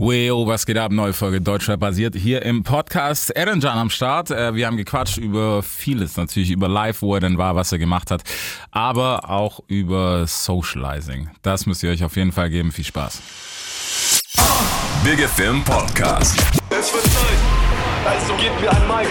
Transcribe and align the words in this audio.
Weo, 0.00 0.46
was 0.46 0.64
geht 0.64 0.78
ab? 0.78 0.92
Neue 0.92 1.12
Folge 1.12 1.40
Deutschrap 1.40 1.80
basiert 1.80 2.14
hier 2.14 2.42
im 2.42 2.62
Podcast. 2.62 3.30
Erenjan 3.30 3.76
am 3.76 3.90
Start. 3.90 4.30
Äh, 4.30 4.54
wir 4.54 4.68
haben 4.68 4.76
gequatscht 4.76 5.18
über 5.18 5.60
vieles, 5.64 6.16
natürlich 6.16 6.52
über 6.52 6.68
Live, 6.68 7.02
wo 7.02 7.16
er 7.16 7.20
denn 7.20 7.36
war, 7.36 7.56
was 7.56 7.72
er 7.72 7.78
gemacht 7.78 8.12
hat, 8.12 8.22
aber 8.70 9.28
auch 9.28 9.58
über 9.66 10.24
Socializing. 10.28 11.30
Das 11.42 11.66
müsst 11.66 11.82
ihr 11.82 11.90
euch 11.90 12.04
auf 12.04 12.14
jeden 12.14 12.30
Fall 12.30 12.48
geben. 12.48 12.70
Viel 12.70 12.84
Spaß. 12.84 13.20
Big 15.02 15.18
Film 15.30 15.64
Podcast. 15.64 16.38
Es 16.70 16.94
wird 16.94 17.02
Zeit, 17.02 17.38
also 18.06 18.34
gebt 18.34 18.60
mir 18.60 18.70
ein 18.70 18.86
Mic. 18.86 19.08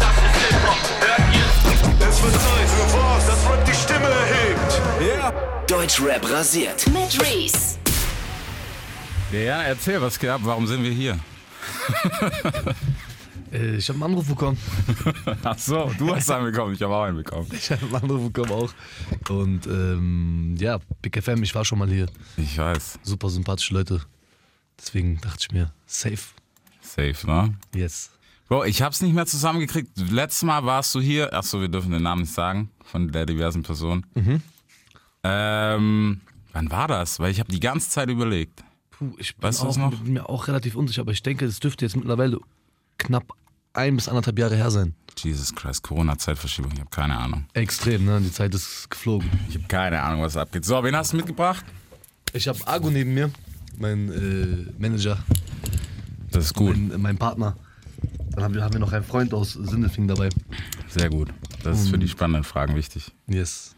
Das 0.00 0.10
ist 0.10 0.48
Hip-Hop, 0.48 0.76
hört 1.02 1.34
ihr? 1.36 2.08
Es 2.08 2.20
wird 2.20 2.32
Zeit 2.32 2.68
für 2.68 2.98
was, 2.98 3.26
das 3.28 3.48
Rap 3.48 3.64
die 3.64 3.74
Stimme 3.74 4.08
erhebt. 4.08 5.70
Deutschrap 5.70 6.28
rasiert. 6.28 6.84
mit 6.88 7.20
Reese. 7.20 7.83
Ja, 9.32 9.62
erzähl, 9.62 10.00
was 10.00 10.18
geht 10.18 10.30
ab? 10.30 10.40
Warum 10.44 10.66
sind 10.66 10.82
wir 10.82 10.92
hier? 10.92 11.18
Äh, 13.52 13.76
ich 13.76 13.88
habe 13.88 13.96
einen 13.98 14.12
Anruf 14.14 14.26
bekommen. 14.26 14.58
Ach 15.44 15.56
so, 15.56 15.88
du 15.96 16.12
hast 16.12 16.28
einen 16.28 16.50
bekommen, 16.50 16.74
ich 16.74 16.82
habe 16.82 16.92
auch 16.92 17.04
einen 17.04 17.18
bekommen. 17.18 17.46
Ich 17.52 17.70
habe 17.70 17.86
einen 17.86 17.94
Anruf 17.94 18.32
bekommen 18.32 18.50
auch. 18.50 18.72
Und 19.30 19.66
ähm, 19.68 20.56
ja, 20.58 20.80
Big 21.00 21.22
FM, 21.22 21.40
ich 21.44 21.54
war 21.54 21.64
schon 21.64 21.78
mal 21.78 21.88
hier. 21.88 22.08
Ich 22.36 22.58
weiß. 22.58 22.98
Super 23.04 23.28
sympathische 23.30 23.74
Leute. 23.74 24.02
Deswegen 24.76 25.20
dachte 25.20 25.38
ich 25.42 25.52
mir, 25.52 25.72
safe. 25.86 26.18
Safe, 26.80 27.14
ne? 27.24 27.54
Yes. 27.72 28.10
Bro, 28.48 28.64
ich 28.64 28.82
hab's 28.82 29.00
nicht 29.02 29.14
mehr 29.14 29.26
zusammengekriegt. 29.26 29.90
Letztes 30.10 30.42
Mal 30.42 30.64
warst 30.64 30.92
du 30.96 31.00
hier. 31.00 31.32
Achso, 31.32 31.60
wir 31.60 31.68
dürfen 31.68 31.92
den 31.92 32.02
Namen 32.02 32.22
nicht 32.22 32.34
sagen. 32.34 32.70
Von 32.82 33.12
der 33.12 33.24
diversen 33.24 33.62
Person. 33.62 34.04
Ähm, 35.22 36.20
wann 36.52 36.70
war 36.72 36.88
das? 36.88 37.20
Weil 37.20 37.30
ich 37.30 37.38
habe 37.38 37.52
die 37.52 37.60
ganze 37.60 37.88
Zeit 37.88 38.10
überlegt. 38.10 38.63
Puh, 38.98 39.12
ich 39.18 39.34
bin, 39.36 39.42
Weißt 39.42 39.62
du 39.62 39.66
auch, 39.66 39.76
noch? 39.76 39.94
bin 40.00 40.12
mir 40.14 40.28
auch 40.28 40.46
relativ 40.48 40.76
unsicher, 40.76 41.02
aber 41.02 41.12
ich 41.12 41.22
denke, 41.22 41.44
es 41.44 41.60
dürfte 41.60 41.84
jetzt 41.84 41.96
mittlerweile 41.96 42.38
knapp 42.98 43.32
ein 43.72 43.96
bis 43.96 44.08
anderthalb 44.08 44.38
Jahre 44.38 44.56
her 44.56 44.70
sein. 44.70 44.94
Jesus 45.18 45.54
Christ, 45.54 45.82
Corona-Zeitverschiebung. 45.82 46.72
Ich 46.72 46.80
habe 46.80 46.90
keine 46.90 47.16
Ahnung. 47.18 47.44
Extrem, 47.54 48.04
ne? 48.04 48.20
Die 48.20 48.30
Zeit 48.32 48.54
ist 48.54 48.88
geflogen. 48.90 49.28
Ich 49.48 49.56
habe 49.56 49.66
keine 49.68 50.00
Ahnung, 50.02 50.22
was 50.22 50.36
abgeht. 50.36 50.64
So, 50.64 50.82
wen 50.84 50.94
hast 50.96 51.12
du 51.12 51.16
mitgebracht? 51.16 51.64
Ich 52.32 52.46
habe 52.48 52.58
Argo 52.66 52.90
neben 52.90 53.14
mir, 53.14 53.30
mein 53.78 54.10
äh, 54.12 54.72
Manager, 54.80 55.18
Das 56.30 56.46
ist 56.46 56.54
gut. 56.54 56.76
mein, 56.76 57.00
mein 57.00 57.18
Partner. 57.18 57.56
Dann 58.32 58.44
haben 58.44 58.54
wir, 58.54 58.62
haben 58.62 58.72
wir 58.72 58.80
noch 58.80 58.92
einen 58.92 59.04
Freund 59.04 59.32
aus 59.32 59.52
Sindelfing 59.52 60.08
dabei. 60.08 60.28
Sehr 60.88 61.08
gut. 61.08 61.28
Das 61.62 61.80
ist 61.80 61.88
für 61.90 61.98
die 61.98 62.08
spannenden 62.08 62.44
Fragen 62.44 62.74
wichtig. 62.74 63.12
Yes. 63.28 63.74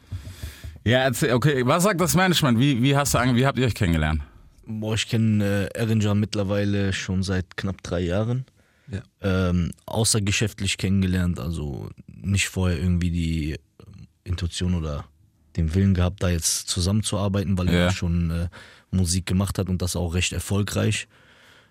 Ja, 0.85 1.01
erzähl, 1.01 1.33
okay, 1.35 1.67
was 1.67 1.83
sagt 1.83 2.01
das 2.01 2.15
Management? 2.15 2.59
Wie, 2.59 2.83
wie, 2.83 2.97
hast 2.97 3.15
du, 3.15 3.19
wie 3.35 3.47
habt 3.47 3.59
ihr 3.59 3.67
euch 3.67 3.75
kennengelernt? 3.75 4.23
Boah, 4.67 4.95
ich 4.95 5.09
kenne 5.09 5.45
äh, 5.73 5.79
Erinjan 5.79 6.19
mittlerweile 6.21 6.93
schon 6.93 7.23
seit 7.23 7.57
knapp 7.57 7.83
drei 7.83 8.01
Jahren. 8.01 8.45
Ja. 8.91 9.01
Ähm, 9.21 9.73
außergeschäftlich 9.87 10.77
kennengelernt, 10.79 11.41
also 11.41 11.91
nicht 12.07 12.49
vorher 12.49 12.79
irgendwie 12.79 13.11
die 13.11 13.53
ähm, 13.53 14.07
Intuition 14.25 14.75
oder 14.75 15.05
den 15.57 15.75
Willen 15.75 15.95
gehabt, 15.95 16.23
da 16.23 16.29
jetzt 16.29 16.69
zusammenzuarbeiten, 16.69 17.57
weil 17.59 17.67
Ja. 17.69 17.75
er 17.87 17.91
schon 17.93 18.31
äh, 18.31 18.49
Musik 18.91 19.27
gemacht 19.27 19.59
hat 19.59 19.69
und 19.69 19.83
das 19.83 19.97
auch 19.97 20.15
recht 20.15 20.33
erfolgreich. 20.33 21.09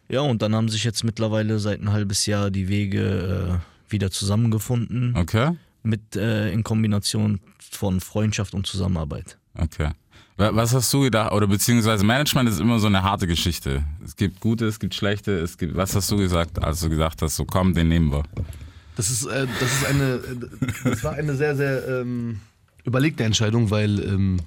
Ja, 0.09 0.21
und 0.21 0.41
dann 0.41 0.53
haben 0.55 0.69
sich 0.69 0.83
jetzt 0.83 1.03
mittlerweile 1.03 1.59
seit 1.59 1.81
ein 1.81 1.91
halbes 1.91 2.25
Jahr 2.25 2.51
die 2.51 2.67
Wege 2.67 3.61
äh, 3.87 3.91
wieder 3.91 4.11
zusammengefunden, 4.11 5.15
Okay? 5.15 5.51
mit 5.83 6.15
äh, 6.15 6.51
in 6.51 6.63
Kombination 6.63 7.39
von 7.59 8.01
Freundschaft 8.01 8.53
und 8.53 8.67
Zusammenarbeit. 8.67 9.37
Okay. 9.57 9.91
Wa- 10.37 10.51
Was 10.53 10.73
hast 10.73 10.91
du 10.93 11.01
gedacht? 11.01 11.31
Oder 11.31 11.47
beziehungsweise 11.47 12.05
Management 12.05 12.49
ist 12.49 12.59
immer 12.59 12.79
so 12.79 12.87
eine 12.87 13.03
harte 13.03 13.25
Geschichte. 13.27 13.83
Es 14.03 14.15
gibt 14.15 14.39
gute, 14.39 14.65
es 14.65 14.79
gibt 14.79 14.93
schlechte, 14.95 15.31
es 15.39 15.57
gibt. 15.57 15.75
Was 15.75 15.95
hast 15.95 16.11
du 16.11 16.17
gesagt, 16.17 16.61
als 16.63 16.81
du 16.81 16.89
gesagt 16.89 17.21
hast, 17.21 17.35
so 17.37 17.45
komm, 17.45 17.73
den 17.73 17.87
nehmen 17.87 18.11
wir? 18.11 18.23
Das 18.97 19.09
ist, 19.09 19.25
äh, 19.25 19.47
das 19.59 19.71
ist 19.71 19.85
eine, 19.85 20.03
äh, 20.15 20.89
das 20.89 21.03
war 21.03 21.13
eine 21.13 21.35
sehr, 21.35 21.55
sehr 21.55 21.87
ähm, 22.01 22.39
überlegte 22.85 23.23
Entscheidung, 23.23 23.69
weil 23.71 23.99
ähm, 24.03 24.39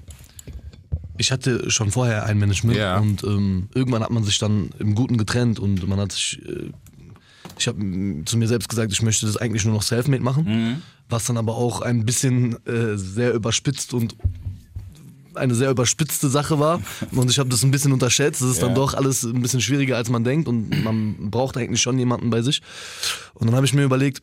ich 1.19 1.33
hatte 1.33 1.71
schon 1.71 1.91
vorher 1.91 2.25
ein 2.27 2.39
Management 2.39 2.77
Ja. 2.79 2.99
und 2.99 3.25
ähm, 3.25 3.69
irgendwann 3.75 4.03
hat 4.03 4.11
man 4.11 4.25
sich 4.25 4.39
dann 4.39 4.71
im 4.79 4.95
Guten 4.95 5.17
getrennt 5.19 5.59
und 5.59 5.87
man 5.89 5.99
hat 5.99 6.13
sich, 6.13 6.41
äh, 6.47 6.71
ich 7.59 7.67
habe 7.67 7.79
zu 8.25 8.39
mir 8.39 8.47
selbst 8.47 8.69
gesagt, 8.69 8.93
ich 8.93 9.03
möchte 9.03 9.27
das 9.27 9.37
eigentlich 9.37 9.65
nur 9.65 9.75
noch 9.75 9.83
selfmade 9.83 10.23
machen, 10.23 10.83
was 11.09 11.25
dann 11.27 11.37
aber 11.37 11.57
auch 11.57 11.81
ein 11.83 12.05
bisschen 12.07 12.55
äh, 12.67 12.97
sehr 12.97 13.35
überspitzt 13.35 13.93
und 13.95 14.15
eine 15.39 15.55
sehr 15.55 15.71
überspitzte 15.71 16.29
Sache 16.29 16.59
war 16.59 16.81
und 17.13 17.31
ich 17.31 17.39
habe 17.39 17.49
das 17.49 17.63
ein 17.63 17.71
bisschen 17.71 17.93
unterschätzt. 17.93 18.43
Das 18.43 18.51
ist 18.51 18.61
Ja. 18.61 18.67
dann 18.67 18.75
doch 18.75 18.95
alles 18.95 19.23
ein 19.25 19.41
bisschen 19.43 19.61
schwieriger, 19.61 19.97
als 19.97 20.11
man 20.11 20.25
denkt 20.25 20.49
und 20.49 20.85
man 20.85 21.31
braucht 21.31 21.57
eigentlich 21.57 21.81
schon 21.83 21.99
jemanden 21.99 22.31
bei 22.31 22.43
sich. 22.43 22.61
Und 23.35 23.47
dann 23.47 23.57
habe 23.57 23.67
ich 23.67 23.75
mir 23.75 23.83
überlegt, 23.85 24.23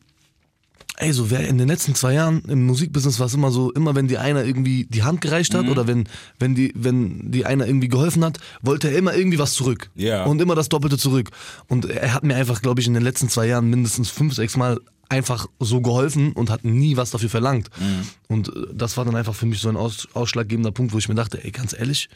ey, 0.98 1.12
so 1.12 1.30
wer 1.30 1.46
in 1.46 1.58
den 1.58 1.68
letzten 1.68 1.94
zwei 1.94 2.14
Jahren 2.14 2.40
im 2.48 2.64
Musikbusiness 2.64 3.18
war 3.20 3.26
es 3.26 3.34
immer 3.34 3.50
so, 3.50 3.70
immer 3.72 3.94
wenn 3.94 4.08
die 4.08 4.16
einer 4.16 4.44
irgendwie 4.44 4.86
die 4.88 5.02
Hand 5.02 5.20
gereicht 5.20 5.52
Mhm. 5.52 5.58
hat 5.58 5.68
oder 5.68 5.86
wenn, 5.86 6.08
wenn 6.38 6.54
die, 6.54 6.72
wenn 6.74 7.30
die 7.30 7.44
einer 7.44 7.66
irgendwie 7.66 7.88
geholfen 7.88 8.24
hat, 8.24 8.38
wollte 8.62 8.88
er 8.90 8.96
immer 8.96 9.14
irgendwie 9.14 9.38
was 9.38 9.52
zurück. 9.52 9.90
Ja. 9.94 10.24
Und 10.24 10.40
immer 10.40 10.54
das 10.54 10.70
Doppelte 10.70 10.96
zurück. 10.96 11.30
Und 11.68 11.84
er 11.84 12.14
hat 12.14 12.24
mir 12.24 12.34
einfach, 12.36 12.62
glaube 12.62 12.80
ich, 12.80 12.86
in 12.86 12.94
den 12.94 13.02
letzten 13.02 13.28
zwei 13.28 13.46
Jahren 13.46 13.68
mindestens 13.68 14.08
fünf, 14.08 14.32
sechs 14.34 14.56
Mal 14.56 14.80
einfach 15.08 15.46
so 15.60 15.80
geholfen 15.80 16.32
und 16.32 16.50
hat 16.50 16.64
nie 16.64 16.96
was 16.96 17.10
dafür 17.10 17.30
verlangt. 17.30 17.70
Mhm. 17.78 18.08
Und 18.28 18.48
äh, 18.48 18.66
das 18.72 18.96
war 18.96 19.04
dann 19.04 19.16
einfach 19.16 19.34
für 19.34 19.46
mich 19.46 19.60
so 19.60 19.68
ein 19.68 19.76
aus, 19.76 20.08
ausschlaggebender 20.14 20.72
Punkt, 20.72 20.92
wo 20.92 20.98
ich 20.98 21.08
mir 21.08 21.14
dachte, 21.14 21.42
ey, 21.44 21.50
ganz 21.50 21.72
ehrlich, 21.78 22.08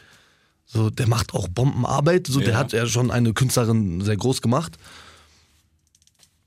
so, 0.66 0.90
der 0.90 1.08
macht 1.08 1.34
auch 1.34 1.48
Bombenarbeit, 1.48 2.26
so, 2.28 2.40
Ja. 2.40 2.46
der 2.46 2.58
hat 2.58 2.72
ja 2.72 2.86
schon 2.86 3.10
eine 3.10 3.32
Künstlerin 3.32 4.00
sehr 4.02 4.16
groß 4.16 4.40
gemacht. 4.42 4.76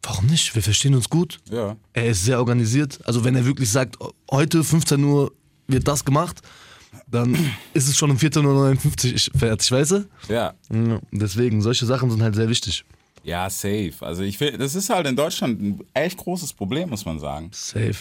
Warum 0.01 0.25
nicht? 0.27 0.53
Wir 0.53 0.61
verstehen 0.61 0.95
uns 0.95 1.09
gut. 1.09 1.39
Ja. 1.49 1.77
Er 1.93 2.07
ist 2.07 2.25
sehr 2.25 2.39
organisiert. 2.39 2.99
Also 3.05 3.23
wenn 3.23 3.35
er 3.35 3.45
wirklich 3.45 3.69
sagt, 3.71 3.97
heute 4.29 4.63
15 4.63 5.01
Uhr 5.03 5.31
wird 5.67 5.87
das 5.87 6.03
gemacht, 6.03 6.41
dann 7.07 7.35
ist 7.73 7.87
es 7.87 7.97
schon 7.97 8.11
um 8.11 8.17
14.59 8.17 9.33
Uhr 9.33 9.39
fertig, 9.39 9.71
weißt 9.71 9.91
du? 9.91 10.05
Ja. 10.27 10.53
Ja, 10.71 10.99
Deswegen, 11.11 11.61
solche 11.61 11.85
Sachen 11.85 12.11
sind 12.11 12.21
halt 12.21 12.35
sehr 12.35 12.49
wichtig. 12.49 12.83
Ja, 13.23 13.49
safe. 13.49 13.93
Also 14.01 14.23
ich 14.23 14.39
will, 14.39 14.57
das 14.57 14.75
ist 14.75 14.89
halt 14.89 15.07
in 15.07 15.15
Deutschland 15.15 15.61
ein 15.61 15.79
echt 15.93 16.17
großes 16.17 16.53
Problem, 16.53 16.89
muss 16.89 17.05
man 17.05 17.19
sagen. 17.19 17.49
Safe. 17.53 17.95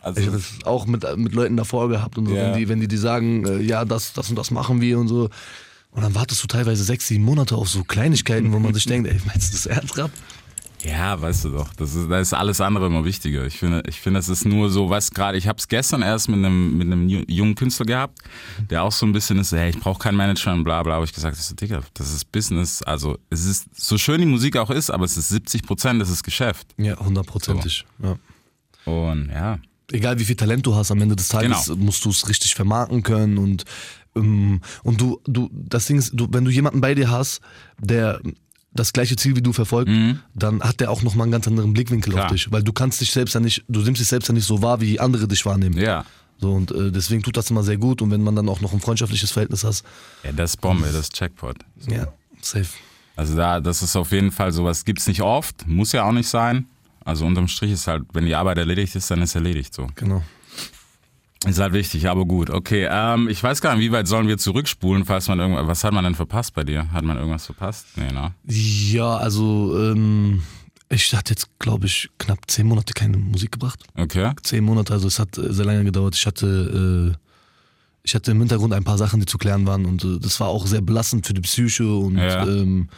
Also 0.00 0.20
Ich 0.20 0.26
habe 0.26 0.36
das 0.36 0.64
auch 0.66 0.86
mit, 0.86 1.04
mit 1.16 1.32
Leuten 1.34 1.56
davor 1.56 1.88
gehabt 1.88 2.18
und 2.18 2.26
so, 2.26 2.34
Ja. 2.34 2.52
wenn, 2.52 2.58
die, 2.58 2.68
wenn 2.68 2.80
die 2.80 2.88
die 2.88 2.96
sagen, 2.96 3.46
äh, 3.46 3.60
ja, 3.62 3.84
das, 3.84 4.12
das 4.12 4.28
und 4.30 4.36
das 4.36 4.50
machen 4.50 4.80
wir 4.80 4.98
und 4.98 5.08
so. 5.08 5.30
Und 5.92 6.02
dann 6.02 6.14
wartest 6.14 6.42
du 6.42 6.48
teilweise 6.48 6.82
sechs, 6.82 7.06
sieben 7.06 7.24
Monate 7.24 7.56
auf 7.56 7.68
so 7.68 7.84
Kleinigkeiten, 7.84 8.52
wo 8.52 8.58
man 8.58 8.74
sich 8.74 8.84
denkt, 8.84 9.08
ey, 9.08 9.18
meinst 9.26 9.52
du 9.52 9.56
das 9.56 9.66
ernst, 9.66 9.96
Rap? 9.96 10.10
Ja, 10.84 11.18
weißt 11.20 11.46
du 11.46 11.48
doch, 11.50 11.72
das 11.74 11.94
ist, 11.94 12.10
da 12.10 12.18
ist 12.20 12.34
alles 12.34 12.60
andere 12.60 12.86
immer 12.86 13.04
wichtiger. 13.04 13.46
Ich 13.46 13.56
finde, 13.58 13.82
ich 13.88 14.00
finde, 14.00 14.20
es 14.20 14.28
ist 14.28 14.44
nur 14.44 14.68
so, 14.70 14.90
was 14.90 15.10
gerade, 15.12 15.38
ich 15.38 15.48
habe 15.48 15.58
es 15.58 15.66
gestern 15.68 16.02
erst 16.02 16.28
mit 16.28 16.36
einem, 16.38 16.76
mit 16.76 16.86
einem 16.86 17.08
ju- 17.08 17.24
jungen 17.26 17.54
Künstler 17.54 17.86
gehabt, 17.86 18.18
der 18.70 18.82
auch 18.82 18.92
so 18.92 19.06
ein 19.06 19.12
bisschen 19.12 19.38
ist, 19.38 19.52
hey, 19.52 19.70
ich 19.70 19.80
brauche 19.80 19.98
kein 19.98 20.14
Management, 20.14 20.62
bla 20.64 20.82
bla, 20.82 20.94
habe 20.96 21.04
ich 21.06 21.12
gesagt, 21.14 21.36
ich 21.38 21.42
so, 21.42 21.54
Digga, 21.54 21.80
das 21.94 22.12
ist 22.12 22.30
Business, 22.32 22.82
also 22.82 23.18
es 23.30 23.46
ist, 23.46 23.66
so 23.80 23.96
schön 23.96 24.20
die 24.20 24.26
Musik 24.26 24.56
auch 24.58 24.70
ist, 24.70 24.90
aber 24.90 25.04
es 25.06 25.16
ist 25.16 25.30
70 25.30 25.62
Prozent, 25.62 26.02
das 26.02 26.10
ist 26.10 26.22
Geschäft. 26.22 26.66
Ja, 26.76 26.98
hundertprozentig. 26.98 27.84
Ja. 28.02 28.16
Und 28.92 29.30
ja, 29.30 29.58
egal 29.90 30.18
wie 30.18 30.24
viel 30.24 30.36
Talent 30.36 30.66
du 30.66 30.74
hast, 30.74 30.90
am 30.90 31.00
Ende 31.00 31.16
des 31.16 31.28
Tages 31.28 31.66
Genau. 31.66 31.78
musst 31.82 32.04
du 32.04 32.10
es 32.10 32.28
richtig 32.28 32.54
vermarkten 32.54 33.02
können 33.02 33.38
und 33.38 33.64
ähm, 34.16 34.60
und 34.82 35.00
du 35.00 35.20
du 35.26 35.48
das 35.52 35.86
Ding 35.86 35.96
ist, 35.98 36.12
du, 36.14 36.28
wenn 36.30 36.44
du 36.44 36.50
jemanden 36.50 36.80
bei 36.80 36.94
dir 36.94 37.10
hast, 37.10 37.40
der 37.80 38.20
das 38.74 38.92
gleiche 38.92 39.16
Ziel 39.16 39.36
wie 39.36 39.42
du 39.42 39.52
verfolgt, 39.52 39.90
dann 40.34 40.60
hat 40.62 40.80
der 40.80 40.90
auch 40.90 41.02
noch 41.02 41.14
mal 41.14 41.22
einen 41.24 41.32
ganz 41.32 41.46
anderen 41.46 41.72
Blickwinkel 41.72 42.10
Mhm. 42.12 42.14
Klar. 42.16 42.26
auf 42.26 42.32
dich, 42.32 42.50
weil 42.52 42.62
du 42.62 42.72
kannst 42.72 43.00
dich 43.00 43.12
selbst 43.12 43.34
ja 43.34 43.40
nicht, 43.40 43.64
du 43.68 43.80
nimmst 43.80 44.00
dich 44.00 44.08
selbst 44.08 44.26
ja 44.28 44.34
nicht 44.34 44.46
so 44.46 44.60
wahr, 44.62 44.80
wie 44.80 44.98
andere 45.00 45.26
dich 45.28 45.46
wahrnehmen. 45.46 45.76
ja. 45.78 46.04
So 46.40 46.52
und 46.52 46.72
äh, 46.72 46.90
deswegen 46.90 47.22
tut 47.22 47.36
das 47.36 47.48
immer 47.50 47.62
sehr 47.62 47.76
gut 47.76 48.02
und 48.02 48.10
wenn 48.10 48.20
man 48.22 48.34
dann 48.34 48.48
auch 48.48 48.60
noch 48.60 48.72
ein 48.72 48.80
freundschaftliches 48.80 49.30
Verhältnis 49.30 49.62
hast, 49.62 49.84
Ja, 50.24 50.32
das 50.32 50.50
ist 50.50 50.60
Bombe, 50.60 50.86
das 50.86 50.96
ist 50.96 51.12
Checkpot. 51.14 51.56
ja, 51.88 52.08
safe. 52.42 52.66
Also 53.14 53.36
da, 53.36 53.60
das 53.60 53.82
ist 53.82 53.94
auf 53.94 54.10
jeden 54.10 54.32
Fall 54.32 54.50
sowas, 54.52 54.84
gibt's 54.84 55.06
nicht 55.06 55.22
oft, 55.22 55.64
muss 55.68 55.92
ja 55.92 56.02
auch 56.04 56.10
nicht 56.12 56.28
sein. 56.28 56.66
Also 57.04 57.24
unterm 57.24 57.46
Strich 57.46 57.70
ist 57.70 57.86
halt, 57.86 58.02
wenn 58.14 58.26
die 58.26 58.34
Arbeit 58.34 58.58
erledigt 58.58 58.96
ist, 58.96 59.08
dann 59.12 59.22
ist 59.22 59.36
erledigt 59.36 59.72
so. 59.72 59.86
Genau. 59.94 60.24
Ist 61.46 61.58
halt 61.58 61.72
wichtig, 61.72 62.08
aber 62.08 62.24
gut. 62.24 62.50
Okay, 62.50 62.88
ähm, 62.90 63.28
ich 63.28 63.42
weiß 63.42 63.60
gar 63.60 63.74
nicht, 63.76 63.84
wie 63.84 63.92
weit 63.92 64.06
sollen 64.08 64.28
wir 64.28 64.38
zurückspulen, 64.38 65.04
falls 65.04 65.28
man 65.28 65.38
irgendwas, 65.40 65.66
was 65.66 65.84
hat 65.84 65.92
man 65.92 66.04
denn 66.04 66.14
verpasst 66.14 66.54
bei 66.54 66.64
dir? 66.64 66.90
Hat 66.92 67.04
man 67.04 67.16
irgendwas 67.18 67.46
verpasst? 67.46 67.86
Nee, 67.96 68.10
ne? 68.12 68.32
Ja, 68.46 69.16
also 69.16 69.78
ähm, 69.78 70.42
ich 70.88 71.14
hatte 71.14 71.32
jetzt 71.32 71.48
glaube 71.58 71.86
ich 71.86 72.08
knapp 72.18 72.38
zehn 72.48 72.66
Monate 72.66 72.92
keine 72.94 73.16
Musik 73.18 73.52
gebracht. 73.52 73.82
Okay. 73.96 74.32
zehn 74.42 74.64
Monate, 74.64 74.92
also 74.92 75.06
es 75.08 75.18
hat 75.18 75.36
äh, 75.38 75.52
sehr 75.52 75.64
lange 75.66 75.84
gedauert. 75.84 76.14
Ich 76.16 76.26
hatte, 76.26 77.12
äh, 77.14 77.18
ich 78.04 78.14
hatte 78.14 78.30
im 78.30 78.38
Hintergrund 78.38 78.72
ein 78.72 78.84
paar 78.84 78.98
Sachen, 78.98 79.20
die 79.20 79.26
zu 79.26 79.38
klären 79.38 79.66
waren 79.66 79.84
und 79.86 80.04
äh, 80.04 80.18
das 80.20 80.40
war 80.40 80.48
auch 80.48 80.66
sehr 80.66 80.80
belastend 80.82 81.26
für 81.26 81.34
die 81.34 81.40
Psyche 81.42 81.86
und 81.94 82.16
Ja. 82.18 82.46
ähm, 82.46 82.88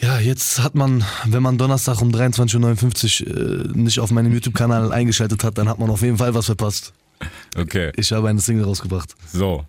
ja, 0.00 0.20
jetzt 0.20 0.62
hat 0.62 0.74
man, 0.74 1.04
wenn 1.26 1.42
man 1.42 1.58
Donnerstag 1.58 2.00
um 2.00 2.10
23.59 2.10 3.26
Uhr 3.26 3.36
äh, 3.36 3.78
nicht 3.78 3.98
auf 3.98 4.10
meinem 4.10 4.32
YouTube-Kanal 4.32 4.92
eingeschaltet 4.92 5.42
hat, 5.42 5.58
dann 5.58 5.68
hat 5.68 5.78
man 5.78 5.90
auf 5.90 6.02
jeden 6.02 6.18
Fall 6.18 6.34
was 6.34 6.46
verpasst. 6.46 6.92
Okay. 7.56 7.90
Ich 7.96 8.12
habe 8.12 8.28
eine 8.28 8.40
Single 8.40 8.64
rausgebracht. 8.64 9.14
So. 9.32 9.64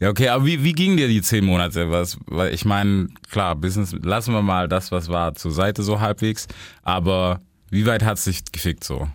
Ja, 0.00 0.08
okay, 0.08 0.28
aber 0.28 0.46
wie, 0.46 0.64
wie 0.64 0.72
ging 0.72 0.96
dir 0.96 1.08
die 1.08 1.20
zehn 1.20 1.44
Monate? 1.44 1.90
Was, 1.90 2.16
weil 2.24 2.54
ich 2.54 2.64
meine, 2.64 3.08
klar, 3.30 3.54
Business, 3.54 3.94
lassen 4.02 4.32
wir 4.32 4.40
mal 4.40 4.66
das, 4.66 4.90
was 4.92 5.08
war, 5.08 5.34
zur 5.34 5.52
Seite 5.52 5.82
so 5.82 6.00
halbwegs. 6.00 6.46
Aber 6.82 7.40
wie 7.68 7.84
weit 7.84 8.02
hat 8.02 8.16
es 8.16 8.24
dich 8.24 8.42
gefickt 8.50 8.82
so? 8.82 9.08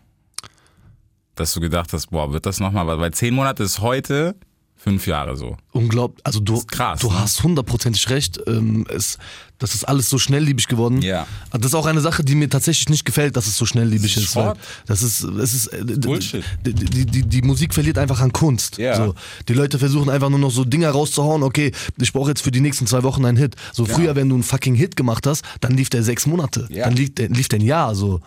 Dass 1.33 1.55
du 1.55 1.59
gedacht 1.59 1.91
hast, 1.91 2.11
boah, 2.11 2.31
wird 2.31 2.45
das 2.45 2.59
nochmal? 2.59 2.85
Weil 2.99 3.11
zehn 3.11 3.33
Monate 3.33 3.63
ist 3.63 3.81
heute 3.81 4.35
fünf 4.75 5.07
Jahre 5.07 5.35
so. 5.35 5.57
Unglaublich. 5.71 6.23
Also 6.23 6.39
du, 6.39 6.63
krass, 6.63 6.99
du 6.99 7.09
ne? 7.09 7.19
hast 7.19 7.41
hundertprozentig 7.41 8.07
recht. 8.11 8.39
Ähm, 8.45 8.85
es, 8.87 9.17
das 9.59 9.73
ist 9.73 9.85
alles 9.85 10.09
so 10.09 10.17
schnellliebig 10.17 10.67
geworden. 10.67 11.01
Ja. 11.01 11.27
Aber 11.49 11.59
Das 11.59 11.67
ist 11.67 11.75
auch 11.75 11.85
eine 11.85 12.01
Sache, 12.01 12.23
die 12.23 12.35
mir 12.35 12.49
tatsächlich 12.49 12.89
nicht 12.89 13.05
gefällt, 13.05 13.37
dass 13.37 13.47
es 13.47 13.57
so 13.57 13.65
schnellliebig 13.65 14.13
Das 14.13 14.23
ist 14.23 14.35
ist. 14.35 14.57
Das 14.85 15.01
ist, 15.01 15.23
es 15.23 15.53
ist 15.53 15.67
äh, 15.67 15.83
Bullshit. 15.97 16.43
Die, 16.65 16.73
die, 16.73 17.05
die, 17.05 17.23
die 17.23 17.41
Musik 17.41 17.73
verliert 17.73 17.97
einfach 17.97 18.19
an 18.19 18.33
Kunst. 18.33 18.77
Ja. 18.77 18.95
So, 18.95 19.15
die 19.47 19.53
Leute 19.53 19.79
versuchen 19.79 20.09
einfach 20.09 20.29
nur 20.29 20.39
noch 20.39 20.51
so 20.51 20.65
Dinger 20.65 20.89
rauszuhauen. 20.89 21.43
Okay, 21.43 21.71
ich 21.97 22.11
brauche 22.11 22.29
jetzt 22.29 22.41
für 22.41 22.51
die 22.51 22.61
nächsten 22.61 22.87
zwei 22.87 23.03
Wochen 23.03 23.25
einen 23.25 23.37
Hit. 23.37 23.55
So 23.73 23.85
früher, 23.85 24.15
wenn 24.15 24.29
du 24.29 24.35
einen 24.35 24.43
fucking 24.43 24.75
Hit 24.75 24.95
gemacht 24.95 25.25
hast, 25.25 25.43
dann 25.61 25.73
lief 25.73 25.89
der 25.89 26.03
sechs 26.03 26.25
Monate. 26.25 26.67
Ja. 26.69 26.85
Dann 26.85 26.95
lief 26.95 27.15
der, 27.15 27.29
lief 27.29 27.47
der 27.47 27.59
ein 27.59 27.65
Jahr. 27.65 27.95
So. 27.95 28.19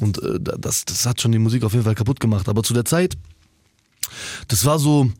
Und 0.00 0.22
äh, 0.22 0.38
das, 0.40 0.84
das 0.84 1.06
hat 1.06 1.20
schon 1.20 1.32
die 1.32 1.38
Musik 1.38 1.64
auf 1.64 1.72
jeden 1.72 1.84
Fall 1.84 1.94
kaputt 1.94 2.20
gemacht. 2.20 2.48
Aber 2.48 2.62
zu 2.62 2.74
der 2.74 2.84
Zeit, 2.84 3.16
das 4.48 4.64
war 4.64 4.78
so, 4.78 5.10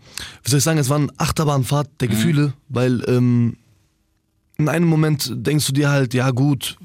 wie 0.44 0.50
soll 0.50 0.59
ich 0.59 0.65
sagen, 0.65 0.79
es 0.79 0.89
war 0.89 0.99
eine 0.99 1.09
Achterbahnfahrt 1.17 1.89
der 2.00 2.09
Gefühle, 2.09 2.53
weil 2.69 3.03
ähm, 3.09 3.56
in 4.62 4.69
einem 4.69 4.88
Moment 4.88 5.31
denkst 5.35 5.67
du 5.67 5.73
dir 5.73 5.91
halt, 5.91 6.14
ja 6.14 6.31
gut, 6.31 6.76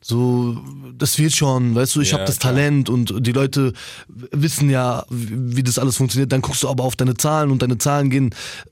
so, 0.00 0.56
das 0.96 1.18
wird 1.18 1.34
schon, 1.34 1.74
weißt 1.74 1.96
du, 1.96 2.00
ich 2.00 2.12
Ja, 2.12 2.18
habe 2.18 2.24
das 2.24 2.38
klar. 2.38 2.54
Talent 2.54 2.88
und 2.88 3.26
die 3.26 3.32
Leute 3.32 3.72
wissen 4.08 4.70
ja, 4.70 5.04
wie 5.10 5.56
wie 5.56 5.62
das 5.64 5.76
alles 5.78 5.96
funktioniert. 5.96 6.30
Dann 6.30 6.40
guckst 6.40 6.62
du 6.62 6.68
aber 6.68 6.84
auf 6.84 6.94
deine 6.94 7.14
Zahlen 7.14 7.50
und 7.50 7.62
deine 7.62 7.78
Zahlen 7.78 8.08
gehen 8.08 8.30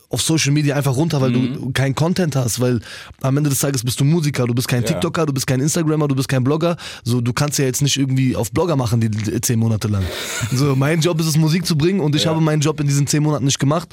auf 0.08 0.22
Social 0.22 0.52
Media 0.52 0.76
einfach 0.76 0.94
runter, 0.96 1.20
weil 1.20 1.31
Mhm. 1.32 1.52
du 1.54 1.72
keinen 1.72 1.96
Content 1.96 2.37
hast, 2.37 2.60
weil 2.60 2.81
am 3.22 3.37
Ende 3.37 3.50
des 3.50 3.58
Tages 3.58 3.82
bist 3.82 3.98
du 3.98 4.04
Musiker, 4.04 4.46
du 4.46 4.54
bist 4.54 4.69
kein 4.69 4.82
Ja. 4.82 4.88
TikToker, 4.88 5.26
du 5.26 5.32
bist 5.32 5.49
kein 5.49 5.58
Instagrammer, 5.60 6.06
du 6.06 6.14
bist 6.14 6.28
kein 6.28 6.44
Blogger. 6.44 6.76
So, 7.04 7.20
du 7.20 7.32
kannst 7.32 7.58
ja 7.58 7.64
jetzt 7.64 7.82
nicht 7.82 7.96
irgendwie 7.96 8.37
auf 8.37 8.52
Blogger 8.52 8.76
machen, 8.76 9.00
die 9.00 9.40
zehn 9.40 9.58
Monate 9.58 9.88
lang. 9.88 10.04
So, 10.52 10.76
mein 10.76 11.00
Job 11.00 11.19
ist 11.20 11.26
es, 11.26 11.37
Musik 11.37 11.66
zu 11.66 11.76
bringen 11.76 11.99
und 12.00 12.14
ich 12.14 12.25
Ja. 12.25 12.31
habe 12.31 12.40
meinen 12.40 12.60
Job 12.60 12.78
in 12.81 12.87
diesen 12.87 13.08
zehn 13.08 13.22
Monaten 13.25 13.44
nicht 13.46 13.58
gemacht. 13.58 13.88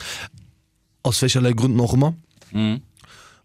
Aus 1.01 1.19
welcherlei 1.21 1.53
Gründen 1.53 1.79
auch 1.81 1.95
immer. 1.95 2.13
Mhm. 2.51 2.81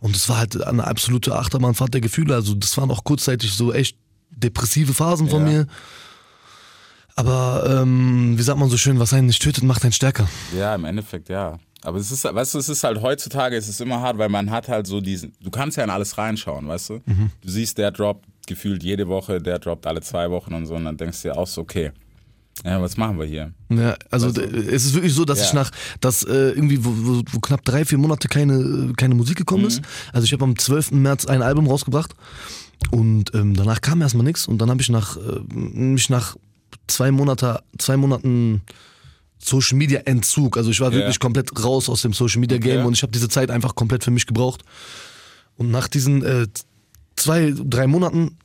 Und 0.00 0.14
es 0.14 0.28
war 0.28 0.38
halt 0.38 0.62
eine 0.62 0.86
absolute 0.86 1.34
Achterbahnfahrt 1.36 1.92
der 1.94 2.00
Gefühle. 2.00 2.34
Also 2.34 2.54
das 2.54 2.76
waren 2.76 2.90
auch 2.90 3.02
kurzzeitig 3.04 3.52
so 3.52 3.72
echt 3.72 3.96
depressive 4.30 4.94
Phasen 4.94 5.28
von 5.28 5.42
Ja. 5.46 5.52
mir. 5.52 5.66
Aber 7.16 7.64
ähm, 7.82 8.38
wie 8.38 8.42
sagt 8.42 8.58
man 8.60 8.68
so 8.68 8.76
schön, 8.76 9.00
was 9.00 9.12
einen 9.12 9.26
nicht 9.26 9.42
tötet, 9.42 9.64
macht 9.64 9.82
einen 9.82 9.92
stärker. 9.92 10.28
Ja, 10.56 10.74
im 10.74 10.84
Endeffekt 10.84 11.28
ja. 11.28 11.58
Aber 11.82 11.98
es 11.98 12.10
ist, 12.12 12.24
weißt 12.24 12.54
du, 12.54 12.58
es 12.58 12.68
ist 12.68 12.84
halt 12.84 13.00
heutzutage, 13.02 13.56
es 13.56 13.68
ist 13.68 13.80
immer 13.80 14.00
hart, 14.00 14.18
weil 14.18 14.28
man 14.28 14.50
hat 14.50 14.68
halt 14.68 14.86
so 14.86 15.00
diesen, 15.00 15.32
du 15.40 15.50
kannst 15.50 15.76
ja 15.76 15.84
in 15.84 15.90
alles 15.90 16.18
reinschauen, 16.18 16.66
weißt 16.68 16.90
du? 16.90 16.94
Mhm. 17.06 17.30
Du 17.40 17.48
siehst, 17.50 17.78
der 17.78 17.90
droppt 17.92 18.24
gefühlt 18.46 18.82
jede 18.82 19.08
Woche, 19.08 19.40
der 19.40 19.58
droppt 19.58 19.86
alle 19.86 20.00
zwei 20.00 20.30
Wochen 20.30 20.54
und 20.54 20.66
so 20.66 20.74
und 20.74 20.84
dann 20.84 20.96
denkst 20.96 21.22
du 21.22 21.28
dir 21.28 21.36
auch 21.38 21.46
so, 21.46 21.60
okay, 21.60 21.92
ja, 22.64 22.80
was 22.82 22.96
machen 22.96 23.18
wir 23.18 23.26
hier? 23.26 23.52
Ja, 23.70 23.96
also 24.10 24.30
d- 24.30 24.42
es 24.42 24.84
ist 24.84 24.94
wirklich 24.94 25.14
so, 25.14 25.24
dass 25.24 25.38
Ja. 25.40 25.44
ich 25.46 25.52
nach, 25.52 25.70
dass 26.00 26.22
äh, 26.22 26.50
irgendwie, 26.50 26.84
wo, 26.84 26.90
wo, 26.96 27.22
wo 27.32 27.40
knapp 27.40 27.64
drei, 27.64 27.84
vier 27.84 27.98
Monate 27.98 28.28
keine, 28.28 28.92
keine 28.96 29.14
Musik 29.14 29.36
gekommen 29.38 29.62
Mhm. 29.62 29.68
ist. 29.68 29.82
Also 30.12 30.24
ich 30.24 30.32
habe 30.32 30.44
am 30.44 30.58
12. 30.58 30.92
März 30.92 31.26
ein 31.26 31.42
Album 31.42 31.66
rausgebracht 31.66 32.14
und 32.90 33.34
ähm, 33.34 33.54
danach 33.54 33.80
kam 33.80 34.00
erstmal 34.02 34.24
nichts 34.24 34.46
und 34.48 34.58
dann 34.58 34.70
habe 34.70 34.80
ich 34.82 34.88
nach, 34.88 35.16
äh, 35.16 35.40
mich 35.54 36.10
nach 36.10 36.36
zwei, 36.86 37.10
Monate, 37.10 37.60
zwei 37.78 37.96
Monaten 37.96 38.62
Social 39.40 39.78
Media 39.78 40.00
Entzug, 40.00 40.56
also 40.56 40.70
ich 40.70 40.80
war 40.80 40.90
Ja. 40.90 40.98
wirklich 40.98 41.20
komplett 41.20 41.50
raus 41.64 41.88
aus 41.88 42.02
dem 42.02 42.12
Social 42.12 42.40
Media 42.40 42.58
Game 42.58 42.78
Okay. 42.78 42.86
und 42.86 42.94
ich 42.94 43.02
habe 43.02 43.12
diese 43.12 43.28
Zeit 43.28 43.50
einfach 43.50 43.74
komplett 43.76 44.02
für 44.04 44.10
mich 44.10 44.26
gebraucht. 44.26 44.62
Und 45.56 45.70
nach 45.70 45.86
diesen 45.88 46.24
äh, 46.24 46.46
zwei, 47.16 47.54
drei 47.56 47.86
Monaten 47.86 48.36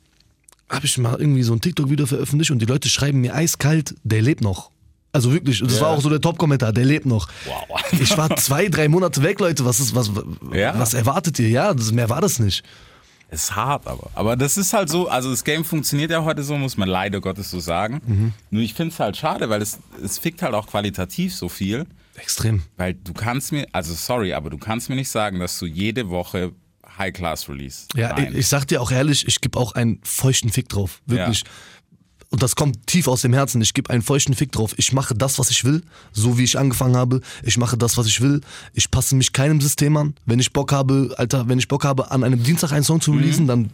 habe 0.68 0.86
ich 0.86 0.96
mal 0.98 1.16
irgendwie 1.18 1.42
so 1.42 1.52
ein 1.52 1.60
TikTok-Video 1.60 2.06
veröffentlicht 2.06 2.50
und 2.50 2.58
die 2.60 2.66
Leute 2.66 2.88
schreiben 2.88 3.20
mir 3.20 3.34
eiskalt, 3.34 3.94
der 4.02 4.22
lebt 4.22 4.40
noch. 4.40 4.70
Also 5.12 5.32
wirklich, 5.32 5.60
das 5.60 5.76
Ja. 5.76 5.82
war 5.82 5.88
auch 5.90 6.00
so 6.00 6.08
der 6.10 6.20
Top-Kommentar, 6.20 6.72
der 6.72 6.84
lebt 6.84 7.06
noch. 7.06 7.28
Wow. 7.46 7.80
Ich 8.00 8.16
war 8.16 8.34
zwei, 8.36 8.68
drei 8.68 8.88
Monate 8.88 9.22
weg, 9.22 9.38
Leute. 9.38 9.64
Was 9.64 9.78
ist, 9.78 9.94
was, 9.94 10.10
Ja. 10.52 10.76
was 10.78 10.94
erwartet 10.94 11.38
ihr? 11.38 11.48
Ja, 11.48 11.72
das, 11.72 11.92
mehr 11.92 12.08
war 12.10 12.20
das 12.20 12.40
nicht. 12.40 12.64
Ist 13.30 13.54
hart, 13.54 13.86
aber. 13.86 14.10
Aber 14.14 14.36
das 14.36 14.56
ist 14.56 14.72
halt 14.72 14.88
so, 14.88 15.08
also 15.08 15.30
das 15.30 15.44
Game 15.44 15.64
funktioniert 15.64 16.10
ja 16.10 16.24
heute 16.24 16.42
so, 16.42 16.56
muss 16.56 16.76
man 16.76 16.88
leider 16.88 17.20
Gottes 17.20 17.50
so 17.50 17.60
sagen. 17.60 18.00
Mhm. 18.06 18.32
Nur 18.50 18.62
ich 18.62 18.74
finde 18.74 18.92
es 18.92 19.00
halt 19.00 19.16
schade, 19.16 19.48
weil 19.48 19.62
es, 19.62 19.78
es 20.02 20.18
fickt 20.18 20.42
halt 20.42 20.54
auch 20.54 20.66
qualitativ 20.66 21.34
so 21.34 21.48
viel. 21.48 21.86
Extrem. 22.16 22.62
Weil 22.76 22.94
du 22.94 23.12
kannst 23.12 23.50
mir, 23.52 23.66
also 23.72 23.92
sorry, 23.94 24.32
aber 24.34 24.50
du 24.50 24.58
kannst 24.58 24.88
mir 24.88 24.94
nicht 24.96 25.10
sagen, 25.10 25.38
dass 25.40 25.58
du 25.58 25.66
jede 25.66 26.10
Woche 26.10 26.52
High-Class-Release. 26.98 27.86
Ja, 27.94 28.16
ich, 28.18 28.34
ich 28.34 28.46
sag 28.48 28.66
dir 28.66 28.80
auch 28.80 28.90
ehrlich, 28.90 29.26
ich 29.26 29.40
gebe 29.40 29.58
auch 29.58 29.72
einen 29.72 30.00
feuchten 30.02 30.50
Fick 30.50 30.68
drauf. 30.68 31.00
Wirklich. 31.06 31.44
Und 32.30 32.42
das 32.42 32.56
kommt 32.56 32.88
tief 32.88 33.06
aus 33.06 33.22
dem 33.22 33.32
Herzen. 33.32 33.62
Ich 33.62 33.74
gebe 33.74 33.90
einen 33.90 34.02
feuchten 34.02 34.34
Fick 34.34 34.50
drauf. 34.50 34.74
Ich 34.76 34.92
mache 34.92 35.14
das, 35.14 35.38
was 35.38 35.50
ich 35.50 35.64
will, 35.64 35.82
so 36.12 36.36
wie 36.36 36.42
ich 36.42 36.58
angefangen 36.58 36.96
habe. 36.96 37.20
Ich 37.44 37.58
mache 37.58 37.76
das, 37.76 37.96
was 37.96 38.08
ich 38.08 38.20
will. 38.20 38.40
Ich 38.72 38.90
passe 38.90 39.14
mich 39.14 39.32
keinem 39.32 39.60
System 39.60 39.96
an. 39.96 40.14
Wenn 40.26 40.40
ich 40.40 40.52
Bock 40.52 40.72
habe, 40.72 41.14
Alter, 41.16 41.48
wenn 41.48 41.60
ich 41.60 41.68
Bock 41.68 41.84
habe, 41.84 42.10
an 42.10 42.24
einem 42.24 42.42
Dienstag 42.42 42.72
einen 42.72 42.82
Song 42.82 43.00
zu 43.00 43.12
releasen, 43.12 43.46
dann 43.46 43.70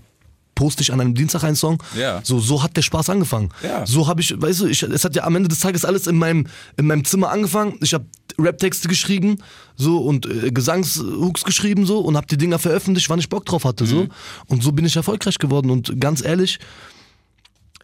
poste 0.55 0.83
ich 0.83 0.93
an 0.93 1.01
einem 1.01 1.15
Dienstag 1.15 1.43
einen 1.43 1.57
Song. 1.57 1.83
Mhm. 1.95 2.01
Ja. 2.01 2.21
So, 2.23 2.39
so 2.39 2.63
hat 2.63 2.77
der 2.77 2.83
Spaß 2.83 3.09
angefangen. 3.09 3.49
Ja. 3.63 3.87
So 3.87 4.07
habe 4.07 4.21
ich, 4.21 4.35
weißt 4.39 4.61
du, 4.61 4.67
ich, 4.67 4.83
es 4.83 5.05
hat 5.07 5.17
ja 5.17 5.25
am 5.25 5.35
Ende 5.37 5.49
des 5.49 5.61
Tages 5.61 5.87
alles 5.87 6.07
in 6.07 6.17
meinem, 6.17 6.47
in 6.77 6.87
meinem 6.87 7.07
Zimmer 7.07 7.31
angefangen. 7.31 7.79
Ich 7.81 7.95
habe 7.95 8.05
Rap-Texte 8.43 8.89
geschrieben, 8.89 9.39
so 9.77 9.99
und 9.99 10.27
äh, 10.27 10.51
Gesangshooks 10.51 11.45
geschrieben 11.45 11.87
so 11.87 12.01
und 12.01 12.17
habe 12.17 12.27
die 12.27 12.37
Dinger 12.37 12.59
veröffentlicht, 12.59 13.09
wann 13.11 13.19
ich 13.19 13.29
Bock 13.29 13.45
drauf 13.47 13.65
hatte, 13.65 13.87
so. 13.87 14.09
Und 14.47 14.63
so 14.63 14.73
bin 14.73 14.85
ich 14.85 14.97
erfolgreich 14.97 15.39
geworden 15.39 15.71
und 15.71 16.01
ganz 16.01 16.25
ehrlich, 16.25 16.59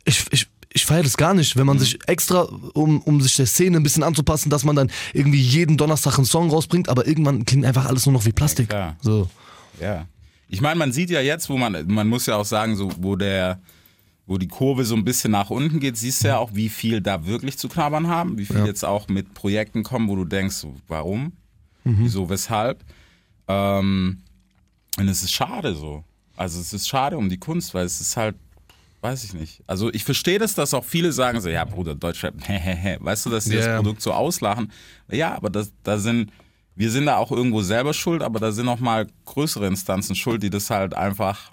ich, 0.04 0.24
ich, 0.30 0.46
ich 0.72 0.84
feiere 0.84 1.02
das 1.02 1.16
gar 1.16 1.34
nicht, 1.34 1.56
wenn 1.56 1.66
man 1.66 1.78
sich 1.78 1.98
extra, 2.06 2.42
um, 2.74 3.00
um 3.00 3.20
sich 3.20 3.34
der 3.36 3.46
Szene 3.46 3.78
ein 3.78 3.82
bisschen 3.82 4.02
anzupassen, 4.02 4.50
dass 4.50 4.64
man 4.64 4.76
dann 4.76 4.90
irgendwie 5.12 5.40
jeden 5.40 5.76
Donnerstag 5.76 6.16
einen 6.18 6.26
Song 6.26 6.50
rausbringt, 6.50 6.88
aber 6.88 7.06
irgendwann 7.06 7.44
klingt 7.44 7.64
einfach 7.64 7.86
alles 7.86 8.06
nur 8.06 8.12
noch 8.12 8.24
wie 8.24 8.32
Plastik. 8.32 8.72
Ja, 8.72 8.96
so. 9.00 9.28
Ja. 9.80 10.06
Ich 10.48 10.60
meine, 10.60 10.76
man 10.76 10.92
sieht 10.92 11.10
ja 11.10 11.20
jetzt, 11.20 11.48
wo 11.48 11.56
man, 11.56 11.86
man 11.86 12.06
muss 12.06 12.26
ja 12.26 12.36
auch 12.36 12.44
sagen, 12.44 12.76
so, 12.76 12.92
wo 12.98 13.16
der, 13.16 13.60
wo 14.26 14.38
die 14.38 14.48
Kurve 14.48 14.84
so 14.84 14.94
ein 14.96 15.04
bisschen 15.04 15.30
nach 15.30 15.50
unten 15.50 15.78
geht, 15.80 15.96
siehst 15.96 16.24
du 16.24 16.28
ja 16.28 16.38
auch, 16.38 16.50
wie 16.54 16.68
viel 16.68 17.00
da 17.00 17.26
wirklich 17.26 17.58
zu 17.58 17.68
knabbern 17.68 18.08
haben, 18.08 18.38
wie 18.38 18.44
viel 18.44 18.64
jetzt 18.66 18.84
auch 18.84 19.08
mit 19.08 19.34
Projekten 19.34 19.82
kommen, 19.84 20.08
wo 20.08 20.16
du 20.16 20.24
denkst, 20.24 20.66
warum? 20.88 21.32
Wieso, 21.84 22.28
weshalb? 22.28 22.84
Ähm, 23.46 24.18
und 24.98 25.08
es 25.08 25.22
ist 25.22 25.32
schade 25.32 25.74
so. 25.74 26.02
Also 26.36 26.60
es 26.60 26.72
ist 26.72 26.88
schade 26.88 27.16
um 27.16 27.28
die 27.28 27.38
Kunst, 27.38 27.72
weil 27.74 27.84
es 27.86 28.00
ist 28.00 28.16
halt, 28.16 28.34
weiß 29.02 29.22
ich 29.24 29.34
nicht. 29.34 29.62
Also 29.68 29.92
ich 29.92 30.02
verstehe 30.04 30.38
das, 30.40 30.54
dass 30.54 30.74
auch 30.74 30.84
viele 30.84 31.12
sagen 31.12 31.40
so, 31.40 31.48
ja 31.48 31.64
Bruder, 31.64 31.94
Deutschrap, 31.94 32.34
hehehe. 32.48 32.98
weißt 33.00 33.26
du, 33.26 33.30
dass 33.30 33.44
sie 33.44 33.52
Ja, 33.54 33.56
das 33.58 33.66
ja. 33.66 33.76
Produkt 33.76 34.02
so 34.02 34.12
auslachen. 34.12 34.72
Ja, 35.10 35.34
aber 35.36 35.48
das, 35.50 35.72
da 35.84 35.98
sind, 35.98 36.32
wir 36.74 36.90
sind 36.90 37.06
da 37.06 37.16
auch 37.18 37.30
irgendwo 37.30 37.62
selber 37.62 37.94
schuld, 37.94 38.22
aber 38.22 38.40
da 38.40 38.50
sind 38.50 38.66
noch 38.66 38.80
mal 38.80 39.06
größere 39.24 39.66
Instanzen 39.68 40.16
schuld, 40.16 40.42
die 40.42 40.50
das 40.50 40.70
halt 40.70 40.94
einfach 40.94 41.52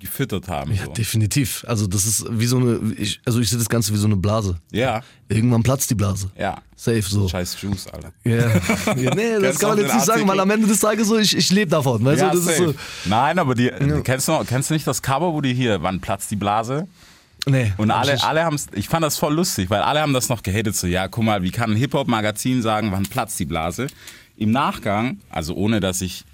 gefüttert 0.00 0.48
haben. 0.48 0.72
Ja, 0.72 0.84
so. 0.86 0.92
definitiv. 0.92 1.64
Also 1.66 1.86
das 1.86 2.04
ist 2.06 2.26
wie 2.30 2.46
so 2.46 2.58
eine, 2.58 2.78
ich, 2.96 3.20
also 3.24 3.40
ich 3.40 3.48
sehe 3.48 3.58
das 3.58 3.68
Ganze 3.68 3.92
wie 3.92 3.96
so 3.96 4.06
eine 4.06 4.16
Blase. 4.16 4.58
ja, 4.72 5.02
Irgendwann 5.28 5.62
platzt 5.62 5.90
die 5.90 5.94
Blase. 5.94 6.30
ja. 6.38 6.58
Safe 6.76 7.00
so. 7.02 7.28
Scheiß 7.28 7.56
Juice, 7.62 7.86
Alter. 7.86 8.12
Ja. 8.24 8.34
ja 8.96 9.14
nee, 9.14 9.38
das 9.40 9.58
kann 9.58 9.70
man 9.70 9.78
jetzt 9.78 9.94
nicht 9.94 10.04
sagen, 10.04 10.28
weil 10.28 10.38
am 10.40 10.50
Ende 10.50 10.66
des 10.66 10.80
Tages 10.80 11.08
so, 11.08 11.16
ich, 11.16 11.34
ich 11.34 11.50
lebe 11.50 11.70
davon. 11.70 12.04
Weißt 12.04 12.20
Ja, 12.20 12.30
du, 12.30 12.36
das 12.36 12.46
ist 12.46 12.56
safe. 12.58 12.70
so. 12.72 13.08
Nein, 13.08 13.38
aber 13.38 13.54
die, 13.54 13.70
kennst, 14.02 14.28
du 14.28 14.32
noch, 14.32 14.46
kennst 14.46 14.68
du 14.68 14.74
nicht 14.74 14.86
das 14.86 15.00
Cover, 15.00 15.32
wo 15.32 15.40
die 15.40 15.54
hier, 15.54 15.82
wann 15.82 16.00
platzt 16.00 16.30
die 16.30 16.36
Blase? 16.36 16.86
Nee. 17.46 17.72
Und 17.78 17.90
alle, 17.90 18.22
alle 18.22 18.44
haben 18.44 18.56
es, 18.56 18.66
ich 18.74 18.88
fand 18.88 19.04
das 19.04 19.16
voll 19.16 19.34
lustig, 19.34 19.70
weil 19.70 19.80
alle 19.82 20.00
haben 20.00 20.12
das 20.12 20.28
noch 20.28 20.42
gehatet, 20.42 20.76
so, 20.76 20.86
ja, 20.86 21.08
guck 21.08 21.24
mal, 21.24 21.42
wie 21.42 21.50
kann 21.52 21.70
ein 21.70 21.76
Hip-Hop-Magazin 21.76 22.60
sagen, 22.60 22.90
wann 22.92 23.04
platzt 23.04 23.38
die 23.38 23.44
Blase? 23.46 23.86
Im 24.36 24.50
Nachgang, 24.50 25.20
also 25.30 25.54
ohne 25.54 25.80
dass 25.80 26.00
ich, 26.02 26.24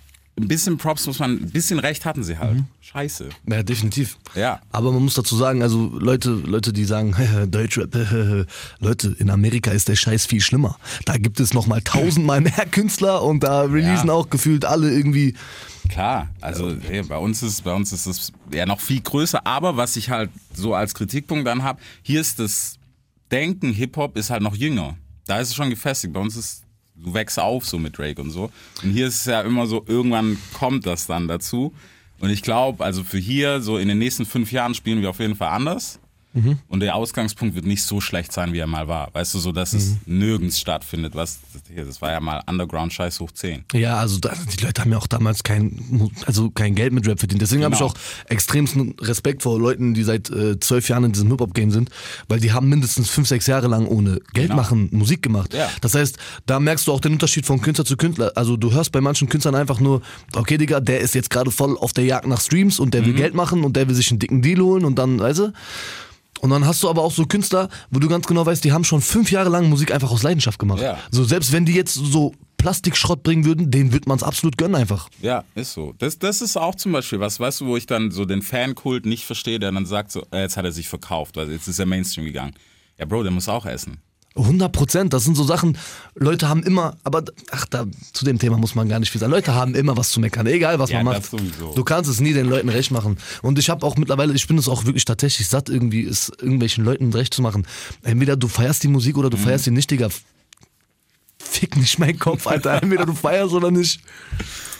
ein 0.40 0.48
bisschen 0.48 0.78
Props 0.78 1.06
muss 1.06 1.18
man, 1.18 1.32
ein 1.32 1.50
bisschen 1.50 1.78
Recht 1.78 2.04
hatten 2.04 2.22
sie 2.22 2.38
halt. 2.38 2.58
Scheiße. 2.80 3.28
Ja, 3.48 3.62
definitiv. 3.62 4.16
Ja. 4.34 4.60
Aber 4.72 4.90
man 4.92 5.02
muss 5.04 5.14
dazu 5.14 5.36
sagen, 5.36 5.62
also 5.62 5.90
Leute, 5.98 6.30
Leute, 6.30 6.72
die 6.72 6.84
sagen, 6.84 7.14
Deutschrap, 7.50 7.94
Leute, 8.80 9.14
in 9.18 9.30
Amerika 9.30 9.70
ist 9.70 9.88
der 9.88 9.96
Scheiß 9.96 10.26
viel 10.26 10.40
schlimmer. 10.40 10.76
Da 11.04 11.16
gibt 11.16 11.40
es 11.40 11.54
nochmal 11.54 11.82
tausendmal 11.82 12.40
mehr 12.40 12.66
Künstler 12.70 13.22
und 13.22 13.42
da 13.44 13.62
releasen 13.62 14.08
Ja. 14.08 14.14
auch 14.14 14.30
gefühlt 14.30 14.64
alle 14.64 14.90
irgendwie. 14.90 15.34
Klar, 15.88 16.28
also 16.40 16.70
ey, 16.88 17.02
bei 17.02 17.16
uns 17.16 17.42
ist 17.42 17.64
bei 17.64 17.72
uns 17.74 17.92
ist 17.92 18.06
es 18.06 18.32
ja 18.52 18.66
noch 18.66 18.80
viel 18.80 19.00
größer, 19.00 19.46
aber 19.46 19.76
was 19.76 19.96
ich 19.96 20.10
halt 20.10 20.30
so 20.54 20.74
als 20.74 20.94
Kritikpunkt 20.94 21.46
dann 21.46 21.62
habe, 21.62 21.80
hier 22.02 22.20
ist 22.20 22.38
das 22.38 22.76
Denken, 23.30 23.72
Hip-Hop 23.72 24.16
ist 24.16 24.30
halt 24.30 24.42
noch 24.42 24.54
jünger. 24.54 24.96
Da 25.26 25.38
ist 25.40 25.48
es 25.48 25.54
schon 25.54 25.70
gefestigt. 25.70 26.12
Bei 26.12 26.20
uns 26.20 26.36
ist, 26.36 26.64
du 27.02 27.14
wächst 27.14 27.38
auf 27.38 27.66
so 27.66 27.78
mit 27.78 27.96
Drake 27.96 28.20
und 28.20 28.30
so. 28.30 28.50
Und 28.82 28.90
hier 28.90 29.06
ist 29.06 29.16
es 29.16 29.26
ja 29.26 29.40
immer 29.42 29.66
so, 29.66 29.84
irgendwann 29.86 30.38
kommt 30.52 30.86
das 30.86 31.06
dann 31.06 31.28
dazu. 31.28 31.72
Und 32.20 32.30
ich 32.30 32.42
glaube, 32.42 32.84
also 32.84 33.02
für 33.02 33.18
hier, 33.18 33.60
so 33.60 33.78
in 33.78 33.88
den 33.88 33.98
nächsten 33.98 34.26
fünf 34.26 34.52
Jahren 34.52 34.74
spielen 34.74 35.00
wir 35.00 35.10
auf 35.10 35.20
jeden 35.20 35.36
Fall 35.36 35.50
anders. 35.50 35.99
Und 36.68 36.78
der 36.80 36.94
Ausgangspunkt 36.94 37.56
wird 37.56 37.66
nicht 37.66 37.82
so 37.82 38.00
schlecht 38.00 38.32
sein, 38.32 38.52
wie 38.52 38.58
er 38.58 38.68
mal 38.68 38.86
war. 38.86 39.08
Weißt 39.12 39.34
du, 39.34 39.40
so 39.40 39.50
dass 39.50 39.72
es 39.72 39.96
nirgends 40.06 40.60
stattfindet. 40.60 41.16
Was, 41.16 41.40
das 41.74 42.00
war 42.00 42.12
ja 42.12 42.20
mal 42.20 42.40
Underground-Scheiß 42.46 43.18
hoch 43.18 43.32
10. 43.32 43.64
Ja, 43.72 43.96
also 43.96 44.18
da, 44.20 44.32
die 44.56 44.64
Leute 44.64 44.80
haben 44.82 44.92
ja 44.92 44.98
auch 44.98 45.08
damals 45.08 45.42
kein, 45.42 46.10
also 46.26 46.50
kein 46.50 46.76
Geld 46.76 46.92
mit 46.92 47.06
Rap 47.08 47.18
verdient. 47.18 47.42
Deswegen 47.42 47.64
habe 47.64 47.74
ich 47.74 47.80
Genau. 47.80 47.90
auch 47.90 47.96
extremsten 48.28 48.94
Respekt 49.00 49.42
vor 49.42 49.58
Leuten, 49.58 49.92
die 49.94 50.04
seit 50.04 50.30
äh, 50.30 50.60
zwölf 50.60 50.88
Jahren 50.88 51.02
in 51.04 51.12
diesem 51.12 51.28
Hip-Hop-Game 51.30 51.72
sind, 51.72 51.90
weil 52.28 52.38
die 52.38 52.52
haben 52.52 52.68
mindestens 52.68 53.10
fünf, 53.10 53.26
sechs 53.26 53.46
Jahre 53.48 53.66
lang 53.66 53.86
ohne 53.86 54.20
Geld 54.32 54.50
Genau. 54.50 54.54
machen 54.56 54.88
Musik 54.92 55.22
gemacht. 55.22 55.52
Ja. 55.52 55.68
Das 55.80 55.94
heißt, 55.96 56.16
da 56.46 56.60
merkst 56.60 56.86
du 56.86 56.92
auch 56.92 57.00
den 57.00 57.12
Unterschied 57.14 57.44
von 57.44 57.60
Künstler 57.60 57.84
zu 57.84 57.96
Künstler. 57.96 58.32
Also 58.36 58.56
du 58.56 58.70
hörst 58.72 58.92
bei 58.92 59.00
manchen 59.00 59.28
Künstlern 59.28 59.56
einfach 59.56 59.80
nur, 59.80 60.00
okay, 60.34 60.58
Digga, 60.58 60.78
der 60.80 61.00
ist 61.00 61.14
jetzt 61.16 61.30
gerade 61.30 61.50
voll 61.50 61.76
auf 61.76 61.92
der 61.92 62.04
Jagd 62.04 62.26
nach 62.28 62.40
Streams 62.40 62.78
und 62.78 62.94
der 62.94 63.04
will 63.04 63.14
Mhm. 63.14 63.16
Geld 63.16 63.34
machen 63.34 63.64
und 63.64 63.74
der 63.76 63.88
will 63.88 63.94
sich 63.96 64.10
einen 64.10 64.20
dicken 64.20 64.42
Deal 64.42 64.60
holen 64.60 64.84
und 64.84 64.96
dann, 64.98 65.18
weißt 65.18 65.40
du? 65.40 65.52
Und 66.40 66.50
dann 66.50 66.66
hast 66.66 66.82
du 66.82 66.88
aber 66.88 67.02
auch 67.02 67.12
so 67.12 67.26
Künstler, 67.26 67.68
wo 67.90 67.98
du 67.98 68.08
ganz 68.08 68.26
genau 68.26 68.46
weißt, 68.46 68.64
die 68.64 68.72
haben 68.72 68.84
schon 68.84 69.00
fünf 69.00 69.30
Jahre 69.30 69.50
lang 69.50 69.68
Musik 69.68 69.92
einfach 69.92 70.10
aus 70.10 70.22
Leidenschaft 70.22 70.58
gemacht. 70.58 70.82
Ja. 70.82 70.98
So 71.10 71.24
selbst 71.24 71.52
wenn 71.52 71.66
die 71.66 71.74
jetzt 71.74 71.94
so 71.94 72.32
Plastikschrott 72.56 73.22
bringen 73.22 73.44
würden, 73.44 73.70
denen 73.70 73.92
würde 73.92 74.08
man 74.08 74.16
es 74.16 74.22
absolut 74.22 74.58
gönnen 74.58 74.74
einfach. 74.74 75.08
Ja, 75.22 75.44
ist 75.54 75.72
so. 75.72 75.94
Das, 75.98 76.18
das 76.18 76.42
ist 76.42 76.56
auch 76.56 76.74
zum 76.74 76.92
Beispiel 76.92 77.20
was, 77.20 77.40
weißt 77.40 77.62
du, 77.62 77.66
wo 77.66 77.76
ich 77.76 77.86
dann 77.86 78.10
so 78.10 78.24
den 78.24 78.42
Fankult 78.42 79.06
nicht 79.06 79.24
verstehe, 79.24 79.58
der 79.58 79.72
dann 79.72 79.86
sagt, 79.86 80.12
so, 80.12 80.26
äh, 80.30 80.42
jetzt 80.42 80.56
hat 80.56 80.64
er 80.64 80.72
sich 80.72 80.88
verkauft, 80.88 81.36
weil 81.36 81.50
jetzt 81.50 81.68
ist 81.68 81.78
er 81.78 81.86
Mainstream 81.86 82.26
gegangen. 82.26 82.52
Ja, 82.98 83.06
Bro, 83.06 83.22
der 83.22 83.32
muss 83.32 83.48
auch 83.48 83.64
essen. 83.64 83.98
100 84.36 84.70
Prozent, 84.72 85.12
das 85.12 85.24
sind 85.24 85.36
so 85.36 85.42
Sachen, 85.44 85.76
Leute 86.14 86.48
haben 86.48 86.62
immer, 86.62 86.96
aber 87.02 87.24
ach, 87.50 87.66
da, 87.66 87.84
zu 88.12 88.24
dem 88.24 88.38
Thema 88.38 88.56
muss 88.58 88.74
man 88.76 88.88
gar 88.88 89.00
nicht 89.00 89.10
viel 89.10 89.20
sagen. 89.20 89.32
Leute 89.32 89.54
haben 89.54 89.74
immer 89.74 89.96
was 89.96 90.10
zu 90.10 90.20
meckern, 90.20 90.46
egal 90.46 90.78
was 90.78 90.90
Ja, 90.90 91.02
man 91.02 91.14
macht. 91.16 91.28
sowieso. 91.30 91.74
Du 91.74 91.82
kannst 91.82 92.08
es 92.08 92.20
nie 92.20 92.32
den 92.32 92.46
Leuten 92.48 92.68
recht 92.68 92.92
machen. 92.92 93.18
Und 93.42 93.58
ich 93.58 93.68
habe 93.70 93.84
auch 93.84 93.96
mittlerweile, 93.96 94.32
ich 94.32 94.46
bin 94.46 94.56
es 94.56 94.68
auch 94.68 94.84
wirklich 94.84 95.04
tatsächlich 95.04 95.48
satt, 95.48 95.68
irgendwie 95.68 96.04
es 96.06 96.30
irgendwelchen 96.38 96.84
Leuten 96.84 97.12
recht 97.12 97.34
zu 97.34 97.42
machen. 97.42 97.66
Entweder 98.02 98.36
du 98.36 98.46
feierst 98.46 98.82
die 98.84 98.88
Musik 98.88 99.18
oder 99.18 99.30
du 99.30 99.36
Mhm. 99.36 99.42
feierst 99.42 99.64
sie 99.64 99.72
nicht, 99.72 99.90
Digga. 99.90 100.08
Fick 101.38 101.76
nicht 101.76 101.98
meinen 101.98 102.18
Kopf, 102.18 102.46
Alter. 102.46 102.74
Entweder 102.82 103.06
du 103.06 103.14
feierst 103.14 103.52
oder 103.52 103.70
nicht. 103.70 104.00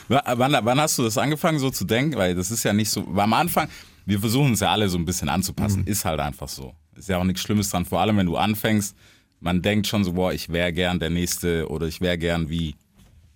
Wa- 0.08 0.22
Wann, 0.36 0.56
wann 0.62 0.80
hast 0.80 0.98
du 0.98 1.02
das 1.02 1.18
angefangen 1.18 1.58
so 1.58 1.70
zu 1.70 1.84
denken? 1.84 2.16
Weil 2.16 2.34
das 2.34 2.50
ist 2.50 2.62
ja 2.64 2.72
nicht 2.72 2.90
so, 2.90 3.04
am 3.16 3.32
Anfang, 3.32 3.68
wir 4.06 4.20
versuchen 4.20 4.50
uns 4.50 4.60
ja 4.60 4.70
alle 4.70 4.88
so 4.88 4.98
ein 4.98 5.04
bisschen 5.04 5.28
anzupassen, 5.28 5.86
ist 5.86 6.04
halt 6.04 6.20
einfach 6.20 6.48
so. 6.48 6.74
Ist 6.96 7.08
ja 7.08 7.18
auch 7.18 7.24
nichts 7.24 7.40
Schlimmes 7.42 7.70
dran, 7.70 7.84
vor 7.84 8.00
allem 8.00 8.16
wenn 8.16 8.26
du 8.26 8.36
anfängst, 8.36 8.94
man 9.40 9.62
denkt 9.62 9.86
schon 9.86 10.04
so, 10.04 10.12
boah, 10.12 10.32
ich 10.32 10.48
wäre 10.50 10.72
gern 10.72 10.98
der 11.00 11.10
Nächste 11.10 11.68
oder 11.68 11.86
ich 11.86 12.00
wäre 12.00 12.18
gern 12.18 12.48
wie. 12.48 12.74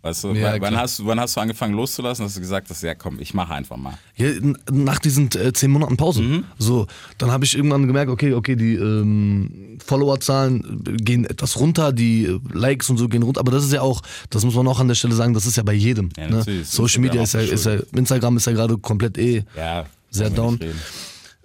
Weißt 0.03 0.23
du, 0.25 0.35
Ja, 0.35 0.53
wann, 0.53 0.61
klar. 0.61 0.83
hast, 0.83 0.99
du- 0.99 1.07
wann 1.07 1.19
hast 1.19 1.35
du 1.35 1.41
angefangen 1.41 1.73
loszulassen, 1.73 2.27
hast 2.27 2.37
du 2.37 2.41
gesagt, 2.41 2.69
dass, 2.69 2.83
ja 2.83 2.95
komm, 2.95 3.19
ich 3.21 3.33
mache 3.33 3.55
einfach 3.55 3.79
mal. 3.79 3.97
Ja, 4.17 4.29
nach 4.71 4.99
diesen 4.99 5.31
äh, 5.35 5.51
zehn 5.55 5.71
Monaten 5.71 5.97
Pause. 5.97 6.21
Mhm. 6.21 6.45
So, 6.59 6.87
dann 7.17 7.31
habe 7.31 7.47
ich 7.47 7.57
irgendwann 7.57 7.87
gemerkt, 7.87 8.11
okay, 8.11 8.35
okay, 8.35 8.55
die 8.55 8.75
ähm, 8.75 9.79
Followerzahlen 9.83 10.83
äh, 10.87 10.97
gehen 11.03 11.25
etwas 11.25 11.59
runter, 11.59 11.91
die 11.91 12.27
äh, 12.27 12.39
Likes 12.53 12.91
und 12.91 12.99
so 12.99 13.09
gehen 13.09 13.23
runter. 13.23 13.41
Aber 13.41 13.51
das 13.51 13.65
ist 13.65 13.73
ja 13.73 13.81
auch, 13.81 14.03
das 14.29 14.45
muss 14.45 14.55
man 14.55 14.69
auch 14.69 14.79
an 14.79 14.89
der 14.89 14.95
Stelle 14.95 15.15
sagen, 15.15 15.33
das 15.33 15.47
ist 15.47 15.57
ja 15.57 15.63
bei 15.63 15.73
jedem. 15.73 16.11
Ja, 16.19 16.29
ne? 16.29 16.45
Social 16.65 17.01
Media 17.01 17.23
ist 17.23 17.33
ja, 17.33 17.41
ist 17.41 17.65
ja, 17.65 17.79
Instagram 17.97 18.37
ist 18.37 18.45
ja 18.47 18.53
gerade 18.53 18.77
komplett 18.77 19.17
eh. 19.17 19.45
Ja, 19.57 19.87
Sehr 20.11 20.29
down. 20.29 20.61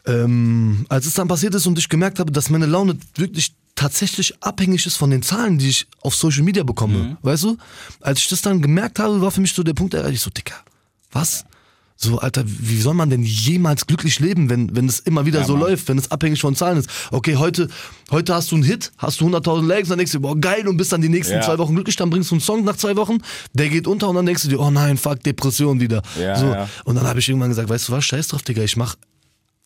Ähm, 0.06 0.86
als 0.90 1.06
es 1.06 1.14
dann 1.14 1.28
passiert 1.28 1.54
ist 1.56 1.66
und 1.68 1.78
ich 1.78 1.88
gemerkt 1.88 2.20
habe, 2.20 2.32
dass 2.32 2.50
meine 2.50 2.66
Laune 2.66 2.98
wirklich 3.16 3.54
tatsächlich 3.80 4.34
abhängig 4.44 4.86
ist 4.86 4.98
von 4.98 5.10
den 5.10 5.22
Zahlen, 5.22 5.58
die 5.58 5.70
ich 5.70 5.88
auf 6.02 6.14
Social 6.14 6.44
Media 6.44 6.64
bekomme, 6.64 6.98
Mhm. 6.98 7.18
weißt 7.22 7.44
du? 7.44 7.58
Als 8.02 8.20
ich 8.20 8.28
das 8.28 8.42
dann 8.42 8.62
gemerkt 8.62 9.00
habe, 9.00 9.22
war 9.22 9.32
für 9.32 9.40
mich 9.42 9.54
so 9.54 9.64
der 9.64 9.74
Punkt, 9.74 9.94
erreicht, 9.94 10.16
ich 10.16 10.22
so, 10.22 10.30
Dicker, 10.30 10.56
was? 11.12 11.46
So, 12.02 12.20
Alter, 12.20 12.44
wie 12.46 12.80
soll 12.80 12.94
man 12.94 13.10
denn 13.10 13.24
jemals 13.24 13.86
glücklich 13.86 14.20
leben, 14.22 14.50
wenn, 14.50 14.74
wenn 14.76 14.88
es 14.88 15.00
immer 15.00 15.26
wieder 15.26 15.40
Ja, 15.42 15.46
so 15.46 15.54
Mann. 15.58 15.70
läuft, 15.70 15.88
wenn 15.90 15.98
es 15.98 16.12
abhängig 16.12 16.40
von 16.42 16.56
Zahlen 16.56 16.78
ist? 16.78 16.90
Okay, 17.12 17.36
heute, 17.38 17.68
heute 18.12 18.34
hast 18.36 18.52
du 18.52 18.56
einen 18.56 18.64
Hit, 18.64 18.92
hast 18.98 19.20
du 19.20 19.26
100.000 19.28 19.66
Likes, 19.68 19.90
dann 19.90 19.98
denkst 19.98 20.14
du, 20.14 20.20
boah, 20.22 20.38
geil, 20.38 20.66
und 20.68 20.78
bist 20.78 20.92
dann 20.94 21.02
die 21.02 21.10
nächsten 21.10 21.36
Ja. 21.36 21.42
zwei 21.42 21.58
Wochen 21.58 21.74
glücklich, 21.76 21.96
dann 21.98 22.10
bringst 22.10 22.32
du 22.32 22.36
einen 22.36 22.42
Song 22.42 22.64
nach 22.66 22.78
zwei 22.78 22.96
Wochen, 22.96 23.18
der 23.54 23.68
geht 23.70 23.86
unter 23.88 24.08
und 24.10 24.16
dann 24.16 24.26
denkst 24.26 24.44
du 24.44 24.48
dir, 24.50 24.60
oh 24.62 24.72
nein, 24.72 24.98
fuck, 24.98 25.24
Depression 25.24 25.80
wieder. 25.82 26.02
Ja, 26.20 26.36
so. 26.38 26.56
Und 26.90 26.96
dann 26.96 27.06
habe 27.08 27.20
ich 27.20 27.28
irgendwann 27.30 27.50
gesagt, 27.50 27.68
weißt 27.70 27.90
du 27.90 27.92
was, 27.94 28.06
scheiß 28.06 28.30
drauf, 28.30 28.44
Digga, 28.44 28.64
ich 28.64 28.78
mach 28.78 28.96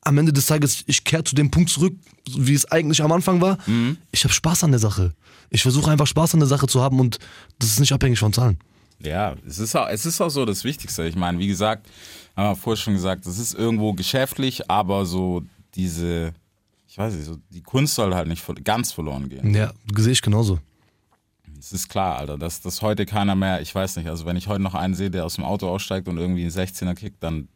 am 0.05 0.17
Ende 0.17 0.33
des 0.33 0.45
Tages, 0.45 0.83
ich 0.87 1.03
kehre 1.03 1.23
zu 1.23 1.35
dem 1.35 1.49
Punkt 1.51 1.69
zurück, 1.69 1.93
wie 2.37 2.53
es 2.53 2.69
eigentlich 2.71 3.01
am 3.01 3.11
Anfang 3.11 3.41
war. 3.41 3.57
Mhm. 3.67 3.97
Ich 4.11 4.23
habe 4.23 4.33
Spaß 4.33 4.63
an 4.63 4.71
der 4.71 4.79
Sache. 4.79 5.13
Ich 5.49 5.61
versuche 5.61 5.89
einfach 5.91 6.07
Spaß 6.07 6.33
an 6.33 6.39
der 6.39 6.47
Sache 6.47 6.67
zu 6.67 6.81
haben 6.81 6.99
und 6.99 7.19
das 7.59 7.69
ist 7.69 7.79
nicht 7.79 7.93
abhängig 7.93 8.19
von 8.19 8.33
Zahlen. 8.33 8.57
Ja, 8.99 9.35
es 9.45 9.59
ist, 9.59 9.75
auch, 9.75 9.87
es 9.89 10.05
ist 10.05 10.21
auch 10.21 10.29
so 10.29 10.45
das 10.45 10.63
Wichtigste. 10.63 11.05
Ich 11.05 11.15
meine, 11.15 11.37
wie 11.39 11.47
gesagt, 11.47 11.87
haben 12.35 12.51
wir 12.51 12.55
vorher 12.55 12.81
schon 12.81 12.93
gesagt, 12.93 13.25
es 13.25 13.37
ist 13.37 13.53
irgendwo 13.53 13.93
geschäftlich, 13.93 14.69
aber 14.69 15.05
so 15.05 15.43
diese, 15.75 16.33
ich 16.87 16.97
weiß 16.97 17.13
nicht, 17.13 17.25
so 17.25 17.37
die 17.49 17.61
Kunst 17.61 17.95
soll 17.95 18.15
halt 18.15 18.27
nicht 18.27 18.43
ganz 18.63 18.91
verloren 18.91 19.29
gehen. 19.29 19.53
Ja, 19.53 19.73
sehe 19.95 20.13
ich 20.13 20.21
genauso. 20.21 20.59
Es 21.59 21.71
ist 21.71 21.87
klar, 21.87 22.17
Alter, 22.17 22.37
dass, 22.37 22.61
dass 22.61 22.81
heute 22.81 23.05
keiner 23.05 23.35
mehr, 23.35 23.61
ich 23.61 23.73
weiß 23.73 23.95
nicht, 23.95 24.09
also 24.09 24.25
wenn 24.25 24.35
ich 24.35 24.47
heute 24.47 24.61
noch 24.61 24.73
einen 24.73 24.95
sehe, 24.95 25.09
der 25.09 25.25
aus 25.25 25.35
dem 25.35 25.45
Auto 25.45 25.69
aussteigt 25.69 26.07
und 26.07 26.17
irgendwie 26.17 26.41
einen 26.41 26.51
16er 26.51 26.93
kickt, 26.93 27.23
dann 27.23 27.47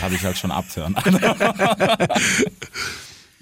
habe 0.00 0.14
ich 0.14 0.22
halt 0.24 0.36
schon 0.38 0.50
abtören. 0.50 0.94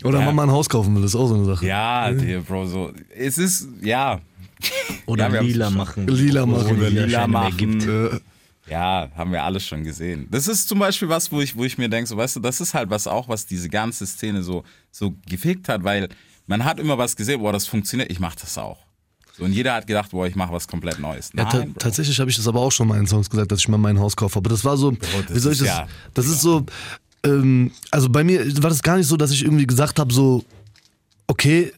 Oder 0.04 0.20
Ja. 0.20 0.26
wenn 0.26 0.34
man 0.34 0.48
ein 0.48 0.52
Haus 0.54 0.68
kaufen 0.68 0.94
will, 0.94 1.04
ist 1.04 1.14
auch 1.14 1.26
so 1.28 1.34
eine 1.34 1.44
Sache. 1.46 1.66
ja, 1.66 2.10
der 2.12 2.40
Bro, 2.40 2.66
so, 2.66 2.92
es 3.16 3.38
ist, 3.38 3.68
ja. 3.82 4.20
Oder 5.06 5.28
Ja, 5.32 5.40
lila 5.40 5.70
machen. 5.70 6.06
Lila 6.06 6.44
machen. 6.46 6.76
Oder 6.78 6.90
lila 6.90 7.26
machen. 7.26 8.20
Ja, 8.68 9.08
haben 9.16 9.30
wir 9.32 9.42
alles 9.44 9.64
schon 9.64 9.84
gesehen. 9.84 10.26
Das 10.30 10.48
ist 10.48 10.68
zum 10.68 10.80
Beispiel 10.80 11.08
was, 11.08 11.30
wo 11.30 11.40
ich, 11.40 11.56
wo 11.56 11.64
ich 11.64 11.78
mir 11.78 11.88
denke, 11.88 12.08
so, 12.08 12.16
weißt 12.16 12.36
du, 12.36 12.40
das 12.40 12.60
ist 12.60 12.74
halt 12.74 12.90
was 12.90 13.06
auch, 13.06 13.28
was 13.28 13.46
diese 13.46 13.68
ganze 13.68 14.04
Szene 14.06 14.42
so, 14.42 14.64
so 14.90 15.14
gefickt 15.28 15.68
hat, 15.68 15.84
weil 15.84 16.08
man 16.46 16.64
hat 16.64 16.80
immer 16.80 16.98
was 16.98 17.14
gesehen, 17.16 17.40
boah, 17.40 17.52
das 17.52 17.66
funktioniert, 17.66 18.10
ich 18.10 18.18
mach 18.20 18.34
das 18.34 18.58
auch. 18.58 18.78
So, 19.38 19.44
und 19.44 19.52
jeder 19.52 19.74
hat 19.74 19.86
gedacht, 19.86 20.10
boah, 20.12 20.26
ich 20.26 20.34
mache 20.34 20.52
was 20.52 20.66
komplett 20.66 20.98
Neues. 20.98 21.30
ja, 21.36 21.44
Nein, 21.44 21.72
Bro. 21.72 21.80
tatsächlich 21.80 22.18
habe 22.20 22.30
ich 22.30 22.36
das 22.36 22.48
aber 22.48 22.60
auch 22.60 22.72
schon 22.72 22.88
mal 22.88 22.98
in 22.98 23.06
Songs 23.06 23.28
gesagt, 23.28 23.52
dass 23.52 23.58
ich 23.60 23.68
mal 23.68 23.76
mein 23.78 23.98
Haus 23.98 24.16
kaufe. 24.16 24.38
Aber 24.38 24.48
das 24.48 24.64
war 24.64 24.76
so, 24.76 24.92
das 24.92 25.34
wie 25.34 25.38
soll 25.38 25.52
ich 25.52 25.60
ist 25.60 25.66
das? 25.66 25.76
ja- 25.76 25.86
das 26.14 26.26
ist 26.26 26.40
so, 26.40 26.64
ähm, 27.24 27.70
also 27.90 28.08
bei 28.08 28.24
mir 28.24 28.40
war 28.62 28.70
das 28.70 28.82
gar 28.82 28.96
nicht 28.96 29.06
so, 29.06 29.16
dass 29.16 29.30
ich 29.32 29.42
irgendwie 29.44 29.66
gesagt 29.66 29.98
habe, 29.98 30.12
so, 30.12 30.42
okay, 31.26 31.72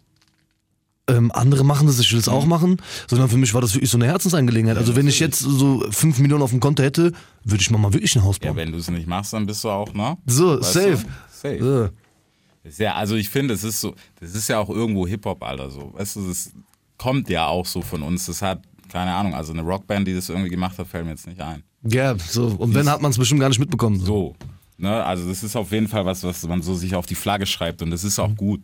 ähm, 1.08 1.32
andere 1.32 1.64
machen 1.64 1.86
das, 1.86 1.98
ich 2.00 2.12
will 2.12 2.18
es 2.18 2.28
auch 2.28 2.42
Mhm. 2.44 2.48
machen, 2.50 2.76
sondern 3.08 3.30
für 3.30 3.38
mich 3.38 3.54
war 3.54 3.62
das 3.62 3.74
wirklich 3.74 3.90
so 3.90 3.96
eine 3.96 4.06
Herzensangelegenheit. 4.06 4.76
also 4.76 4.94
wenn 4.94 5.08
ich 5.08 5.18
jetzt 5.20 5.38
so 5.38 5.82
5 5.90 6.18
Millionen 6.18 6.42
auf 6.42 6.50
dem 6.50 6.60
Konto 6.60 6.82
hätte, 6.82 7.12
würde 7.44 7.62
ich 7.62 7.70
mir 7.70 7.78
mal 7.78 7.92
wirklich 7.94 8.14
ein 8.14 8.22
Haus 8.24 8.36
Ja, 8.42 8.48
bauen. 8.48 8.56
wenn 8.58 8.72
du 8.72 8.78
es 8.78 8.88
nicht 8.90 9.06
machst, 9.08 9.32
dann 9.32 9.46
bist 9.46 9.64
du 9.64 9.70
auch, 9.70 9.92
ne? 9.94 10.18
so, 10.26 10.60
Weißt 10.60 10.72
safe. 10.74 10.90
Du? 10.98 10.98
Safe. 11.32 11.58
So. 11.60 12.68
Ist 12.68 12.78
Ja, 12.78 12.94
also 12.96 13.14
ich 13.14 13.30
finde, 13.30 13.54
es 13.54 13.64
ist 13.64 13.80
so, 13.80 13.94
das 14.20 14.34
ist 14.34 14.48
ja 14.48 14.58
auch 14.58 14.68
irgendwo 14.68 15.06
Hip-Hop, 15.06 15.42
Alter, 15.42 15.70
so. 15.70 15.94
Weißt 15.94 16.16
du, 16.16 16.28
das 16.28 16.50
kommt 16.98 17.30
ja 17.30 17.46
auch 17.46 17.66
so 17.66 17.80
von 17.80 18.02
uns. 18.02 18.26
Das 18.26 18.42
hat, 18.42 18.62
keine 18.90 19.14
Ahnung, 19.14 19.34
also 19.34 19.52
eine 19.52 19.62
Rockband, 19.62 20.06
die 20.06 20.14
das 20.14 20.28
irgendwie 20.28 20.50
gemacht 20.50 20.78
hat, 20.78 20.86
fällt 20.86 21.04
mir 21.04 21.12
jetzt 21.12 21.26
nicht 21.26 21.40
ein. 21.40 21.62
Ja, 21.84 22.16
so. 22.18 22.46
Und 22.46 22.74
wenn, 22.74 22.90
hat 22.90 23.00
man 23.00 23.10
es 23.10 23.18
bestimmt 23.18 23.40
gar 23.40 23.48
nicht 23.48 23.60
mitbekommen. 23.60 24.00
So. 24.00 24.34
Ne? 24.76 25.02
Also 25.04 25.28
das 25.28 25.42
ist 25.42 25.56
auf 25.56 25.70
jeden 25.72 25.88
Fall 25.88 26.04
was, 26.04 26.22
was 26.24 26.42
man 26.46 26.62
so 26.62 26.74
sich 26.74 26.94
auf 26.94 27.06
die 27.06 27.14
Flagge 27.14 27.46
schreibt 27.46 27.82
und 27.82 27.90
das 27.90 28.04
ist 28.04 28.18
auch 28.18 28.34
gut. 28.36 28.60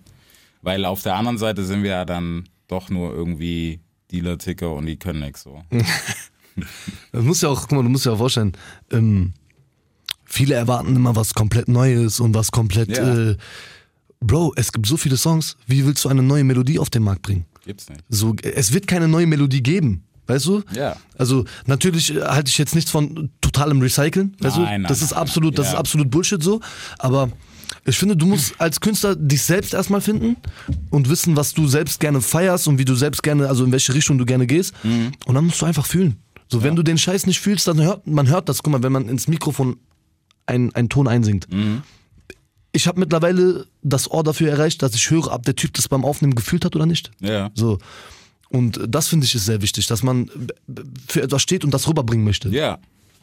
Weil 0.63 0.85
auf 0.85 1.03
der 1.03 1.15
anderen 1.15 1.39
Seite 1.39 1.65
sind 1.65 1.83
wir 1.83 1.91
ja 1.91 2.05
dann 2.05 2.49
doch 2.69 2.91
nur 2.91 3.13
irgendwie 3.13 3.81
Dealer-Ticker 4.11 4.73
und 4.73 4.87
die 4.87 4.97
können 4.97 5.21
nichts 5.21 5.43
so. 5.43 5.63
Du 7.11 7.21
musst 7.21 7.43
ja 7.43 7.49
auch, 7.49 7.63
guck 7.63 7.73
mal, 7.73 7.83
du 7.83 7.89
musst 7.89 8.07
dir 8.07 8.13
auch 8.13 8.19
vorstellen, 8.19 8.53
ähm, 8.93 9.33
viele 10.25 10.55
erwarten 10.55 10.95
immer 10.95 11.17
was 11.17 11.35
komplett 11.35 11.67
Neues 11.67 12.21
und 12.21 12.33
was 12.35 12.53
komplett. 12.53 12.97
Ja. 12.97 13.31
Äh, 13.31 13.37
Bro, 14.21 14.53
es 14.57 14.73
gibt 14.73 14.87
so 14.87 14.97
viele 14.97 15.17
Songs. 15.17 15.57
Wie 15.67 15.85
willst 15.85 16.05
du 16.05 16.09
eine 16.09 16.23
neue 16.23 16.45
Melodie 16.45 16.79
auf 16.79 16.91
den 16.91 17.03
Markt 17.03 17.23
bringen? 17.23 17.45
Gibt's 17.65 17.89
nicht. 17.89 18.03
So, 18.09 18.35
es 18.43 18.73
wird 18.73 18.87
keine 18.87 19.09
neue 19.09 19.27
Melodie 19.27 19.63
geben. 19.63 20.05
Weißt 20.27 20.47
du? 20.47 20.63
Ja. 20.75 20.97
Also 21.19 21.45
natürlich 21.67 22.15
äh, 22.15 22.23
halte 22.23 22.49
ich 22.49 22.57
jetzt 22.57 22.75
nichts 22.75 22.91
von 22.91 23.31
totalem 23.41 23.81
Recyceln. 23.83 24.35
Weißt 24.41 24.57
Nein, 24.57 24.65
du? 24.65 24.71
nein, 24.71 24.83
das 24.85 25.03
ist 25.03 25.11
nein, 25.11 25.21
absolut, 25.21 25.59
das 25.59 25.67
ja. 25.67 25.73
ist 25.73 25.79
absolut 25.79 26.11
Bullshit 26.11 26.43
so. 26.43 26.61
Aber 26.99 27.31
ich 27.85 27.99
finde, 27.99 28.17
du 28.17 28.27
musst 28.27 28.59
als 28.59 28.81
Künstler 28.81 29.17
dich 29.17 29.43
selbst 29.43 29.75
erstmal 29.75 30.01
finden 30.01 30.37
und 30.91 31.11
wissen, 31.11 31.37
was 31.37 31.53
du 31.53 31.67
selbst 31.67 32.01
gerne 32.01 32.23
feierst 32.23 32.69
und 32.69 32.79
wie 32.79 32.85
du 32.87 32.95
selbst 32.95 33.23
gerne, 33.23 33.49
also 33.49 33.65
in 33.65 33.73
welche 33.73 33.93
Richtung 33.93 34.17
du 34.17 34.25
gerne 34.25 34.47
gehst. 34.47 34.75
Mhm. 34.83 35.13
Und 35.27 35.35
dann 35.35 35.45
musst 35.45 35.61
du 35.61 35.67
einfach 35.67 35.87
fühlen. 35.87 36.17
So, 36.49 36.63
wenn 36.63 36.77
du 36.77 36.83
den 36.83 36.99
Scheiß 36.99 37.27
nicht 37.27 37.41
fühlst, 37.41 37.67
dann 37.69 37.81
hört 37.81 38.07
man 38.07 38.29
hört 38.29 38.49
das. 38.49 38.63
Guck 38.63 38.73
mal, 38.73 38.83
wenn 38.83 38.93
man 38.93 39.09
ins 39.09 39.29
Mikrofon 39.29 39.77
einen, 40.47 40.75
einen 40.75 40.89
Ton 40.89 41.09
einsingt. 41.09 41.53
Mhm. 41.53 41.83
Ich 42.75 42.89
habe 42.89 42.99
mittlerweile 42.99 43.67
das 43.83 44.11
Ohr 44.11 44.25
dafür 44.25 44.51
erreicht, 44.51 44.83
dass 44.83 44.97
ich 44.97 45.09
höre, 45.09 45.33
ob 45.33 45.45
der 45.45 45.55
Typ 45.55 45.73
das 45.75 45.89
beim 45.89 46.05
Aufnehmen 46.05 46.35
gefühlt 46.35 46.65
hat 46.65 46.75
oder 46.75 46.87
nicht. 46.87 47.13
Ja. 47.21 47.53
So. 47.55 47.79
Und 48.49 48.81
das 48.89 49.07
finde 49.09 49.27
ich 49.27 49.35
ist 49.35 49.47
sehr 49.47 49.63
wichtig, 49.63 49.87
dass 49.87 50.03
man 50.03 50.29
für 51.07 51.23
etwas 51.23 51.41
steht 51.41 51.65
und 51.65 51.73
das 51.73 51.87
rüberbringen 51.89 52.25
möchte. 52.25 52.49
Ja, 52.49 52.79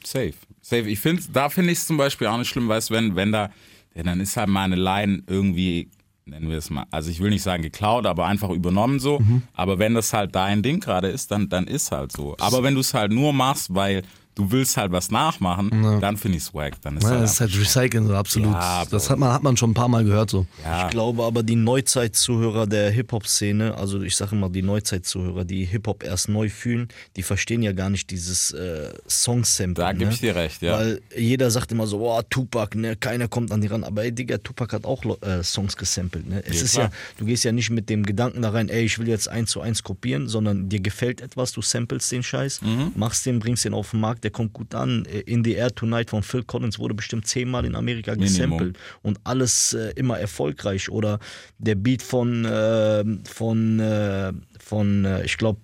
safe. 0.06 0.34
Safe. 0.62 0.90
Ich 0.90 1.00
finde, 1.00 1.24
da 1.34 1.50
finde 1.50 1.74
ich 1.74 1.80
es 1.80 1.88
zum 1.88 1.98
Beispiel 1.98 2.28
auch 2.28 2.38
nicht 2.38 2.48
schlimm, 2.48 2.70
weißt 2.70 2.90
du, 2.90 2.94
wenn, 2.94 3.16
wenn 3.18 3.34
da, 3.34 3.52
ja, 3.94 4.04
dann 4.04 4.22
ist 4.22 4.38
halt 4.38 4.48
mal 4.48 4.64
eine 4.64 4.78
Line 4.78 5.24
irgendwie, 5.28 5.90
nennen 6.26 6.50
wir 6.50 6.58
es 6.58 6.70
mal, 6.70 6.86
also 6.90 7.10
ich 7.10 7.20
will 7.20 7.30
nicht 7.30 7.44
sagen 7.44 7.62
geklaut, 7.62 8.06
aber 8.06 8.28
einfach 8.28 8.52
übernommen 8.52 9.00
so. 9.00 9.22
Aber 9.54 9.80
wenn 9.80 9.96
das 9.96 10.14
halt 10.14 10.34
dein 10.34 10.64
Ding 10.64 10.80
gerade 10.80 11.10
ist, 11.10 11.30
dann, 11.32 11.50
dann 11.50 11.68
ist 11.68 11.92
halt 11.92 12.14
so. 12.14 12.38
Aber 12.40 12.64
wenn 12.64 12.76
du 12.76 12.80
es 12.80 12.94
halt 12.94 13.12
nur 13.12 13.34
machst, 13.34 13.74
weil 13.76 14.04
du 14.42 14.52
willst 14.52 14.78
halt 14.78 14.92
was 14.92 15.12
nachmachen, 15.12 16.00
dann 16.02 16.18
finde 16.18 16.38
ich 16.38 16.54
wack. 16.54 16.74
Dann 16.82 16.98
ist 16.98 17.04
Ja, 17.04 17.10
halt 17.12 17.22
das 17.24 17.32
ist 17.34 17.42
halt 17.42 17.60
Recyceln, 17.60 18.08
so 18.08 18.16
absolut. 18.16 18.54
Ja, 18.54 18.84
das 18.90 19.10
hat 19.10 19.20
man, 19.20 19.32
hat 19.34 19.44
man 19.44 19.56
schon 19.58 19.72
ein 19.72 19.74
paar 19.74 19.88
Mal 19.88 20.04
gehört 20.04 20.30
so. 20.30 20.46
ja, 20.64 20.86
Ich 20.86 20.92
glaube 20.92 21.24
aber, 21.24 21.44
die 21.44 21.56
Neuzeit-Zuhörer 21.56 22.68
der 22.68 22.90
Hip-Hop-Szene, 22.92 23.76
also 23.76 24.02
ich 24.02 24.16
sage 24.16 24.36
immer 24.36 24.50
die 24.50 24.62
Neuzeit-Zuhörer, 24.62 25.46
die 25.46 25.66
Hip-Hop 25.66 26.04
erst 26.04 26.30
neu 26.30 26.50
fühlen, 26.50 26.88
die 27.16 27.24
verstehen 27.24 27.62
ja 27.62 27.72
gar 27.74 27.90
nicht 27.90 28.10
dieses 28.10 28.52
äh, 28.52 28.90
Song-Sample. 29.08 29.84
Da 29.84 29.94
ne? 29.94 30.10
ich 30.10 30.20
dir 30.20 30.36
recht, 30.36 30.62
ja. 30.62 30.78
Weil 30.78 31.02
jeder 31.16 31.52
sagt 31.52 31.72
immer 31.72 31.88
so, 31.88 32.00
boah, 32.00 32.28
Tupac, 32.30 32.76
ne, 32.78 32.96
keiner 32.96 33.28
kommt 33.28 33.52
an 33.52 33.62
die 33.62 33.68
ran. 33.68 33.84
Aber 33.84 34.04
ey, 34.04 34.12
Digga, 34.12 34.38
Tupac 34.40 34.74
hat 34.76 34.86
auch 34.86 35.04
äh, 35.22 35.44
Songs 35.44 35.78
gesampelt. 35.78 36.28
Ne? 36.28 36.44
Es 36.46 36.56
Ja, 36.58 36.64
ist 36.64 36.72
klar. 36.74 36.86
ja, 36.88 36.92
du 37.18 37.26
gehst 37.26 37.44
ja 37.44 37.52
nicht 37.52 37.70
mit 37.70 37.90
dem 37.90 38.04
Gedanken 38.06 38.42
da 38.42 38.50
rein, 38.50 38.70
ey, 38.70 38.84
ich 38.86 38.98
will 39.00 39.08
jetzt 39.08 39.28
eins 39.28 39.52
zu 39.52 39.62
eins 39.62 39.84
kopieren, 39.84 40.28
sondern 40.28 40.70
dir 40.70 40.80
gefällt 40.80 41.22
etwas, 41.22 41.52
du 41.52 41.62
samples 41.62 42.10
den 42.10 42.24
Scheiß, 42.24 42.62
Mhm. 42.62 42.92
machst 42.96 43.26
den, 43.26 43.40
bringst 43.40 43.66
den 43.66 43.74
auf 43.74 43.92
den 43.92 44.00
Markt, 44.00 44.24
der 44.24 44.31
kommt 44.32 44.54
gut 44.54 44.74
an. 44.74 45.06
Äh, 45.06 45.20
In 45.22 45.44
the 45.44 45.54
Air 45.54 45.74
Tonight 45.74 46.10
von 46.10 46.24
Phil 46.24 46.44
Collins 46.44 46.80
wurde 46.80 46.94
bestimmt 46.94 47.28
zehnmal 47.28 47.66
in 47.66 47.76
Amerika 47.76 48.16
gesampelt 48.16 48.78
und 49.02 49.20
alles 49.24 49.74
äh, 49.74 49.92
immer 49.96 50.20
erfolgreich. 50.20 50.90
Oder 50.90 51.20
der 51.58 51.76
Beat 51.76 52.02
von, 52.02 52.46
äh, 52.46 53.04
von, 53.28 53.80
äh, 53.80 54.34
von 54.64 55.06
äh, 55.06 55.24
ich 55.26 55.38
glaube, 55.38 55.60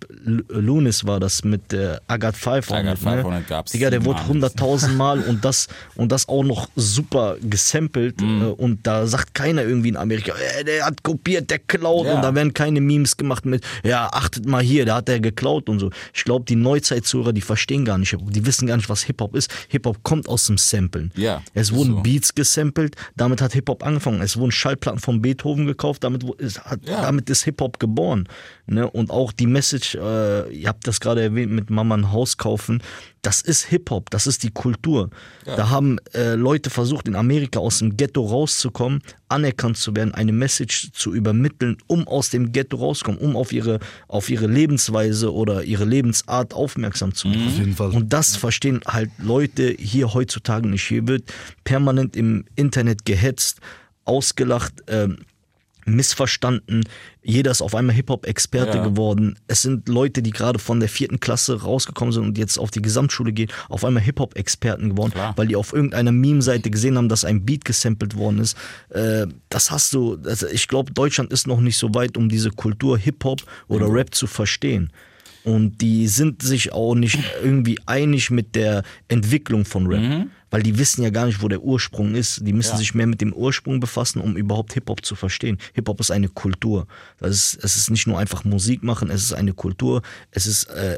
Lunis 0.50 1.06
war 1.06 1.20
das 1.20 1.44
mit 1.44 1.74
äh, 1.74 1.98
Agat 2.08 2.36
500. 2.36 2.72
Agat 2.72 3.00
500 3.00 3.26
ne? 3.32 3.46
gab's 3.48 3.72
Digga, 3.72 3.90
der 3.90 4.04
wurde 4.06 4.22
siebenmal. 4.28 4.50
100.000 4.50 4.94
Mal 4.94 5.22
und 5.22 5.46
das, 5.46 5.68
und 5.96 6.12
das 6.12 6.28
auch 6.28 6.44
noch 6.44 6.70
super 6.76 7.38
gesampelt. 7.42 8.22
Äh, 8.22 8.26
und 8.26 8.86
da 8.86 9.06
sagt 9.08 9.34
keiner 9.34 9.64
irgendwie 9.64 9.90
in 9.90 9.98
Amerika, 9.98 10.34
äh, 10.60 10.64
der 10.64 10.86
hat 10.86 11.04
kopiert, 11.04 11.50
der 11.50 11.60
klaut. 11.60 12.06
Ja. 12.08 12.16
Und 12.16 12.22
da 12.22 12.34
werden 12.36 12.54
keine 12.54 12.82
Memes 12.82 13.18
gemacht 13.18 13.46
mit, 13.46 13.64
ja, 13.84 14.10
achtet 14.12 14.46
mal 14.46 14.62
hier, 14.64 14.86
da 14.86 14.96
hat 14.98 15.10
er 15.10 15.20
geklaut 15.20 15.70
und 15.70 15.80
so. 15.80 15.90
Ich 16.14 16.24
glaube, 16.24 16.46
die 16.46 16.56
Neuzeit-Zuhörer, 16.56 17.34
die 17.34 17.42
verstehen 17.42 17.86
gar 17.86 17.98
nicht, 17.98 18.16
die 18.20 18.46
wissen 18.46 18.68
gar 18.68 18.78
nicht, 18.78 18.90
was 18.90 19.04
Hip-Hop 19.04 19.36
ist. 19.36 19.52
Hip-Hop 19.70 20.04
kommt 20.04 20.28
aus 20.28 20.48
dem 20.48 20.58
Samplen. 20.58 21.12
Ja, 21.16 21.42
Es 21.54 21.72
wurden 21.74 21.96
so. 21.96 22.02
Beats 22.02 22.34
gesampelt, 22.36 22.96
damit 23.16 23.42
hat 23.42 23.54
Hip-Hop 23.54 23.84
angefangen. 23.86 24.22
Es 24.22 24.38
wurden 24.38 24.52
Schallplatten 24.52 25.00
von 25.00 25.22
Beethoven 25.22 25.66
gekauft, 25.68 26.04
damit, 26.04 26.24
ist, 26.40 26.64
hat, 26.66 26.80
Ja. 26.88 27.02
damit 27.02 27.30
ist 27.30 27.44
Hip-Hop 27.44 27.80
geboren. 27.80 28.28
Ne? 28.66 28.87
Und 28.88 29.12
auch 29.12 29.32
die 29.32 29.48
Message, 29.48 29.96
äh, 29.96 30.52
ihr 30.52 30.68
habt 30.68 30.88
das 30.88 31.00
gerade 31.00 31.22
erwähnt, 31.22 31.52
mit 31.52 31.70
Mama 31.70 31.96
ein 31.96 32.12
Haus 32.12 32.38
kaufen, 32.38 32.82
das 33.22 33.42
ist 33.42 33.66
Hip-Hop, 33.66 34.10
das 34.10 34.26
ist 34.26 34.44
die 34.44 34.52
Kultur. 34.52 35.10
Da 35.44 35.70
haben 35.70 35.98
äh, 36.14 36.36
Leute 36.36 36.70
versucht, 36.70 37.10
in 37.10 37.16
Amerika 37.16 37.60
aus 37.60 37.80
dem 37.80 37.98
Ghetto 37.98 38.26
rauszukommen, 38.26 39.02
anerkannt 39.28 39.78
zu 39.78 39.96
werden, 39.96 40.14
eine 40.14 40.32
Message 40.32 40.92
zu 40.94 41.14
übermitteln, 41.14 41.78
um 41.88 42.08
aus 42.08 42.30
dem 42.30 42.54
Ghetto 42.54 42.78
rauszukommen, 42.78 43.20
um 43.20 43.36
auf 43.36 43.52
ihre, 43.52 43.80
auf 44.08 44.30
ihre 44.30 44.48
Lebensweise 44.48 45.34
oder 45.34 45.64
ihre 45.64 45.84
Lebensart 45.84 46.54
aufmerksam 46.54 47.14
zu 47.14 47.28
machen. 47.28 47.48
Auf 47.48 47.58
jeden 47.58 47.76
Fall. 47.76 47.90
Und 47.90 48.14
das 48.14 48.38
verstehen 48.38 48.80
halt 48.88 49.12
Leute 49.18 49.76
hier 49.78 50.14
heutzutage 50.14 50.68
nicht. 50.70 50.88
Hier 50.88 51.08
wird 51.08 51.24
permanent 51.66 52.16
im 52.16 52.46
Internet 52.56 53.04
gehetzt, 53.04 53.60
ausgelacht, 54.06 54.84
ähm, 54.88 55.18
missverstanden. 55.88 56.84
Jeder 57.24 57.52
ist 57.52 57.62
auf 57.62 57.76
einmal 57.76 57.96
Hip-Hop-Experte 57.96 58.78
Ja. 58.78 58.84
geworden. 58.84 59.38
Es 59.48 59.62
sind 59.62 59.88
Leute, 59.90 60.22
die 60.22 60.32
gerade 60.32 60.60
von 60.60 60.80
der 60.80 60.90
vierten 60.90 61.20
Klasse 61.20 61.62
rausgekommen 61.62 62.12
sind 62.12 62.24
und 62.24 62.38
jetzt 62.38 62.58
auf 62.60 62.72
die 62.72 62.82
Gesamtschule 62.82 63.34
gehen, 63.34 63.50
auf 63.70 63.84
einmal 63.84 64.04
Hip-Hop-Experten 64.04 64.90
geworden, 64.92 65.12
Klar. 65.12 65.34
weil 65.36 65.48
die 65.48 65.56
auf 65.56 65.74
irgendeiner 65.74 66.12
Meme-Seite 66.12 66.70
gesehen 66.70 66.98
haben, 66.98 67.10
dass 67.10 67.26
ein 67.26 67.46
Beat 67.46 67.66
gesampelt 67.66 68.16
worden 68.16 68.40
ist. 68.40 68.58
Äh, 68.90 69.28
das 69.50 69.72
hast 69.72 69.94
du, 69.94 70.18
also 70.26 70.48
ich 70.48 70.68
glaube, 70.68 70.94
Deutschland 70.94 71.32
ist 71.34 71.48
noch 71.48 71.60
nicht 71.62 71.78
so 71.78 71.94
weit, 71.94 72.18
um 72.18 72.30
diese 72.30 72.52
Kultur 72.52 72.98
Hip-Hop 72.98 73.44
oder 73.68 73.92
Rap 73.92 74.14
zu 74.14 74.28
verstehen. 74.28 74.92
Und 75.44 75.80
die 75.82 76.08
sind 76.08 76.42
sich 76.42 76.74
auch 76.74 76.94
nicht 76.94 77.20
irgendwie 77.42 77.80
einig 77.86 78.30
mit 78.32 78.56
der 78.56 78.84
Entwicklung 79.08 79.64
von 79.64 79.88
Rap. 79.88 80.28
Weil 80.50 80.64
die 80.64 80.78
wissen 80.80 81.04
ja 81.04 81.10
gar 81.10 81.26
nicht, 81.26 81.42
wo 81.42 81.48
der 81.48 81.62
Ursprung 81.62 82.16
ist. 82.16 82.46
Die 82.46 82.54
müssen 82.54 82.72
Ja. 82.74 82.78
sich 82.78 82.94
mehr 82.96 83.08
mit 83.08 83.20
dem 83.22 83.34
Ursprung 83.34 83.80
befassen, 83.80 84.22
um 84.22 84.38
überhaupt 84.38 84.74
Hip-Hop 84.74 85.04
zu 85.06 85.16
verstehen. 85.16 85.58
Hip-Hop 85.74 86.00
ist 86.00 86.12
eine 86.12 86.30
Kultur. 86.30 86.88
Das 87.20 87.32
ist, 87.32 87.64
es 87.64 87.76
ist 87.76 87.90
nicht 87.92 88.08
nur 88.08 88.18
einfach 88.18 88.44
Musik 88.46 88.84
machen, 88.84 89.10
es 89.10 89.24
ist 89.24 89.34
eine 89.34 89.54
Kultur. 89.54 90.02
Es 90.32 90.48
ist, 90.48 90.66
äh, 90.66 90.98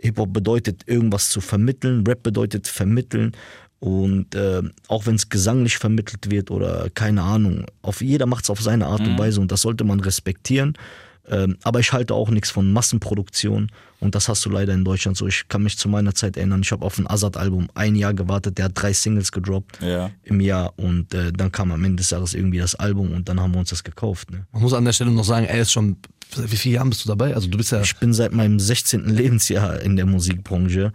Hip-Hop 0.00 0.32
bedeutet 0.32 0.82
irgendwas 0.86 1.30
zu 1.30 1.40
vermitteln, 1.40 2.06
Rap 2.06 2.22
bedeutet 2.22 2.68
vermitteln. 2.68 3.32
Und 3.80 4.34
äh, 4.34 4.62
auch 4.88 5.06
wenn 5.06 5.16
es 5.16 5.28
gesanglich 5.28 5.76
vermittelt 5.76 6.30
wird 6.30 6.50
oder 6.50 6.88
keine 6.94 7.22
Ahnung, 7.22 7.66
auf, 7.82 8.00
jeder 8.00 8.26
macht 8.26 8.44
es 8.44 8.50
auf 8.50 8.60
seine 8.62 8.86
Art 8.86 9.00
und 9.02 9.18
Weise 9.18 9.40
und 9.40 9.50
das 9.52 9.60
sollte 9.62 9.84
man 9.84 10.00
respektieren. 10.00 10.74
Ähm, 11.28 11.56
aber 11.62 11.80
ich 11.80 11.92
halte 11.92 12.12
auch 12.14 12.28
nichts 12.28 12.50
von 12.50 12.70
Massenproduktion 12.72 13.70
und 14.00 14.14
das 14.14 14.28
hast 14.28 14.44
du 14.44 14.50
leider 14.50 14.74
in 14.74 14.84
Deutschland 14.84 15.16
so. 15.16 15.26
Ich 15.26 15.48
kann 15.48 15.62
mich 15.62 15.78
zu 15.78 15.88
meiner 15.88 16.14
Zeit 16.14 16.36
erinnern, 16.36 16.60
ich 16.62 16.70
habe 16.72 16.84
auf 16.84 16.98
ein 16.98 17.08
Azad-Album 17.08 17.68
ein 17.74 17.94
Jahr 17.96 18.12
gewartet, 18.12 18.58
der 18.58 18.66
hat 18.66 18.72
drei 18.74 18.92
Singles 18.92 19.32
gedroppt 19.32 19.80
Ja. 19.80 20.10
im 20.24 20.40
Jahr 20.40 20.74
und 20.76 21.14
äh, 21.14 21.32
dann 21.32 21.50
kam 21.50 21.72
am 21.72 21.82
Ende 21.82 21.96
des 22.02 22.10
Jahres 22.10 22.34
irgendwie 22.34 22.58
das 22.58 22.74
Album 22.74 23.12
und 23.12 23.28
dann 23.28 23.40
haben 23.40 23.52
wir 23.54 23.58
uns 23.60 23.70
das 23.70 23.82
gekauft. 23.84 24.30
Ne? 24.30 24.46
Man 24.52 24.62
muss 24.62 24.74
an 24.74 24.84
der 24.84 24.92
Stelle 24.92 25.10
noch 25.12 25.24
sagen, 25.24 25.46
er 25.46 25.60
ist 25.62 25.72
schon, 25.72 25.96
wie 26.36 26.56
viele 26.56 26.74
Jahre 26.76 26.88
bist 26.90 27.04
du 27.04 27.08
dabei? 27.08 27.34
Also 27.34 27.48
du 27.48 27.56
bist 27.56 27.72
ja, 27.72 27.80
Ich 27.80 27.96
bin 27.96 28.12
seit 28.12 28.32
meinem 28.32 28.60
16. 28.60 29.06
Lebensjahr 29.08 29.80
in 29.80 29.96
der 29.96 30.04
Musikbranche. 30.06 30.92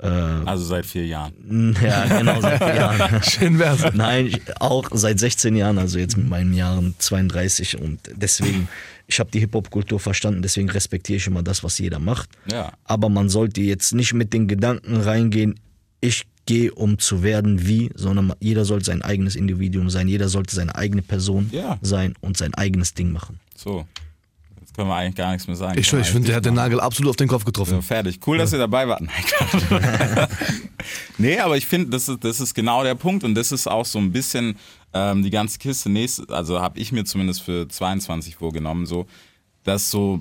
Äh, 0.00 0.06
Also 0.08 0.64
seit 0.64 0.86
vier 0.86 1.06
Jahren. 1.06 1.76
ja, 1.82 2.04
genau, 2.18 2.40
seit 2.40 2.62
vier 2.62 2.74
Jahren. 2.76 3.22
schön 3.28 3.58
wär's. 3.58 3.82
Nein, 3.92 4.36
auch 4.60 4.88
seit 4.92 5.18
16 5.20 5.56
Jahren, 5.56 5.78
also 5.78 5.98
jetzt 5.98 6.16
mit 6.16 6.28
meinen 6.28 6.52
Jahren 6.54 6.94
32 6.98 7.80
und 7.80 8.00
deswegen, 8.14 8.68
ich 9.06 9.20
habe 9.20 9.30
die 9.30 9.40
Hip-Hop-Kultur 9.40 10.00
verstanden, 10.00 10.42
deswegen 10.42 10.70
respektiere 10.70 11.18
ich 11.18 11.26
immer 11.26 11.42
das, 11.42 11.62
was 11.62 11.78
jeder 11.78 11.98
macht. 11.98 12.30
Ja. 12.50 12.72
Aber 12.84 13.08
man 13.08 13.28
sollte 13.28 13.60
jetzt 13.60 13.94
nicht 13.94 14.14
mit 14.14 14.32
den 14.32 14.48
Gedanken 14.48 14.96
reingehen, 14.96 15.60
ich 16.00 16.26
gehe, 16.46 16.72
um 16.74 16.98
zu 16.98 17.22
werden 17.22 17.66
wie, 17.66 17.90
sondern 17.94 18.32
jeder 18.40 18.64
sollte 18.64 18.84
sein 18.86 19.02
eigenes 19.02 19.36
Individuum 19.36 19.88
sein, 19.90 20.08
jeder 20.08 20.28
sollte 20.28 20.54
seine 20.54 20.74
eigene 20.74 21.02
Person 21.02 21.48
Ja. 21.52 21.78
sein 21.80 22.14
und 22.20 22.36
sein 22.36 22.54
eigenes 22.54 22.92
Ding 22.94 23.12
machen. 23.12 23.40
So. 23.56 23.86
Können 24.74 24.88
wir 24.88 24.96
eigentlich 24.96 25.14
gar 25.14 25.30
nichts 25.32 25.46
mehr 25.46 25.56
sagen. 25.56 25.78
Ich 25.78 25.92
ich 25.92 26.06
finde, 26.08 26.26
der 26.28 26.36
hat 26.36 26.44
den 26.44 26.54
Nagel 26.54 26.80
absolut 26.80 27.10
auf 27.10 27.16
den 27.16 27.28
Kopf 27.28 27.42
So, 27.42 27.46
getroffen. 27.46 27.80
fertig. 27.82 28.18
Cool, 28.26 28.38
dass 28.38 28.52
ihr 28.52 28.58
dabei 28.58 28.88
wart. 28.88 29.02
Nein, 29.02 29.12
nee, 31.18 31.38
aber 31.38 31.56
ich 31.56 31.66
finde, 31.66 31.90
das 31.90 32.08
ist, 32.08 32.24
das 32.24 32.40
ist 32.40 32.54
genau 32.54 32.82
der 32.82 32.94
Punkt 32.94 33.24
und 33.24 33.34
das 33.34 33.52
ist 33.52 33.66
auch 33.66 33.86
so 33.86 33.98
ein 33.98 34.10
bisschen 34.12 34.56
ähm, 34.92 35.22
die 35.22 35.30
ganze 35.30 35.58
Kiste. 35.58 35.90
Nächste, 35.90 36.28
also 36.28 36.60
habe 36.60 36.78
ich 36.78 36.92
mir 36.92 37.04
zumindest 37.04 37.42
für 37.42 37.68
22 37.68 38.36
vorgenommen, 38.36 38.86
so, 38.86 39.06
das 39.62 39.90
so 39.90 40.20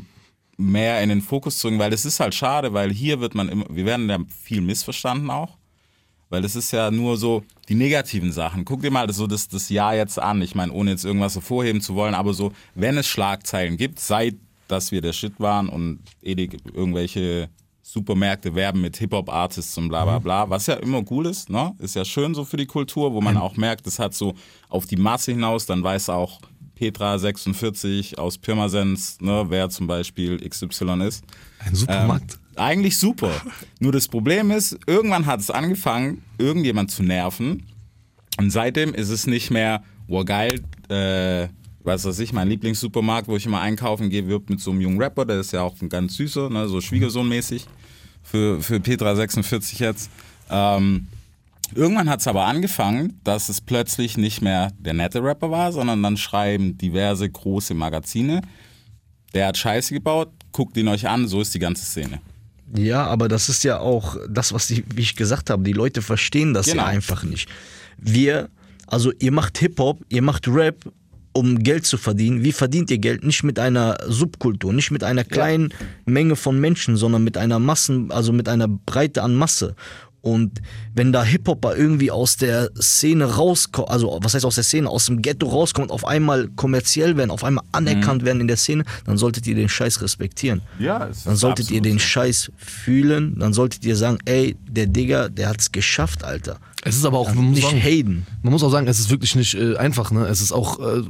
mehr 0.57 1.01
in 1.01 1.09
den 1.09 1.21
Fokus 1.21 1.57
zu 1.57 1.67
bringen, 1.67 1.79
weil 1.79 1.91
es 1.93 2.05
ist 2.05 2.19
halt 2.19 2.35
schade, 2.35 2.73
weil 2.73 2.91
hier 2.91 3.19
wird 3.19 3.33
man 3.33 3.49
immer, 3.49 3.65
wir 3.69 3.85
werden 3.85 4.09
ja 4.09 4.19
viel 4.43 4.61
missverstanden 4.61 5.29
auch. 5.31 5.57
Weil 6.29 6.45
es 6.45 6.55
ist 6.55 6.71
ja 6.71 6.89
nur 6.89 7.17
so 7.17 7.43
die 7.69 7.75
negativen 7.75 8.31
Sachen. 8.31 8.65
Guck 8.65 8.81
dir 8.81 8.91
mal 8.91 9.11
so 9.13 9.27
das, 9.27 9.47
das 9.47 9.69
Jahr 9.69 9.95
jetzt 9.95 10.19
an. 10.19 10.41
Ich 10.41 10.55
meine, 10.55 10.71
ohne 10.71 10.91
jetzt 10.91 11.05
irgendwas 11.05 11.35
hervorheben 11.35 11.81
zu 11.81 11.95
wollen, 11.95 12.13
aber 12.13 12.33
so, 12.33 12.51
wenn 12.75 12.97
es 12.97 13.07
Schlagzeilen 13.07 13.77
gibt, 13.77 13.99
seit 13.99 14.35
dass 14.67 14.91
wir 14.91 15.01
der 15.01 15.13
Shit 15.13 15.39
waren 15.39 15.69
und 15.69 15.99
Edik 16.21 16.57
irgendwelche 16.73 17.49
Supermärkte 17.81 18.55
werben 18.55 18.81
mit 18.81 18.97
Hip-Hop-Artists 18.97 19.77
und 19.77 19.89
bla 19.89 20.05
bla 20.05 20.19
bla, 20.19 20.49
was 20.49 20.67
ja 20.67 20.75
immer 20.75 21.03
cool 21.11 21.25
ist, 21.25 21.49
ne? 21.49 21.75
Ist 21.79 21.95
ja 21.95 22.05
schön 22.05 22.33
so 22.33 22.45
für 22.45 22.57
die 22.57 22.65
Kultur, 22.65 23.13
wo 23.13 23.21
man 23.21 23.37
auch 23.37 23.57
merkt, 23.57 23.85
es 23.87 23.99
hat 23.99 24.13
so 24.13 24.33
auf 24.69 24.85
die 24.85 24.95
Masse 24.95 25.31
hinaus, 25.31 25.65
dann 25.65 25.83
weiß 25.83 26.09
auch 26.09 26.39
Petra 26.75 27.19
46 27.19 28.17
aus 28.17 28.37
Pirmasens, 28.37 29.19
ne, 29.21 29.45
wer 29.49 29.69
zum 29.69 29.87
Beispiel 29.87 30.37
XY 30.37 31.03
ist. 31.05 31.23
Ein 31.59 31.75
Supermarkt. 31.75 32.39
Eigentlich 32.55 32.97
super. 32.97 33.31
Nur 33.79 33.91
das 33.91 34.07
Problem 34.07 34.51
ist, 34.51 34.77
irgendwann 34.87 35.25
hat 35.25 35.39
es 35.39 35.49
angefangen, 35.49 36.23
irgendjemand 36.37 36.91
zu 36.91 37.03
nerven. 37.03 37.63
Und 38.37 38.51
seitdem 38.51 38.93
ist 38.93 39.09
es 39.09 39.27
nicht 39.27 39.51
mehr, 39.51 39.83
wow 40.07 40.25
geil, 40.25 40.63
äh, 40.89 41.47
was 41.83 42.05
weiß 42.05 42.19
ich, 42.19 42.33
mein 42.33 42.47
Lieblingssupermarkt, 42.47 43.27
wo 43.27 43.35
ich 43.35 43.45
immer 43.45 43.61
einkaufen 43.61 44.09
gehe, 44.09 44.27
wirbt 44.27 44.49
mit 44.49 44.59
so 44.59 44.71
einem 44.71 44.81
jungen 44.81 45.01
Rapper, 45.01 45.25
der 45.25 45.39
ist 45.39 45.51
ja 45.51 45.61
auch 45.61 45.79
ein 45.81 45.89
ganz 45.89 46.15
süßer, 46.15 46.49
ne, 46.49 46.67
so 46.67 46.81
Schwiegersohnmäßig 46.81 47.65
für, 48.23 48.61
für 48.61 48.79
Petra 48.79 49.15
46 49.15 49.79
jetzt. 49.79 50.09
Ähm, 50.49 51.07
irgendwann 51.75 52.09
hat 52.09 52.21
es 52.21 52.27
aber 52.27 52.45
angefangen, 52.45 53.19
dass 53.23 53.49
es 53.49 53.59
plötzlich 53.59 54.17
nicht 54.17 54.41
mehr 54.41 54.71
der 54.79 54.93
nette 54.93 55.21
Rapper 55.21 55.51
war, 55.51 55.71
sondern 55.71 56.01
dann 56.01 56.17
schreiben 56.17 56.77
diverse 56.77 57.29
große 57.29 57.73
Magazine, 57.73 58.41
der 59.33 59.47
hat 59.47 59.57
Scheiße 59.57 59.93
gebaut, 59.93 60.29
guckt 60.51 60.77
ihn 60.77 60.87
euch 60.87 61.07
an, 61.07 61.27
so 61.27 61.41
ist 61.41 61.53
die 61.53 61.59
ganze 61.59 61.85
Szene. 61.85 62.21
Ja, 62.75 63.05
aber 63.05 63.27
das 63.27 63.49
ist 63.49 63.63
ja 63.63 63.79
auch 63.79 64.17
das, 64.29 64.53
was 64.53 64.67
die, 64.67 64.83
wie 64.95 65.01
ich 65.01 65.15
gesagt 65.15 65.49
habe, 65.49 65.63
die 65.63 65.73
Leute 65.73 66.01
verstehen 66.01 66.53
das 66.53 66.65
Genau. 66.67 66.83
ja 66.83 66.87
einfach 66.87 67.23
nicht. 67.23 67.49
Wir, 67.97 68.49
also 68.87 69.11
ihr 69.19 69.31
macht 69.31 69.57
Hip-Hop, 69.59 70.01
ihr 70.09 70.21
macht 70.21 70.47
Rap, 70.47 70.77
um 71.33 71.59
Geld 71.59 71.85
zu 71.85 71.97
verdienen. 71.97 72.43
Wie 72.43 72.51
verdient 72.51 72.91
ihr 72.91 72.99
Geld? 72.99 73.23
Nicht 73.23 73.43
mit 73.43 73.57
einer 73.59 73.97
Subkultur, 74.07 74.71
nicht 74.73 74.91
mit 74.91 75.03
einer 75.03 75.23
kleinen 75.23 75.73
Menge 76.05 76.35
von 76.35 76.59
Menschen, 76.59 76.95
sondern 76.95 77.23
mit 77.23 77.37
einer 77.37 77.59
Massen, 77.59 78.11
also 78.11 78.31
mit 78.33 78.47
einer 78.47 78.67
Breite 78.67 79.23
an 79.23 79.35
Masse. 79.35 79.75
Und 80.25 80.61
wenn 80.95 81.11
da 81.11 81.21
Hip-Hopper 81.21 81.75
irgendwie 81.75 82.09
aus 82.09 82.37
der 82.37 82.69
Szene 82.79 83.25
rauskommt, 83.25 83.89
also 83.89 84.17
was 84.23 84.33
heißt 84.33 84.45
aus 84.45 84.55
der 84.55 84.63
Szene, 84.63 84.89
aus 84.89 85.07
dem 85.07 85.21
Ghetto 85.21 85.49
rauskommt, 85.49 85.91
auf 85.91 86.07
einmal 86.07 86.47
kommerziell 86.55 87.17
werden, 87.17 87.29
auf 87.29 87.43
einmal 87.43 87.65
anerkannt 87.73 88.23
werden 88.23 88.39
in 88.39 88.47
der 88.47 88.55
Szene, 88.55 88.85
dann 89.05 89.17
solltet 89.17 89.45
ihr 89.47 89.55
den 89.55 89.67
Scheiß 89.67 90.01
respektieren. 90.01 90.61
Ja, 90.79 91.07
es 91.09 91.25
Dann 91.25 91.35
solltet 91.35 91.69
ihr 91.71 91.81
den. 91.81 91.99
Scheiß 91.99 92.51
fühlen, 92.55 93.37
dann 93.37 93.51
solltet 93.53 93.83
ihr 93.83 93.97
sagen, 93.97 94.17
ey, 94.23 94.55
der 94.65 94.87
Digger, 94.87 95.27
der 95.29 95.49
hat's 95.49 95.73
geschafft, 95.73 96.23
Alter. 96.23 96.57
Es 96.85 96.95
ist 96.95 97.03
aber 97.05 97.17
auch, 97.19 97.27
man 97.33 97.43
muss, 97.45 97.55
Nicht 97.57 97.67
sagen, 97.69 97.81
haten. 97.81 98.25
man 98.43 98.53
muss 98.53 98.63
auch 98.63 98.71
sagen, 98.71 98.87
es 98.87 98.99
ist 98.99 99.09
wirklich 99.09 99.35
nicht 99.35 99.55
äh, 99.55 99.75
einfach. 99.75 100.09
Ne? 100.11 100.25
Es 100.27 100.39
ist 100.41 100.53
auch 100.53 100.79
äh, 100.79 101.01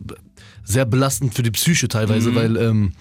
sehr 0.63 0.85
belastend 0.85 1.35
für 1.35 1.43
die 1.43 1.51
Psyche 1.51 1.87
teilweise, 1.87 2.31
Mhm. 2.31 2.35
weil 2.35 2.57
ähm, 2.57 2.91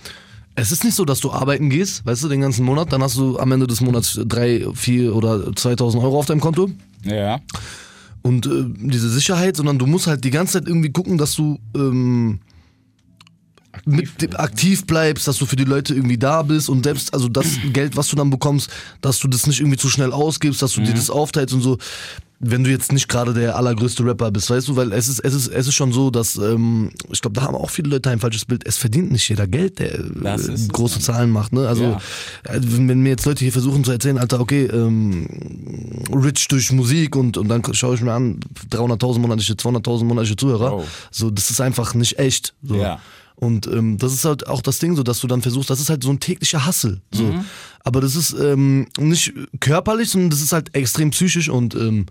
es 0.54 0.70
ist 0.72 0.84
nicht 0.84 0.94
so, 0.94 1.04
dass 1.04 1.20
du 1.20 1.30
arbeiten 1.32 1.70
gehst, 1.70 2.04
weißt 2.04 2.24
du, 2.24 2.28
den 2.28 2.40
ganzen 2.42 2.64
Monat, 2.64 2.92
dann 2.92 3.02
hast 3.02 3.16
du 3.16 3.38
am 3.38 3.50
Ende 3.52 3.66
des 3.66 3.80
Monats 3.80 4.18
drei, 4.26 4.66
vier 4.74 5.14
oder 5.16 5.54
2000 5.54 6.02
Euro 6.02 6.18
auf 6.18 6.26
deinem 6.26 6.40
Konto. 6.40 6.70
Ja, 7.04 7.40
und 8.22 8.46
äh, 8.46 8.64
diese 8.68 9.08
Sicherheit, 9.10 9.56
sondern 9.56 9.78
du 9.78 9.86
musst 9.86 10.06
halt 10.06 10.22
die 10.24 10.30
ganze 10.30 10.54
Zeit 10.54 10.68
irgendwie 10.68 10.92
gucken, 10.92 11.18
dass 11.18 11.34
du 11.34 11.58
ähm, 11.74 12.38
mit 13.84 14.20
dem- 14.22 14.36
aktiv 14.36 14.86
bleibst, 14.86 15.26
dass 15.26 15.38
du 15.38 15.46
für 15.46 15.56
die 15.56 15.64
Leute 15.64 15.94
irgendwie 15.94 16.18
da 16.18 16.42
bist 16.42 16.68
und 16.68 16.84
selbst, 16.84 17.12
also 17.14 17.28
das 17.28 17.46
Geld, 17.72 17.96
was 17.96 18.08
du 18.08 18.16
dann 18.16 18.30
bekommst, 18.30 18.70
dass 19.00 19.18
du 19.18 19.28
das 19.28 19.46
nicht 19.46 19.60
irgendwie 19.60 19.78
zu 19.78 19.88
schnell 19.88 20.12
ausgibst, 20.12 20.62
dass 20.62 20.74
du 20.74 20.82
dir 20.82 20.94
das 20.94 21.10
aufteilst 21.10 21.54
und 21.54 21.62
so. 21.62 21.78
Wenn 22.44 22.64
du 22.64 22.70
jetzt 22.70 22.90
nicht 22.92 23.06
gerade 23.08 23.34
der 23.34 23.54
allergrößte 23.56 24.04
Rapper 24.04 24.32
bist, 24.32 24.50
weißt 24.50 24.66
du, 24.66 24.74
weil 24.74 24.92
es 24.92 25.06
ist, 25.06 25.20
es 25.20 25.32
ist, 25.32 25.46
es 25.46 25.68
ist 25.68 25.74
schon 25.74 25.92
so, 25.92 26.10
dass, 26.10 26.36
ähm, 26.36 26.90
ich 27.12 27.20
glaube, 27.20 27.38
da 27.38 27.42
haben 27.46 27.54
auch 27.54 27.70
viele 27.70 27.88
Leute 27.90 28.10
ein 28.10 28.18
falsches 28.18 28.44
Bild. 28.44 28.66
Es 28.66 28.76
verdient 28.78 29.12
nicht 29.12 29.28
jeder 29.28 29.46
Geld, 29.46 29.78
der 29.78 29.94
äh, 29.94 30.56
große. 30.68 30.98
Zahlen 30.98 31.30
macht, 31.30 31.52
ne? 31.52 31.68
Also, 31.68 31.84
Ja. 31.84 32.00
äh, 32.44 32.58
wenn 32.60 33.00
mir 33.00 33.10
jetzt 33.10 33.26
Leute 33.26 33.44
hier 33.44 33.52
versuchen 33.52 33.84
zu 33.84 33.92
erzählen, 33.92 34.18
Alter, 34.18 34.40
okay, 34.40 34.64
ähm, 34.64 35.28
rich 36.12 36.48
durch 36.48 36.72
Musik 36.72 37.14
und, 37.14 37.36
und 37.36 37.46
dann 37.48 37.62
schaue 37.74 37.94
ich 37.94 38.00
mir 38.00 38.12
an, 38.12 38.40
300.000 38.70 39.20
monatliche, 39.20 39.52
200.000 39.54 40.02
monatliche 40.04 40.34
Zuhörer. 40.36 40.74
Oh. 40.78 40.84
So, 41.12 41.30
das 41.30 41.48
ist 41.50 41.60
einfach 41.60 41.94
nicht 41.94 42.18
echt. 42.18 42.54
So. 42.62 42.74
Ja. 42.74 42.98
Und 43.36 43.66
ähm, 43.68 43.98
das 43.98 44.12
ist 44.12 44.24
halt 44.24 44.46
auch 44.46 44.62
das 44.62 44.78
Ding, 44.78 44.94
so 44.96 45.02
dass 45.02 45.20
du 45.20 45.26
dann 45.26 45.42
versuchst, 45.42 45.70
das 45.70 45.80
ist 45.80 45.90
halt 45.90 46.02
so 46.02 46.10
ein 46.10 46.20
täglicher 46.20 46.64
Hassel. 46.66 47.00
So. 47.12 47.34
Aber 47.84 48.00
das 48.00 48.14
ist 48.14 48.32
ähm, 48.38 48.86
nicht 48.98 49.32
körperlich, 49.60 50.10
sondern 50.10 50.30
das 50.30 50.42
ist 50.42 50.52
halt 50.52 50.74
extrem 50.74 51.10
psychisch 51.10 51.48
und 51.48 51.74
ähm, 51.74 52.06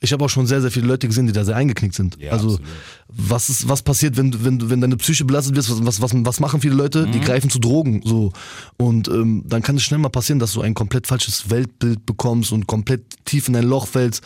ich 0.00 0.12
habe 0.12 0.24
auch 0.24 0.28
schon 0.28 0.46
sehr, 0.46 0.60
sehr 0.60 0.70
viele 0.70 0.86
Leute 0.86 1.08
gesehen, 1.08 1.26
die 1.26 1.32
da 1.32 1.44
sehr 1.44 1.56
eingeknickt 1.56 1.94
sind. 1.94 2.16
Ja, 2.20 2.30
also 2.32 2.50
absolut. 2.50 2.68
was 3.08 3.48
ist, 3.50 3.68
was 3.68 3.82
passiert, 3.82 4.16
wenn, 4.16 4.30
du- 4.30 4.44
wenn, 4.44 4.70
wenn 4.70 4.80
deine 4.80 4.96
Psyche 4.96 5.24
belastet 5.24 5.56
wird, 5.56 5.68
was, 5.84 6.00
was, 6.00 6.12
was, 6.14 6.40
machen 6.40 6.60
viele 6.60 6.74
Leute? 6.74 7.06
Mhm. 7.06 7.12
Die 7.12 7.20
greifen 7.20 7.50
zu 7.50 7.58
Drogen. 7.58 8.02
So. 8.04 8.32
Und 8.76 9.08
ähm, 9.08 9.42
dann 9.46 9.62
kann 9.62 9.76
es 9.76 9.82
schnell 9.82 9.98
mal 9.98 10.08
passieren, 10.08 10.38
dass 10.38 10.52
du 10.52 10.60
ein 10.60 10.74
komplett 10.74 11.06
falsches 11.08 11.50
Weltbild 11.50 12.06
bekommst 12.06 12.52
und 12.52 12.66
komplett 12.66 13.02
tief 13.24 13.48
in 13.48 13.56
ein 13.56 13.64
Loch 13.64 13.86
fällst. 13.88 14.22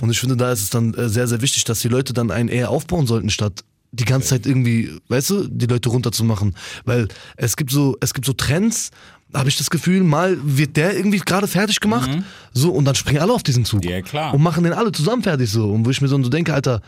Und 0.00 0.10
ich 0.10 0.18
finde, 0.18 0.36
da 0.36 0.50
ist 0.52 0.62
es 0.62 0.70
dann 0.70 0.94
äh, 0.94 1.08
sehr, 1.08 1.28
sehr 1.28 1.42
wichtig, 1.42 1.64
dass 1.64 1.80
die 1.80 1.88
Leute 1.88 2.12
dann 2.14 2.30
einen 2.30 2.48
eher 2.48 2.70
aufbauen 2.70 3.06
sollten, 3.06 3.30
statt 3.30 3.62
die 3.92 4.04
ganze 4.06 4.28
Zeit 4.28 4.46
irgendwie, 4.46 4.90
weißt 5.08 5.30
du, 5.30 5.48
die 5.48 5.66
Leute 5.66 5.88
runterzumachen. 5.90 6.56
Weil 6.84 7.08
es 7.36 7.56
gibt 7.56 7.70
so, 7.70 7.96
es 8.00 8.12
gibt 8.12 8.26
so 8.26 8.32
Trends, 8.32 8.90
habe 9.34 9.48
ich 9.48 9.58
das 9.58 9.70
Gefühl, 9.70 10.02
mal 10.02 10.38
wird 10.42 10.76
der 10.76 10.96
irgendwie 10.96 11.18
gerade 11.18 11.46
fertig 11.48 11.80
gemacht, 11.80 12.10
so, 12.52 12.70
und 12.70 12.84
dann 12.84 12.94
springen 12.94 13.20
alle 13.20 13.32
auf 13.32 13.42
diesen 13.42 13.64
Zug. 13.64 13.84
Mhm. 13.84 13.90
Ja, 13.90 14.02
klar. 14.02 14.34
Und 14.34 14.42
machen 14.42 14.64
den 14.64 14.72
alle 14.72 14.92
zusammen 14.92 15.22
fertig 15.22 15.50
so. 15.50 15.70
Und 15.70 15.84
wo 15.84 15.90
ich 15.90 16.00
mir 16.00 16.08
so, 16.08 16.22
so 16.22 16.28
denke, 16.28 16.54
Alter, 16.54 16.80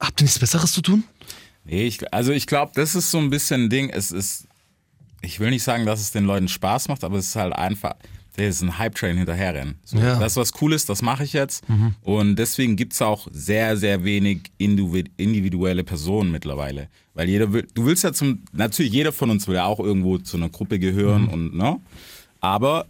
habt 0.00 0.20
ihr 0.20 0.24
nichts 0.24 0.38
Besseres 0.38 0.72
zu 0.72 0.82
tun? 0.82 1.04
Nee, 1.64 1.86
ich, 1.86 2.12
also 2.12 2.32
ich 2.32 2.46
glaube, 2.46 2.72
das 2.74 2.94
ist 2.94 3.10
so 3.10 3.18
ein 3.18 3.30
bisschen 3.30 3.64
ein 3.64 3.70
Ding. 3.70 3.90
Es 3.90 4.10
ist, 4.10 4.46
ich 5.20 5.40
will 5.40 5.50
nicht 5.50 5.64
sagen, 5.64 5.86
dass 5.86 6.00
es 6.00 6.12
den 6.12 6.24
Leuten 6.24 6.48
Spaß 6.48 6.88
macht, 6.88 7.04
aber 7.04 7.18
es 7.18 7.28
ist 7.28 7.36
halt 7.36 7.54
einfach, 7.54 7.94
der 8.36 8.48
ist 8.48 8.62
ein 8.62 8.78
Hype-Train 8.78 9.16
hinterherrennen. 9.16 9.76
So, 9.84 9.98
Ja. 9.98 10.18
Das, 10.18 10.36
was 10.36 10.52
cool 10.60 10.72
ist, 10.72 10.88
das 10.88 11.02
mache 11.02 11.24
ich 11.24 11.32
jetzt. 11.32 11.64
Und 12.02 12.36
deswegen 12.36 12.76
gibt 12.76 12.92
es 12.92 13.02
auch 13.02 13.26
sehr, 13.30 13.76
sehr 13.76 14.04
wenig 14.04 14.42
individu- 14.58 15.08
individuelle 15.16 15.84
Personen 15.84 16.30
mittlerweile. 16.30 16.88
Weil 17.14 17.28
jeder 17.28 17.52
will, 17.52 17.66
du 17.74 17.86
willst 17.86 18.04
ja 18.04 18.12
zum, 18.12 18.42
natürlich 18.52 18.92
jeder 18.92 19.12
von 19.12 19.30
uns 19.30 19.48
will 19.48 19.54
ja 19.56 19.64
auch 19.64 19.80
irgendwo 19.80 20.18
zu 20.18 20.36
einer 20.36 20.48
Gruppe 20.50 20.78
gehören 20.78 21.28
und, 21.28 21.54
ne? 21.56 21.78
Aber 22.40 22.86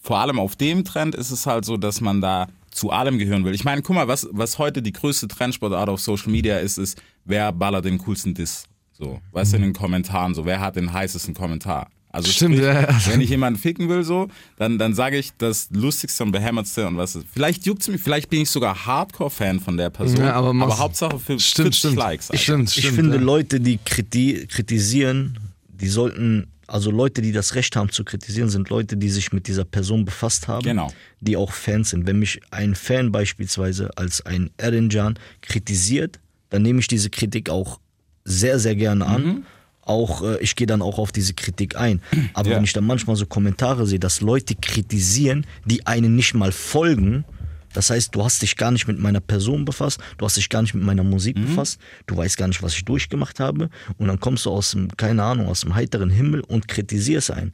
vor 0.00 0.18
allem 0.18 0.38
auf 0.38 0.56
dem 0.56 0.84
Trend 0.84 1.14
ist 1.14 1.30
es 1.30 1.46
halt 1.46 1.64
so, 1.64 1.76
dass 1.76 2.00
man 2.00 2.20
da 2.20 2.48
zu 2.70 2.90
allem 2.90 3.18
gehören 3.18 3.44
will. 3.44 3.54
Ich 3.54 3.64
meine, 3.64 3.82
guck 3.82 3.94
mal, 3.96 4.08
was, 4.08 4.28
was 4.32 4.58
heute 4.58 4.82
die 4.82 4.92
größte 4.92 5.28
Trendsportart 5.28 5.88
auf 5.88 6.00
Social 6.00 6.30
Media 6.30 6.58
ist, 6.58 6.78
ist, 6.78 7.00
wer 7.24 7.52
ballert 7.52 7.84
den 7.84 7.98
coolsten 7.98 8.34
Diss? 8.34 8.64
So, 8.92 9.20
weißt 9.32 9.52
du, 9.52 9.56
in 9.56 9.62
den 9.62 9.72
Kommentaren, 9.72 10.34
so, 10.34 10.44
wer 10.44 10.60
hat 10.60 10.76
den 10.76 10.92
heißesten 10.92 11.34
Kommentar? 11.34 11.88
Also 12.12 12.30
Stimmt, 12.30 12.56
sprich, 12.56 12.66
ja, 12.68 12.88
wenn 13.08 13.22
ich 13.22 13.30
jemanden 13.30 13.58
ficken 13.58 13.88
will, 13.88 14.04
so, 14.04 14.28
dann, 14.58 14.78
dann 14.78 14.92
sage 14.94 15.16
ich 15.16 15.30
das 15.38 15.68
Lustigste 15.70 16.22
und 16.24 16.32
Behämmertste 16.32 16.86
und 16.86 16.98
was 16.98 17.16
ist. 17.16 17.26
Vielleicht 17.32 17.64
juckt's 17.64 17.88
mich, 17.88 18.02
vielleicht 18.02 18.28
bin 18.28 18.42
ich 18.42 18.50
sogar 18.50 18.84
Hardcore-Fan 18.86 19.60
von 19.60 19.78
der 19.78 19.88
Person, 19.88 20.18
Ja, 20.18 20.34
aber 20.34 20.50
aber, 20.50 20.78
Hauptsache 20.78 21.18
für 21.18 21.40
Stimmt, 21.40 21.68
40 21.74 21.78
stimmt. 21.78 21.96
Likes. 21.96 22.30
Alter. 22.30 22.42
Stimmt, 22.42 22.68
Ich 22.76 22.82
stimmt. 22.84 22.96
finde, 22.96 23.16
ja. 23.16 23.22
Leute, 23.22 23.60
die 23.60 23.78
kriti 23.82 24.46
kritisieren, 24.46 25.38
die 25.68 25.88
sollten, 25.88 26.48
also 26.66 26.90
Leute, 26.90 27.22
die 27.22 27.32
das 27.32 27.54
Recht 27.54 27.76
haben 27.76 27.90
zu 27.90 28.04
kritisieren, 28.04 28.50
sind 28.50 28.68
Leute, 28.68 28.98
die 28.98 29.08
sich 29.08 29.32
mit 29.32 29.46
dieser 29.48 29.64
Person 29.64 30.04
befasst 30.04 30.48
haben, 30.48 30.64
Genau. 30.64 30.92
die 31.20 31.36
auch 31.38 31.52
Fans 31.52 31.90
sind. 31.90 32.06
Wenn 32.06 32.18
mich 32.18 32.40
ein 32.50 32.74
Fan 32.74 33.10
beispielsweise 33.10 33.88
als 33.96 34.20
ein 34.26 34.50
Erinjan 34.58 35.18
kritisiert, 35.40 36.20
dann 36.50 36.60
nehme 36.60 36.80
ich 36.80 36.88
diese 36.88 37.08
Kritik 37.08 37.48
auch 37.48 37.80
sehr, 38.24 38.58
sehr 38.58 38.76
gerne 38.76 39.06
an. 39.06 39.24
Mhm. 39.24 39.42
Auch 39.82 40.22
äh, 40.22 40.38
ich 40.40 40.54
gehe 40.56 40.66
dann 40.66 40.80
auch 40.82 40.98
auf 40.98 41.12
diese 41.12 41.34
Kritik 41.34 41.76
ein. 41.76 42.00
Aber 42.34 42.50
Ja. 42.50 42.56
wenn 42.56 42.64
ich 42.64 42.72
dann 42.72 42.86
manchmal 42.86 43.16
so 43.16 43.26
Kommentare 43.26 43.86
sehe, 43.86 43.98
dass 43.98 44.20
Leute 44.20 44.54
kritisieren, 44.54 45.46
die 45.64 45.86
einen 45.86 46.14
nicht 46.16 46.34
mal 46.34 46.52
folgen, 46.52 47.24
das 47.72 47.88
heißt, 47.90 48.14
du 48.14 48.22
hast 48.22 48.42
dich 48.42 48.56
gar 48.56 48.70
nicht 48.70 48.86
mit 48.86 48.98
meiner 48.98 49.20
Person 49.20 49.64
befasst, 49.64 49.98
du 50.18 50.24
hast 50.26 50.36
dich 50.36 50.48
gar 50.50 50.60
nicht 50.62 50.74
mit 50.74 50.84
meiner 50.84 51.02
Musik 51.04 51.36
Mhm. 51.38 51.46
befasst, 51.46 51.80
du 52.06 52.16
weißt 52.16 52.36
gar 52.36 52.46
nicht, 52.48 52.62
was 52.62 52.74
ich 52.74 52.84
durchgemacht 52.84 53.40
habe 53.40 53.70
und 53.98 54.08
dann 54.08 54.20
kommst 54.20 54.44
du 54.46 54.50
aus 54.50 54.72
dem, 54.72 54.88
keine 54.96 55.22
Ahnung, 55.22 55.46
aus 55.48 55.62
dem 55.62 55.74
heiteren 55.74 56.10
Himmel 56.10 56.40
und 56.42 56.68
kritisierst 56.68 57.30
einen. 57.30 57.52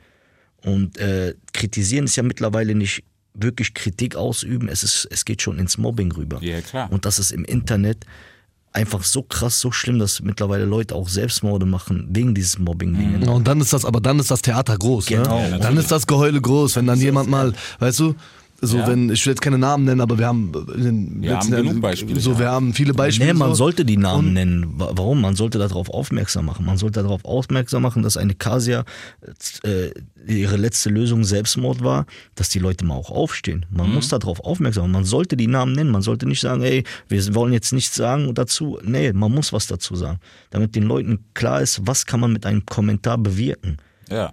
Und 0.64 0.98
äh, 0.98 1.34
kritisieren 1.52 2.06
ist 2.06 2.16
ja 2.16 2.24
mittlerweile 2.24 2.74
nicht 2.74 3.04
wirklich 3.32 3.72
Kritik 3.74 4.16
ausüben, 4.16 4.68
es, 4.68 4.82
ist, 4.82 5.06
es 5.12 5.24
geht 5.24 5.40
schon 5.40 5.60
ins 5.60 5.78
Mobbing 5.78 6.10
rüber. 6.10 6.42
Ja, 6.42 6.60
klar. 6.60 6.90
Und 6.90 7.04
das 7.04 7.20
ist 7.20 7.30
im 7.30 7.44
Internet 7.44 8.04
einfach 8.72 9.02
so 9.02 9.22
krass, 9.22 9.60
so 9.60 9.72
schlimm, 9.72 9.98
dass 9.98 10.20
mittlerweile 10.20 10.64
Leute 10.64 10.94
auch 10.94 11.08
Selbstmorde 11.08 11.66
machen 11.66 12.08
wegen 12.10 12.34
dieses 12.34 12.58
Mobbing-Dingen. 12.58 13.22
Ja, 13.22 13.30
und 13.30 13.48
dann 13.48 13.60
ist 13.60 13.72
das, 13.72 13.84
aber 13.84 14.00
dann 14.00 14.18
ist 14.18 14.30
das 14.30 14.42
Theater 14.42 14.76
groß. 14.76 15.06
Genau. 15.06 15.40
Ja, 15.40 15.48
Ne? 15.48 15.58
Dann 15.58 15.76
ist 15.76 15.90
das 15.90 16.06
Geheule 16.06 16.40
groß, 16.40 16.76
wenn 16.76 16.86
dann 16.86 17.00
jemand 17.00 17.28
mal, 17.28 17.52
weißt 17.78 18.00
du, 18.00 18.14
so 18.60 18.78
Ja. 18.78 18.88
wenn, 18.88 19.08
ich 19.10 19.24
will 19.24 19.32
jetzt 19.32 19.40
keine 19.40 19.56
Namen 19.58 19.84
nennen, 19.84 20.00
aber 20.00 20.18
wir 20.18 20.26
haben 20.26 20.52
in 20.74 20.82
den 20.82 21.22
Wir 21.22 21.34
letzten 21.34 21.54
haben 21.56 21.66
genug 21.68 21.80
Beispiele, 21.80 22.18
So, 22.20 22.32
ja. 22.32 22.38
wir 22.40 22.50
haben 22.50 22.74
viele 22.74 22.92
Beispiele. 22.92 23.32
Nee, 23.32 23.38
man 23.38 23.50
so. 23.50 23.54
sollte 23.56 23.84
die 23.84 23.96
Namen 23.96 24.28
Und- 24.28 24.32
nennen. 24.34 24.66
Wa- 24.80 24.90
Warum? 24.94 25.20
Man 25.20 25.36
sollte 25.36 25.58
darauf 25.58 25.88
aufmerksam 25.90 26.46
machen. 26.46 26.66
Man 26.66 26.76
sollte 26.76 27.02
darauf 27.02 27.24
aufmerksam 27.24 27.82
machen, 27.82 28.02
dass 28.02 28.16
eine 28.16 28.34
Kasia 28.34 28.84
äh, 29.62 29.90
ihre 30.26 30.56
letzte 30.56 30.90
Lösung 30.90 31.24
Selbstmord 31.24 31.82
war, 31.82 32.06
dass 32.34 32.48
die 32.48 32.58
Leute 32.58 32.84
mal 32.84 32.94
auch 32.94 33.10
aufstehen. 33.10 33.64
Man 33.70 33.92
muss 33.92 34.08
darauf 34.08 34.40
aufmerksam 34.40 34.82
machen. 34.84 34.92
Man 34.92 35.04
sollte 35.04 35.36
die 35.36 35.46
Namen 35.46 35.72
nennen. 35.74 35.90
Man 35.90 36.02
sollte 36.02 36.26
nicht 36.26 36.40
sagen, 36.40 36.62
ey, 36.62 36.84
wir 37.08 37.34
wollen 37.34 37.52
jetzt 37.52 37.72
nichts 37.72 37.94
sagen 37.96 38.34
dazu. 38.34 38.78
Nee, 38.82 39.12
man 39.12 39.32
muss 39.32 39.52
was 39.52 39.66
dazu 39.68 39.94
sagen. 39.94 40.18
Damit 40.50 40.74
den 40.74 40.82
Leuten 40.84 41.20
klar 41.34 41.62
ist, 41.62 41.80
was 41.86 42.06
kann 42.06 42.20
man 42.20 42.32
mit 42.32 42.44
einem 42.44 42.66
Kommentar 42.66 43.18
bewirken. 43.18 43.76
Ja. 44.10 44.32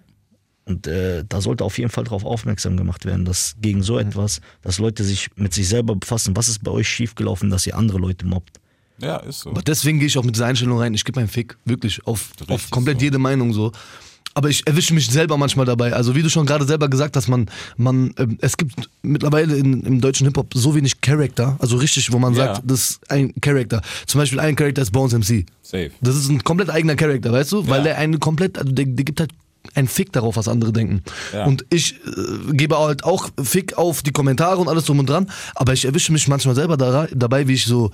Und 0.68 0.88
äh, 0.88 1.24
da 1.30 1.42
sollte 1.42 1.64
auf 1.64 1.78
jeden 1.78 1.92
Fall 1.92 2.06
darauf 2.06 2.26
aufmerksam 2.26 2.76
gemacht 2.76 3.06
werden, 3.06 3.24
dass 3.24 3.56
gegen 3.62 3.84
so 3.84 4.00
etwas, 4.00 4.42
dass 4.64 4.80
Leute 4.80 5.04
sich 5.04 5.30
mit 5.36 5.54
sich 5.54 5.68
selber 5.68 5.96
befassen, 5.96 6.36
was 6.36 6.48
ist 6.50 6.64
bei 6.64 6.72
euch 6.72 6.90
schiefgelaufen, 6.90 7.52
dass 7.52 7.68
ihr 7.68 7.78
andere 7.78 8.00
Leute 8.00 8.26
mobbt. 8.26 8.60
Ja, 9.00 9.18
ist 9.18 9.42
so. 9.42 9.52
Aber 9.52 9.62
deswegen 9.62 10.00
gehe 10.00 10.08
ich 10.08 10.18
auch 10.18 10.24
mit 10.24 10.36
dieser 10.36 10.48
Einstellung 10.48 10.80
rein, 10.80 10.94
ich 10.96 11.06
gebe 11.06 11.20
einen 11.20 11.30
Fick, 11.30 11.56
wirklich, 11.66 12.06
auf, 12.08 12.30
auf 12.48 12.72
komplett 12.72 13.00
so. 13.00 13.06
jede 13.06 13.20
Meinung 13.20 13.54
so. 13.54 13.72
Aber 14.34 14.50
ich 14.50 14.66
erwische 14.68 14.94
mich 14.94 15.08
selber 15.08 15.38
manchmal 15.38 15.66
dabei. 15.66 15.94
Also 15.94 16.14
wie 16.16 16.22
du 16.22 16.30
schon 16.30 16.46
gerade 16.46 16.66
selber 16.66 16.90
gesagt 16.90 17.16
hast, 17.16 17.28
man, 17.30 17.50
man, 17.78 18.14
ähm, 18.18 18.38
es 18.42 18.58
gibt 18.58 18.74
mittlerweile 19.02 19.56
in, 19.56 19.82
im 19.84 20.02
deutschen 20.02 20.26
Hip-Hop 20.28 20.52
so 20.56 20.76
wenig 20.76 21.00
Charakter, 21.00 21.56
also 21.60 21.78
richtig, 21.78 22.12
wo 22.12 22.18
man 22.20 22.34
Ja. 22.34 22.56
sagt, 22.56 22.64
das 22.70 22.90
ist 22.92 23.12
ein 23.12 23.34
Charakter. 23.40 23.82
Zum 24.08 24.20
Beispiel 24.20 24.40
ein 24.42 24.56
Charakter 24.56 24.82
ist 24.82 24.92
Bones 24.92 25.14
MC. 25.14 25.46
Safe. 25.62 25.92
Das 26.02 26.16
ist 26.18 26.28
ein 26.30 26.44
komplett 26.44 26.70
eigener 26.70 26.96
Charakter, 26.96 27.32
weißt 27.32 27.52
du? 27.54 27.68
Weil 27.68 27.78
Ja. 27.80 27.84
der 27.84 27.98
eine 28.00 28.18
komplett, 28.18 28.58
also 28.58 28.72
der, 28.74 28.86
der 28.86 29.06
gibt 29.06 29.20
halt 29.22 29.32
einen 29.74 29.88
Fick 29.88 30.12
darauf, 30.14 30.36
was 30.36 30.48
andere 30.48 30.72
denken. 30.72 31.02
Ja. 31.34 31.46
Und 31.46 31.66
ich 31.70 31.96
äh, 32.06 32.54
gebe 32.54 32.78
halt 32.78 33.04
auch 33.04 33.30
Fick 33.44 33.78
auf 33.78 34.04
die 34.04 34.12
Kommentare 34.12 34.58
und 34.58 34.68
alles 34.68 34.86
drum 34.86 35.00
und 35.00 35.10
dran, 35.10 35.30
aber 35.56 35.74
ich 35.74 35.86
erwische 35.86 36.12
mich 36.12 36.28
manchmal 36.28 36.56
selber 36.56 36.78
da, 36.78 37.08
dabei, 37.14 37.48
wie 37.48 37.54
ich 37.54 37.66
so, 37.66 37.92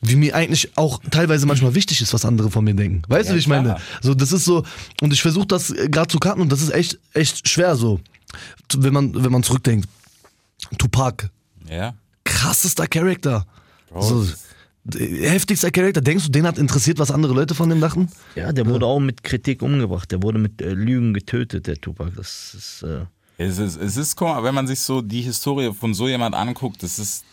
wie 0.00 0.14
mir 0.16 0.34
eigentlich 0.36 0.70
auch 0.76 1.00
teilweise 1.10 1.46
manchmal 1.46 1.74
wichtig 1.74 2.00
ist, 2.00 2.14
was 2.14 2.24
andere 2.24 2.50
von 2.50 2.64
mir 2.64 2.74
denken. 2.74 3.02
Weißt 3.08 3.26
Ja, 3.26 3.30
du, 3.30 3.34
wie 3.34 3.40
ich 3.40 3.46
klar. 3.46 3.62
meine? 3.62 3.76
So, 4.00 4.14
das 4.14 4.30
ist 4.32 4.44
so, 4.44 4.62
und 5.00 5.12
ich 5.12 5.20
versuche 5.22 5.46
das 5.46 5.74
gerade 5.74 6.08
zu 6.08 6.18
karten 6.18 6.40
und 6.40 6.52
das 6.52 6.62
ist 6.62 6.70
echt, 6.72 6.98
echt 7.14 7.48
schwer 7.48 7.74
so, 7.74 7.98
wenn 8.76 8.92
man, 8.92 9.24
wenn 9.24 9.32
man 9.32 9.42
zurückdenkt. 9.42 9.88
Tupac, 10.78 11.28
Ja. 11.68 11.94
krassester 12.24 12.86
Charakter. 12.86 13.46
Bro, 13.90 14.02
So, 14.02 14.26
heftigster 14.96 15.70
Charakter. 15.70 16.00
Denkst 16.00 16.26
du, 16.26 16.30
den 16.30 16.46
hat 16.46 16.58
interessiert, 16.58 16.98
was 16.98 17.10
andere 17.10 17.34
Leute 17.34 17.54
von 17.54 17.68
dem 17.68 17.80
dachten? 17.80 18.08
Ja, 18.34 18.52
der 18.52 18.66
wurde 18.66 18.86
auch 18.86 19.00
mit 19.00 19.22
Kritik 19.22 19.62
umgebracht. 19.62 20.10
Der 20.10 20.22
wurde 20.22 20.38
mit 20.38 20.60
äh, 20.62 20.70
Lügen 20.72 21.14
getötet, 21.14 21.66
der 21.66 21.76
Tupac. 21.76 22.12
Das 22.16 22.54
ist, 22.54 22.82
äh, 22.82 23.06
Es 23.38 23.58
ist, 23.58 23.76
es 23.76 23.96
ist, 23.96 24.20
mal, 24.20 24.42
wenn 24.42 24.54
man 24.54 24.66
sich 24.66 24.80
so 24.80 25.00
die 25.02 25.22
Historie 25.22 25.72
von 25.72 25.94
so 25.94 26.08
jemand 26.08 26.34
anguckt, 26.34 26.82
das 26.82 26.98
ist, 26.98 27.24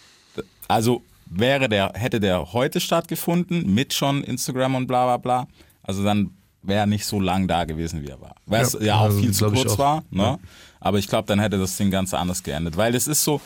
also 0.67 1.01
wäre 1.27 1.69
der, 1.69 1.91
hätte 1.95 2.19
der 2.19 2.53
heute 2.53 2.79
stattgefunden, 2.79 3.73
mit 3.73 3.93
schon 3.93 4.23
Instagram 4.23 4.75
und 4.75 4.87
bla 4.87 5.05
bla 5.05 5.17
bla, 5.17 5.47
also 5.83 6.03
dann 6.03 6.31
wäre 6.61 6.81
er 6.81 6.85
nicht 6.85 7.05
so 7.05 7.19
lang 7.19 7.47
da 7.47 7.63
gewesen, 7.65 8.01
wie 8.01 8.07
er 8.07 8.19
war. 8.21 8.35
Weil 8.45 8.63
es 8.63 8.73
Ja, 8.73 8.81
ja 8.81 8.95
auch 8.95 9.01
also 9.05 9.19
viel 9.19 9.31
zu 9.31 9.51
kurz 9.51 9.77
war, 9.77 10.03
ne? 10.09 10.39
Aber 10.79 10.99
ich 10.99 11.07
glaube, 11.07 11.27
dann 11.27 11.39
hätte 11.39 11.57
das 11.57 11.77
Ding 11.77 11.89
ganz 11.89 12.13
anders 12.13 12.43
geendet. 12.43 12.77
Weil 12.77 12.93
es 12.95 13.07
ist 13.07 13.23
so, 13.23 13.41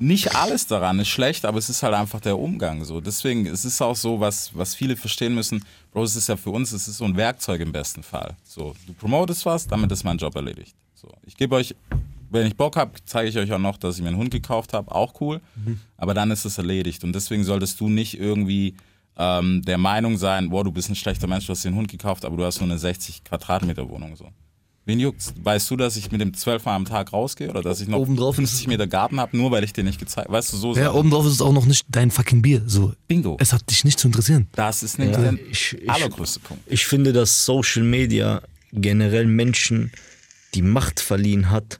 nicht 0.00 0.34
alles 0.34 0.66
daran 0.66 0.98
ist 0.98 1.08
schlecht, 1.08 1.44
aber 1.44 1.58
es 1.58 1.68
ist 1.68 1.82
halt 1.82 1.94
einfach 1.94 2.20
der 2.20 2.38
Umgang 2.38 2.84
so. 2.84 3.00
Deswegen, 3.00 3.46
es 3.46 3.66
ist 3.66 3.82
auch 3.82 3.94
so, 3.94 4.18
was, 4.18 4.50
was 4.56 4.74
viele 4.74 4.96
verstehen 4.96 5.34
müssen, 5.34 5.62
Bro, 5.92 6.04
es 6.04 6.16
ist 6.16 6.28
ja 6.28 6.36
für 6.36 6.50
uns, 6.50 6.72
es 6.72 6.88
ist 6.88 6.96
so 6.96 7.04
ein 7.04 7.16
Werkzeug 7.16 7.60
im 7.60 7.70
besten 7.70 8.02
Fall. 8.02 8.34
So, 8.44 8.74
du 8.86 8.94
promotest 8.94 9.44
was, 9.44 9.66
damit 9.66 9.92
ist 9.92 10.02
mein 10.02 10.16
Job 10.16 10.34
erledigt. 10.34 10.74
So, 10.94 11.08
ich 11.26 11.36
gebe 11.36 11.54
euch, 11.54 11.74
wenn 12.30 12.46
ich 12.46 12.56
Bock 12.56 12.76
habe, 12.76 12.92
zeige 13.04 13.28
ich 13.28 13.36
euch 13.36 13.52
auch 13.52 13.58
noch, 13.58 13.76
dass 13.76 13.96
ich 13.96 14.02
mir 14.02 14.08
einen 14.08 14.16
Hund 14.16 14.30
gekauft 14.30 14.72
habe, 14.72 14.94
auch 14.94 15.20
cool. 15.20 15.40
Aber 15.98 16.14
dann 16.14 16.30
ist 16.30 16.44
es 16.44 16.56
erledigt. 16.56 17.04
Und 17.04 17.12
deswegen 17.12 17.44
solltest 17.44 17.80
du 17.80 17.88
nicht 17.88 18.18
irgendwie 18.18 18.76
ähm, 19.18 19.62
der 19.62 19.78
Meinung 19.78 20.16
sein, 20.16 20.48
boah, 20.48 20.64
du 20.64 20.72
bist 20.72 20.88
ein 20.88 20.94
schlechter 20.94 21.26
Mensch, 21.26 21.46
du 21.46 21.52
hast 21.52 21.64
dir 21.64 21.68
einen 21.68 21.76
Hund 21.76 21.88
gekauft, 21.88 22.24
aber 22.24 22.36
du 22.36 22.44
hast 22.44 22.60
nur 22.60 22.70
eine 22.70 22.78
60 22.78 23.24
Quadratmeter 23.24 23.88
Wohnung. 23.88 24.16
So. 24.16 24.28
Wen 24.90 24.98
juckt's? 25.00 25.32
Weißt 25.42 25.70
du, 25.70 25.76
dass 25.76 25.96
ich 25.96 26.10
mit 26.10 26.20
dem 26.20 26.34
12 26.34 26.64
Mal 26.64 26.74
am 26.74 26.84
Tag 26.84 27.12
rausgehe 27.12 27.48
oder 27.48 27.62
dass 27.62 27.80
ich 27.80 27.86
noch 27.88 27.98
Obendrauf 27.98 28.36
ist 28.38 28.50
50 28.50 28.66
Meter 28.66 28.86
Garten 28.88 29.20
habe, 29.20 29.36
nur 29.36 29.50
weil 29.52 29.62
ich 29.62 29.72
dir 29.72 29.84
nicht 29.84 30.00
gezeigt 30.00 30.28
Weißt 30.30 30.52
du, 30.52 30.56
so 30.56 30.74
Ja, 30.74 30.92
obendrauf 30.92 31.24
ist 31.26 31.32
es 31.34 31.40
auch 31.40 31.52
noch 31.52 31.64
nicht 31.66 31.86
dein 31.88 32.10
fucking 32.10 32.42
Bier. 32.42 32.62
So. 32.66 32.92
Bingo. 33.06 33.36
Es 33.40 33.52
hat 33.52 33.70
dich 33.70 33.84
nicht 33.84 33.98
zu 34.00 34.08
interessieren. 34.08 34.48
Das 34.56 34.82
ist 34.82 34.98
nicht 34.98 35.12
Ja, 35.12 35.20
der 35.20 35.32
ich- 35.50 35.74
ich- 35.80 35.88
allergrößte 35.90 36.40
Punkt. 36.40 36.62
Ich 36.66 36.84
finde, 36.86 37.12
dass 37.12 37.44
Social 37.44 37.84
Media 37.84 38.42
generell 38.72 39.26
Menschen 39.26 39.92
die 40.54 40.62
Macht 40.62 40.98
verliehen 41.00 41.50
hat, 41.50 41.78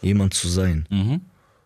jemand 0.00 0.32
zu 0.32 0.48
sein. 0.48 0.86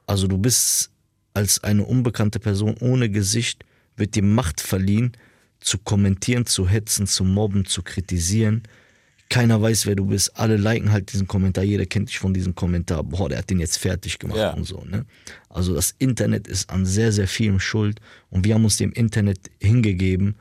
Also 0.06 0.26
du 0.26 0.36
bist 0.38 0.90
als 1.34 1.62
eine 1.62 1.84
unbekannte 1.84 2.40
Person 2.40 2.74
ohne 2.80 3.08
Gesicht, 3.08 3.64
wird 3.96 4.16
dir 4.16 4.22
Macht 4.24 4.60
verliehen, 4.60 5.12
zu 5.60 5.78
kommentieren, 5.78 6.44
zu 6.46 6.68
hetzen, 6.68 7.06
zu 7.06 7.22
mobben, 7.24 7.64
zu 7.66 7.82
kritisieren. 7.82 8.64
Keiner 9.32 9.62
weiß, 9.62 9.86
wer 9.86 9.96
du 9.96 10.04
bist. 10.06 10.36
Alle 10.38 10.56
liken 10.56 10.92
halt 10.92 11.12
diesen 11.12 11.26
Kommentar. 11.26 11.64
Jeder 11.64 11.86
kennt 11.86 12.10
dich 12.10 12.18
von 12.18 12.34
diesem 12.34 12.54
Kommentar. 12.54 13.02
Boah, 13.02 13.28
der 13.30 13.38
hat 13.38 13.48
den 13.48 13.60
jetzt 13.60 13.78
fertig 13.78 14.18
gemacht 14.18 14.36
Ja. 14.38 14.50
und 14.52 14.64
so. 14.64 14.84
Ne? 14.84 15.06
Also 15.48 15.74
das 15.74 15.94
Internet 15.98 16.46
ist 16.46 16.68
an 16.68 16.84
sehr, 16.84 17.12
sehr 17.12 17.26
vielem 17.26 17.58
schuld. 17.58 17.98
Und 18.28 18.44
wir 18.44 18.54
haben 18.54 18.64
uns 18.64 18.76
dem 18.76 18.92
Internet 18.92 19.50
hingegeben. 19.58 20.36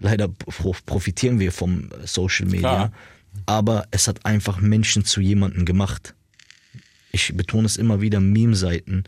Leider 0.00 0.28
pro- 0.28 0.74
profitieren 0.86 1.38
wir 1.38 1.52
vom 1.52 1.90
Social 2.06 2.46
Media. 2.46 2.60
Klar. 2.60 2.92
Aber 3.44 3.86
es 3.90 4.08
hat 4.08 4.24
einfach 4.24 4.60
Menschen 4.60 5.04
zu 5.04 5.20
jemandem 5.20 5.66
gemacht. 5.66 6.14
Ich 7.12 7.36
betone 7.36 7.66
es 7.66 7.76
immer 7.76 8.00
wieder, 8.00 8.20
Meme-Seiten, 8.20 9.04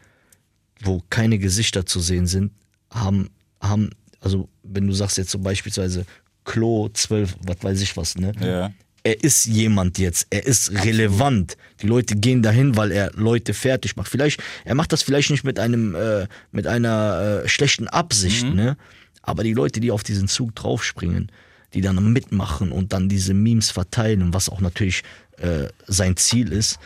wo 0.83 1.03
keine 1.09 1.38
Gesichter 1.38 1.87
zu 1.87 2.01
sehen 2.01 2.27
sind, 2.27 2.53
haben, 2.90 3.31
haben, 3.61 3.90
also 4.21 4.49
wenn 4.62 4.87
du 4.87 4.92
sagst 4.92 5.16
jetzt 5.16 5.31
so 5.31 5.38
beispielsweise 5.38 6.05
Klo 6.45 6.88
12, 6.92 7.37
was 7.47 7.57
weiß 7.62 7.81
ich 7.81 7.97
was, 7.97 8.16
ne? 8.16 8.33
Ja. 8.40 8.73
Er 9.05 9.23
ist 9.25 9.47
jemand 9.47 9.99
jetzt, 9.99 10.29
er 10.31 10.47
ist 10.47 10.71
relevant. 10.85 11.57
Die 11.81 11.88
Leute 11.88 12.15
gehen 12.15 12.43
dahin, 12.43 12.77
weil 12.77 12.93
er 12.93 13.11
Leute 13.15 13.53
fertig 13.53 13.97
macht. 13.97 14.09
Vielleicht, 14.09 14.41
er 14.65 14.77
macht 14.77 14.93
das 14.93 15.03
vielleicht 15.03 15.31
nicht 15.31 15.43
mit 15.43 15.59
einem, 15.59 15.95
äh, 15.97 16.29
mit 16.53 16.69
einer 16.69 17.43
äh, 17.45 17.49
schlechten 17.49 17.88
Absicht, 17.88 18.45
ne? 18.45 18.77
Aber 19.23 19.45
die 19.45 19.55
Leute, 19.55 19.81
die 19.81 19.91
auf 19.91 20.03
diesen 20.03 20.29
Zug 20.29 20.55
draufspringen, 20.55 21.31
die 21.75 21.81
dann 21.81 22.12
mitmachen 22.12 22.73
und 22.73 22.93
dann 22.93 23.09
diese 23.09 23.35
Memes 23.35 23.71
verteilen, 23.71 24.35
was 24.35 24.49
auch 24.49 24.61
natürlich 24.61 25.03
äh, 25.38 25.69
sein 25.87 26.17
Ziel 26.17 26.53
ist. 26.53 26.79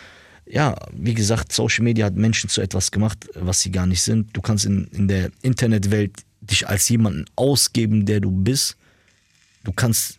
Ja, 0.46 0.76
wie 0.92 1.14
gesagt, 1.14 1.52
Social 1.52 1.82
Media 1.82 2.06
hat 2.06 2.14
Menschen 2.14 2.48
zu 2.48 2.60
etwas 2.60 2.90
gemacht, 2.90 3.28
was 3.34 3.60
sie 3.60 3.72
gar 3.72 3.86
nicht 3.86 4.02
sind. 4.02 4.36
Du 4.36 4.40
kannst 4.40 4.64
in, 4.64 4.86
in 4.92 5.08
der 5.08 5.30
Internetwelt 5.42 6.12
dich 6.40 6.68
als 6.68 6.88
jemanden 6.88 7.24
ausgeben, 7.34 8.06
der 8.06 8.20
du 8.20 8.30
bist. 8.30 8.76
Du 9.64 9.72
kannst 9.72 10.18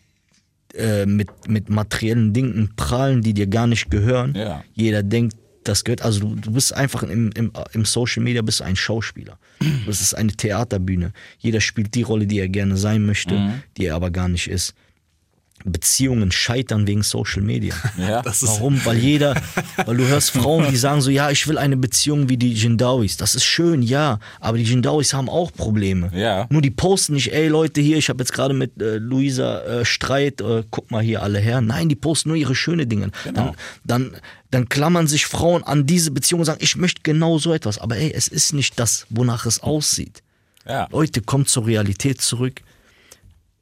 äh, 0.77 1.05
mit, 1.05 1.29
mit 1.47 1.69
materiellen 1.69 2.33
Dingen 2.33 2.71
prahlen, 2.75 3.21
die 3.21 3.33
dir 3.33 3.47
gar 3.47 3.67
nicht 3.67 3.89
gehören. 3.89 4.35
Ja. 4.35 4.63
Jeder 4.73 5.03
denkt, 5.03 5.35
das 5.63 5.83
gehört. 5.83 6.01
Also 6.01 6.21
du, 6.21 6.35
du 6.35 6.51
bist 6.51 6.73
einfach 6.73 7.03
im, 7.03 7.31
im, 7.31 7.51
im 7.73 7.85
Social 7.85 8.23
Media 8.23 8.41
bist 8.41 8.61
ein 8.61 8.75
Schauspieler. 8.75 9.37
Das 9.85 10.01
ist 10.01 10.13
eine 10.13 10.31
Theaterbühne. 10.31 11.13
Jeder 11.39 11.61
spielt 11.61 11.95
die 11.95 12.01
Rolle, 12.03 12.27
die 12.27 12.39
er 12.39 12.49
gerne 12.49 12.77
sein 12.77 13.05
möchte, 13.05 13.53
die 13.77 13.85
er 13.85 13.95
aber 13.95 14.11
gar 14.11 14.27
nicht 14.27 14.49
ist. 14.49 14.73
Beziehungen 15.65 16.31
scheitern 16.31 16.87
wegen 16.87 17.03
Social 17.03 17.41
Media. 17.41 17.73
Ja. 17.97 18.23
Warum? 18.23 18.85
Weil 18.85 18.97
jeder, 18.97 19.35
weil 19.85 19.97
du 19.97 20.07
hörst 20.07 20.31
Frauen, 20.31 20.69
die 20.69 20.77
sagen 20.77 21.01
so, 21.01 21.09
ja, 21.09 21.31
ich 21.31 21.47
will 21.47 21.57
eine 21.57 21.75
Beziehung 21.75 22.29
wie 22.29 22.37
die 22.37 22.53
Jindawis. 22.53 23.17
Das 23.17 23.33
ist 23.33 23.43
schön, 23.43 23.81
ja, 23.81 24.19
aber 24.39 24.57
die 24.57 24.63
Jindawis 24.63 25.13
haben 25.13 25.29
auch 25.29 25.51
Probleme. 25.51 26.11
Ja. 26.13 26.45
Nur 26.49 26.61
die 26.61 26.69
posten 26.69 27.13
nicht, 27.13 27.33
ey 27.33 27.47
Leute, 27.47 27.81
hier, 27.81 27.97
ich 27.97 28.09
habe 28.09 28.19
jetzt 28.19 28.33
gerade 28.33 28.53
mit 28.53 28.79
äh, 28.81 28.97
Luisa 28.97 29.61
äh, 29.61 29.85
Streit, 29.85 30.41
äh, 30.41 30.63
guck 30.69 30.91
mal 30.91 31.01
hier 31.01 31.23
alle 31.23 31.39
her. 31.39 31.59
Nein, 31.59 31.89
die 31.89 31.95
posten 31.95 32.29
nur 32.29 32.37
ihre 32.37 32.55
schönen 32.55 32.87
Dinge. 32.87 33.09
Genau. 33.23 33.55
Dann, 33.83 34.11
dann, 34.11 34.21
dann 34.51 34.69
klammern 34.69 35.07
sich 35.07 35.25
Frauen 35.25 35.63
an 35.63 35.85
diese 35.85 36.11
Beziehung 36.11 36.41
und 36.41 36.45
sagen, 36.45 36.59
ich 36.61 36.75
möchte 36.75 37.01
genau 37.03 37.39
so 37.39 37.51
etwas. 37.51 37.79
Aber 37.79 37.97
ey, 37.97 38.11
es 38.13 38.27
ist 38.27 38.53
nicht 38.53 38.79
das, 38.79 39.07
wonach 39.09 39.45
es 39.45 39.61
aussieht. 39.61 40.21
Ja. 40.67 40.87
Leute, 40.91 41.21
kommt 41.21 41.49
zur 41.49 41.65
Realität 41.65 42.21
zurück. 42.21 42.61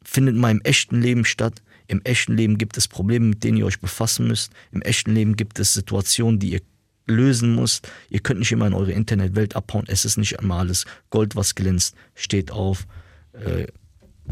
Findet 0.03 0.35
mal 0.35 0.51
im 0.51 0.61
echten 0.61 1.01
Leben 1.01 1.25
statt. 1.25 1.61
Im 1.87 2.01
echten 2.03 2.35
Leben 2.35 2.57
gibt 2.57 2.77
es 2.77 2.87
Probleme, 2.87 3.25
mit 3.27 3.43
denen 3.43 3.57
ihr 3.57 3.65
euch 3.65 3.79
befassen 3.79 4.27
müsst. 4.27 4.51
Im 4.71 4.81
echten 4.81 5.13
Leben 5.13 5.35
gibt 5.35 5.59
es 5.59 5.73
Situationen, 5.73 6.39
die 6.39 6.51
ihr 6.51 6.61
lösen 7.07 7.55
müsst. 7.55 7.87
Ihr 8.09 8.19
könnt 8.19 8.39
nicht 8.39 8.51
immer 8.51 8.67
in 8.67 8.73
eure 8.73 8.91
Internetwelt 8.91 9.55
abhauen. 9.55 9.85
Es 9.87 10.05
ist 10.05 10.17
nicht 10.17 10.33
immer 10.33 10.55
alles 10.55 10.85
Gold, 11.11 11.35
was 11.35 11.53
glänzt. 11.55 11.95
Steht 12.15 12.51
auf 12.51 12.87
äh, 13.33 13.67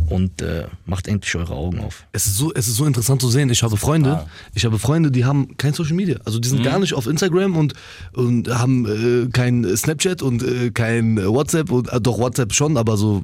und 0.09 0.41
äh, 0.41 0.65
macht 0.87 1.07
endlich 1.07 1.35
eure 1.35 1.53
Augen 1.53 1.79
auf. 1.79 2.07
Es 2.13 2.25
ist 2.25 2.35
so, 2.37 2.51
es 2.55 2.67
ist 2.67 2.77
so 2.77 2.85
interessant 2.85 3.21
zu 3.21 3.29
sehen. 3.29 3.51
Ich 3.51 3.61
habe 3.61 3.77
Freunde, 3.77 4.25
ich 4.55 4.65
habe 4.65 4.79
Freunde, 4.79 5.11
die 5.11 5.23
haben 5.23 5.55
kein 5.57 5.73
Social 5.73 5.93
Media. 5.93 6.17
Also 6.25 6.39
die 6.39 6.49
sind 6.49 6.61
Mhm. 6.61 6.63
gar 6.63 6.79
nicht 6.79 6.95
auf 6.95 7.05
Instagram 7.05 7.55
und, 7.55 7.73
und 8.13 8.49
haben 8.49 8.87
äh, 8.87 9.29
kein 9.29 9.77
Snapchat 9.77 10.23
und 10.23 10.41
äh, 10.41 10.71
kein 10.71 11.17
WhatsApp 11.23 11.69
und 11.71 11.93
äh, 11.93 12.01
doch 12.01 12.17
WhatsApp 12.17 12.53
schon, 12.53 12.75
aber 12.75 12.97
so 12.97 13.23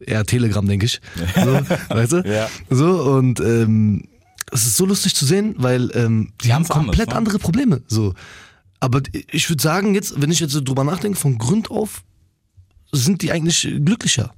eher 0.00 0.24
Telegram, 0.24 0.66
denke 0.66 0.86
ich. 0.86 1.00
So, 1.34 1.60
weißt 1.94 2.12
du? 2.12 2.22
Ja. 2.26 2.48
So 2.70 3.02
und 3.12 3.40
ähm, 3.40 4.04
es 4.52 4.66
ist 4.66 4.76
so 4.76 4.86
lustig 4.86 5.14
zu 5.14 5.24
sehen, 5.24 5.54
weil 5.58 5.90
ähm, 5.94 6.32
die 6.44 6.52
haben 6.52 6.62
anders, 6.62 6.68
komplett 6.76 7.08
ne? 7.10 7.16
andere 7.16 7.38
Probleme. 7.38 7.82
So. 7.88 8.14
Aber 8.80 9.00
ich 9.30 9.48
würde 9.48 9.62
sagen, 9.62 9.94
jetzt, 9.94 10.20
wenn 10.20 10.30
ich 10.30 10.40
jetzt 10.40 10.52
so 10.52 10.60
drüber 10.60 10.84
nachdenke, 10.84 11.18
von 11.18 11.38
Grund 11.38 11.70
auf 11.70 12.02
sind 12.92 13.22
die 13.22 13.32
eigentlich 13.32 13.62
glücklicher. 13.84 14.32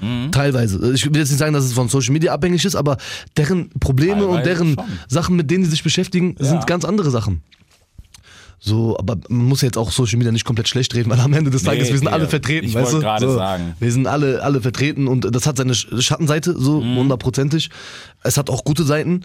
Mhm. 0.00 0.30
Teilweise. 0.30 0.92
Ich 0.92 1.04
will 1.06 1.16
jetzt 1.16 1.30
nicht 1.30 1.38
sagen, 1.38 1.54
dass 1.54 1.64
es 1.64 1.72
von 1.72 1.88
Social 1.88 2.12
Media 2.12 2.32
abhängig 2.32 2.64
ist, 2.64 2.76
aber 2.76 2.98
deren 3.36 3.70
Probleme 3.80 4.26
und 4.26 4.42
Teilweise 4.44 4.50
deren 4.50 4.74
schon. 4.74 4.98
Sachen, 5.08 5.36
mit 5.36 5.50
denen 5.50 5.64
sie 5.64 5.70
sich 5.70 5.82
beschäftigen, 5.82 6.36
Ja. 6.38 6.44
sind 6.46 6.66
ganz 6.66 6.84
andere 6.84 7.10
Sachen. 7.10 7.42
So, 8.60 8.98
aber 8.98 9.16
man 9.28 9.46
muss 9.46 9.60
jetzt 9.62 9.78
auch 9.78 9.92
Social 9.92 10.18
Media 10.18 10.32
nicht 10.32 10.44
komplett 10.44 10.68
schlecht 10.68 10.94
reden, 10.94 11.10
weil 11.10 11.20
am 11.20 11.32
Ende 11.32 11.50
des 11.50 11.62
Nee, 11.62 11.68
Tages, 11.70 11.88
wir 11.88 11.94
sind 11.96 12.06
Digga. 12.06 12.12
alle 12.12 12.28
vertreten, 12.28 12.66
Ich 12.66 12.74
weißt 12.74 12.86
wollte 12.86 12.96
du? 12.96 13.02
gerade 13.02 13.28
so, 13.28 13.34
sagen. 13.36 13.74
Wir 13.78 13.92
sind 13.92 14.06
alle, 14.08 14.42
alle 14.42 14.60
vertreten 14.60 15.06
und 15.06 15.32
das 15.34 15.46
hat 15.46 15.56
seine 15.58 15.74
Sch- 15.74 16.00
Schattenseite, 16.02 16.58
so 16.58 16.80
Mhm. 16.80 16.96
hundertprozentig. 16.96 17.70
Es 18.24 18.36
hat 18.36 18.50
auch 18.50 18.64
gute 18.64 18.82
Seiten. 18.84 19.24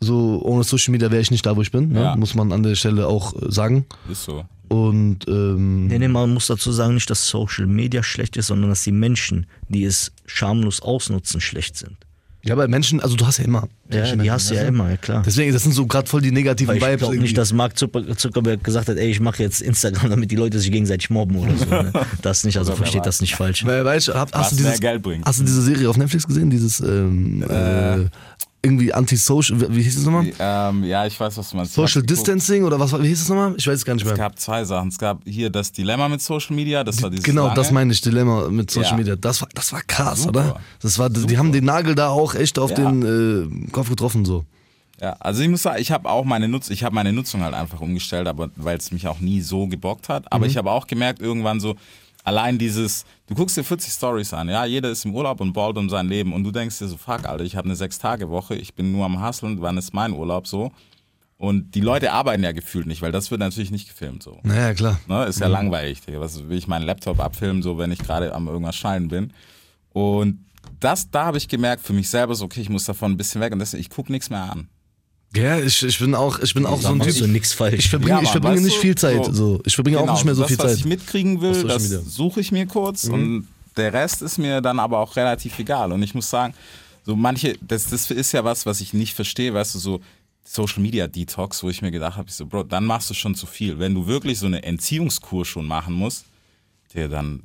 So, 0.00 0.40
ohne 0.42 0.64
Social 0.64 0.92
Media 0.92 1.10
wäre 1.10 1.20
ich 1.22 1.30
nicht 1.30 1.44
da, 1.46 1.56
wo 1.56 1.62
ich 1.62 1.70
bin, 1.70 1.90
ne? 1.90 2.02
Ja. 2.02 2.16
muss 2.16 2.34
man 2.34 2.52
an 2.52 2.62
der 2.62 2.74
Stelle 2.74 3.06
auch 3.06 3.34
äh, 3.34 3.50
sagen. 3.50 3.84
Ist 4.10 4.24
so. 4.24 4.44
Und 4.68 5.28
ähm, 5.28 5.86
Nee, 5.86 5.98
nee, 5.98 6.08
man 6.08 6.32
muss 6.32 6.46
dazu 6.46 6.72
sagen, 6.72 6.94
nicht, 6.94 7.08
dass 7.10 7.28
Social 7.28 7.66
Media 7.66 8.02
schlecht 8.02 8.36
ist, 8.36 8.46
sondern 8.48 8.70
dass 8.70 8.82
die 8.82 8.92
Menschen, 8.92 9.46
die 9.68 9.84
es 9.84 10.10
schamlos 10.26 10.80
ausnutzen, 10.80 11.40
schlecht 11.40 11.76
sind. 11.76 11.96
Ja, 12.44 12.54
bei 12.54 12.68
Menschen, 12.68 13.00
also 13.00 13.16
du 13.16 13.26
hast 13.26 13.38
ja 13.38 13.44
immer. 13.44 13.68
Ja, 13.90 14.14
die 14.16 14.30
hast 14.30 14.50
du 14.50 14.54
ja 14.54 14.62
immer, 14.62 14.90
ja 14.90 14.96
klar. 14.96 15.22
Deswegen, 15.24 15.52
das 15.52 15.62
sind 15.62 15.72
so 15.72 15.86
gerade 15.86 16.08
voll 16.08 16.20
die 16.20 16.30
negativen 16.30 16.68
Weil 16.68 16.76
ich 16.76 16.82
Vibes. 16.82 16.98
glaube 16.98 17.14
irgendwie. 17.14 17.22
nicht, 17.24 17.38
dass 17.38 17.52
Mark 17.52 17.78
Zucker- 17.78 18.16
Zuckerberg 18.16 18.62
gesagt 18.62 18.88
hat, 18.88 18.96
ey, 18.96 19.10
ich 19.10 19.20
mache 19.20 19.42
jetzt 19.42 19.62
Instagram, 19.62 20.10
damit 20.10 20.30
die 20.30 20.36
Leute 20.36 20.58
sich 20.58 20.70
gegenseitig 20.70 21.10
mobben 21.10 21.36
oder 21.38 21.56
so. 21.56 21.64
Ne? 21.66 21.92
Das 22.22 22.44
nicht, 22.44 22.58
also 22.58 22.74
versteht 22.74 23.06
das 23.06 23.20
nicht 23.20 23.34
falsch. 23.34 23.64
Weil, 23.64 23.84
weißt, 23.84 24.08
du, 24.08 24.14
hab, 24.14 24.32
hast, 24.34 24.52
du 24.52 24.56
dieses, 24.56 24.80
hast 25.24 25.40
du 25.40 25.44
diese 25.44 25.62
Serie 25.62 25.88
auf 25.88 25.96
Netflix 25.96 26.26
gesehen? 26.26 26.50
Dieses 26.50 26.80
ähm, 26.80 27.42
äh, 27.48 28.04
irgendwie 28.64 28.92
Anti-Social, 28.92 29.74
wie 29.76 29.82
hieß 29.82 29.98
es 29.98 30.04
nochmal? 30.04 30.32
Ähm, 30.38 30.82
ja, 30.84 31.06
ich 31.06 31.18
weiß, 31.20 31.36
was 31.36 31.50
du 31.50 31.56
meinst. 31.56 31.74
Social. 31.74 32.02
Distancing 32.02 32.64
oder 32.64 32.80
was 32.80 32.90
war- 32.92 33.02
wie 33.02 33.08
hieß 33.08 33.22
es 33.22 33.28
nochmal? 33.28 33.54
Ich 33.56 33.66
weiß 33.66 33.74
es 33.74 33.84
gar 33.84 33.94
nicht 33.94 34.02
Es 34.04 34.08
mehr. 34.08 34.16
gab 34.18 34.38
zwei 34.38 34.64
Sachen. 34.64 34.88
Es 34.88 34.98
gab 34.98 35.20
hier 35.24 35.50
das 35.50 35.70
Dilemma 35.72 36.08
mit 36.08 36.20
Social 36.22 36.56
Media, 36.56 36.82
das 36.82 37.02
war 37.02 37.10
dieses 37.10 37.24
Genau, 37.24 37.44
lange. 37.44 37.54
das 37.56 37.70
meine 37.70 37.92
ich, 37.92 38.00
Dilemma 38.00 38.48
mit 38.48 38.70
Social 38.70 38.92
Ja. 38.92 38.96
Media. 38.96 39.16
Das 39.16 39.40
war, 39.42 39.48
das 39.54 39.72
war 39.72 39.82
krass, 39.82 40.22
Super. 40.22 40.30
oder? 40.40 40.60
Das 40.80 40.98
war, 40.98 41.10
die 41.10 41.38
haben 41.38 41.52
den 41.52 41.64
Nagel 41.64 41.94
da 41.94 42.08
auch 42.08 42.34
echt 42.34 42.58
auf 42.58 42.70
Ja. 42.70 42.76
den 42.90 43.66
äh, 43.66 43.70
Kopf 43.70 43.88
getroffen, 43.90 44.24
so. 44.24 44.44
Ja, 45.00 45.16
also 45.20 45.42
ich 45.42 45.48
muss 45.48 45.62
sagen, 45.62 45.80
ich 45.80 45.90
habe 45.90 46.08
auch 46.08 46.24
meine 46.24 46.46
Nutz, 46.48 46.70
ich 46.70 46.84
habe 46.84 46.94
meine 46.94 47.12
Nutzung 47.12 47.42
halt 47.42 47.52
einfach 47.54 47.80
umgestellt, 47.80 48.28
aber 48.28 48.50
weil 48.56 48.78
es 48.78 48.92
mich 48.92 49.06
auch 49.08 49.20
nie 49.20 49.40
so 49.40 49.66
gebockt 49.66 50.08
hat. 50.08 50.22
Mhm. 50.22 50.28
Aber 50.30 50.46
ich 50.46 50.56
habe 50.56 50.70
auch 50.70 50.86
gemerkt 50.86 51.20
irgendwann 51.20 51.58
so, 51.60 51.74
allein 52.24 52.58
dieses, 52.58 53.04
du 53.26 53.34
guckst 53.34 53.56
dir 53.56 53.62
40 53.62 53.92
Stories 53.92 54.34
an, 54.34 54.48
ja, 54.48 54.64
jeder 54.64 54.90
ist 54.90 55.04
im 55.04 55.14
Urlaub 55.14 55.40
und 55.40 55.52
ballt 55.52 55.78
um 55.78 55.88
sein 55.88 56.08
Leben 56.08 56.32
und 56.32 56.42
du 56.42 56.50
denkst 56.50 56.78
dir 56.78 56.88
so, 56.88 56.96
fuck, 56.96 57.24
Alter, 57.26 57.44
ich 57.44 57.54
habe 57.54 57.66
eine 57.66 57.76
sechs 57.76 57.98
Tage 57.98 58.28
Woche, 58.30 58.56
ich 58.56 58.74
bin 58.74 58.90
nur 58.90 59.04
am 59.04 59.24
Hustlen, 59.24 59.60
wann 59.60 59.76
ist 59.78 59.94
mein 59.94 60.12
Urlaub 60.12 60.48
so? 60.48 60.72
Und 61.36 61.74
die 61.74 61.80
Leute 61.80 62.12
arbeiten 62.12 62.42
ja 62.42 62.52
gefühlt 62.52 62.86
nicht, 62.86 63.02
weil 63.02 63.12
das 63.12 63.30
wird 63.30 63.40
natürlich 63.40 63.70
nicht 63.70 63.88
gefilmt 63.88 64.22
so. 64.22 64.38
Naja, 64.44 64.72
klar. 64.72 65.00
Ne? 65.08 65.24
Ist 65.24 65.40
ja 65.40 65.48
langweilig, 65.48 66.00
Digga. 66.00 66.20
Was 66.20 66.48
will 66.48 66.56
ich 66.56 66.68
meinen 66.68 66.86
Laptop 66.86 67.20
abfilmen, 67.20 67.62
so 67.62 67.76
wenn 67.76 67.92
ich 67.92 67.98
gerade 67.98 68.34
am 68.34 68.46
irgendwas 68.46 68.76
schneiden 68.76 69.08
bin. 69.08 69.32
Und 69.92 70.46
das, 70.80 71.10
da 71.10 71.26
habe 71.26 71.36
ich 71.36 71.48
gemerkt 71.48 71.84
für 71.84 71.92
mich 71.92 72.08
selber 72.08 72.34
so, 72.34 72.44
okay, 72.44 72.60
ich 72.60 72.70
muss 72.70 72.84
davon 72.84 73.12
ein 73.12 73.16
bisschen 73.16 73.40
weg 73.40 73.52
und 73.52 73.58
deswegen, 73.58 73.80
ich 73.80 73.90
gucke 73.90 74.12
nichts 74.12 74.30
mehr 74.30 74.50
an. 74.50 74.68
Ja, 75.34 75.58
ich, 75.58 75.82
ich 75.82 75.98
bin 75.98 76.14
auch, 76.14 76.38
ich 76.38 76.54
bin 76.54 76.64
auch 76.66 76.80
so 76.80 76.88
ein 76.88 77.00
Typ. 77.00 77.16
du 77.16 77.26
nichts 77.26 77.52
falsch. 77.52 77.74
Ich 77.80 77.90
verbringe, 77.90 78.16
Ja, 78.16 78.22
ich 78.22 78.30
verbringe 78.30 78.60
nicht 78.60 78.76
du? 78.76 78.80
viel 78.80 78.94
Zeit. 78.94 79.24
So. 79.26 79.32
So. 79.32 79.60
Ich 79.64 79.74
verbringe 79.74 79.98
auch 79.98 80.12
nicht 80.12 80.24
mehr 80.24 80.34
so 80.34 80.42
das, 80.42 80.48
viel 80.50 80.58
was 80.58 80.66
Zeit. 80.72 80.78
ich 80.78 80.84
mitkriegen 80.84 81.40
will, 81.40 81.64
das 81.64 81.88
suche 81.88 82.40
ich 82.40 82.52
mir 82.52 82.66
kurz 82.66 83.04
und 83.04 83.48
der 83.76 83.92
Rest 83.92 84.22
ist 84.22 84.38
mir 84.38 84.60
dann 84.60 84.78
aber 84.78 84.98
auch 85.00 85.16
relativ 85.16 85.58
egal. 85.58 85.90
Und 85.92 86.02
ich 86.02 86.14
muss 86.14 86.30
sagen, 86.30 86.54
so 87.04 87.16
manche, 87.16 87.56
das, 87.60 87.86
das 87.90 88.10
ist 88.10 88.32
ja 88.32 88.44
was, 88.44 88.64
was 88.66 88.80
ich 88.80 88.92
nicht 88.94 89.14
verstehe, 89.14 89.52
weißt 89.52 89.74
du, 89.74 89.78
so 89.78 90.00
Social 90.44 90.80
Media 90.82 91.06
Detox, 91.08 91.62
wo 91.62 91.70
ich 91.70 91.82
mir 91.82 91.90
gedacht 91.90 92.16
habe, 92.16 92.28
ich 92.28 92.34
so, 92.34 92.46
Bro, 92.46 92.64
dann 92.64 92.84
machst 92.84 93.10
du 93.10 93.14
schon 93.14 93.34
zu 93.34 93.46
viel. 93.46 93.78
Wenn 93.78 93.94
du 93.94 94.06
wirklich 94.06 94.38
so 94.38 94.46
eine 94.46 94.62
Entziehungskur 94.62 95.44
schon 95.44 95.66
machen 95.66 95.94
musst, 95.94 96.24
der 96.94 97.08
dann 97.08 97.42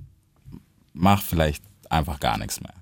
mach 0.94 1.24
vielleicht 1.24 1.64
einfach 1.90 2.20
gar 2.20 2.38
nichts 2.38 2.60
mehr. 2.62 2.74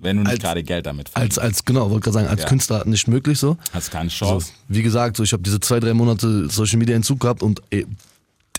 Wenn 0.00 0.16
du 0.18 0.22
nicht 0.22 0.30
Als- 0.32 0.40
gerade 0.40 0.62
Geld 0.62 0.86
damit 0.86 1.08
verdienst. 1.08 1.38
Als, 1.38 1.44
als, 1.56 1.64
genau, 1.64 1.90
wollte 1.90 2.04
gerade 2.04 2.14
sagen, 2.14 2.28
als 2.28 2.42
Ja. 2.42 2.48
Künstler 2.48 2.84
nicht 2.86 3.08
möglich 3.08 3.38
so. 3.38 3.56
Hast 3.72 3.90
keine 3.90 4.10
So, 4.10 4.16
Chance. 4.26 4.52
wie 4.68 4.82
gesagt, 4.82 5.16
so, 5.16 5.22
ich 5.24 5.32
habe 5.32 5.42
diese 5.42 5.58
zwei, 5.60 5.80
drei 5.80 5.94
Monate 5.94 6.48
Social 6.48 6.78
Media 6.78 6.94
Entzug 6.96 7.20
gehabt 7.20 7.42
und 7.42 7.60
ey, 7.70 7.86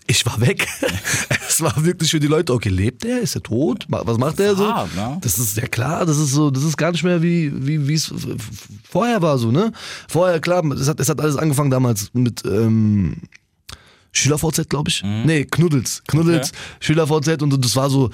ich 0.08 0.26
war 0.26 0.42
weg. 0.42 0.68
es 1.48 1.62
war 1.62 1.86
wirklich 1.86 2.10
für 2.12 2.20
die 2.20 2.28
Leute, 2.28 2.52
okay, 2.54 2.70
lebt 2.70 3.06
er? 3.06 3.20
Ist 3.22 3.36
er 3.36 3.44
tot? 3.44 3.86
Was 3.90 4.18
macht 4.18 4.40
er 4.40 4.56
so? 4.56 4.68
hart, 4.68 4.96
ne? 4.96 5.18
Das 5.22 5.38
ist 5.38 5.56
ja 5.56 5.68
klar, 5.68 6.06
das 6.06 6.18
ist 6.18 6.32
so, 6.32 6.50
das 6.50 6.64
ist 6.64 6.78
gar 6.78 6.92
nicht 6.92 7.04
mehr 7.04 7.22
wie, 7.22 7.52
wie, 7.68 7.88
wie 7.88 7.94
es 7.94 8.12
vorher 8.90 9.22
war, 9.22 9.38
so, 9.38 9.52
ne? 9.52 9.72
Vorher, 10.08 10.40
klar, 10.40 10.66
es 10.72 10.88
hat, 10.88 11.00
es 11.00 11.10
hat 11.10 11.22
alles 11.22 11.38
angefangen 11.38 11.70
damals 11.70 12.10
mit, 12.14 12.44
ähm, 12.46 13.18
SchülerVZ, 14.12 14.68
glaube 14.68 14.90
ich. 14.90 15.04
Nee, 15.04 15.46
Knuddels. 15.46 16.02
Knuddels, 16.08 16.50
Okay. 16.50 16.58
SchülerVZ 16.80 17.42
und 17.44 17.64
das 17.64 17.76
war 17.76 17.92
so, 17.92 18.10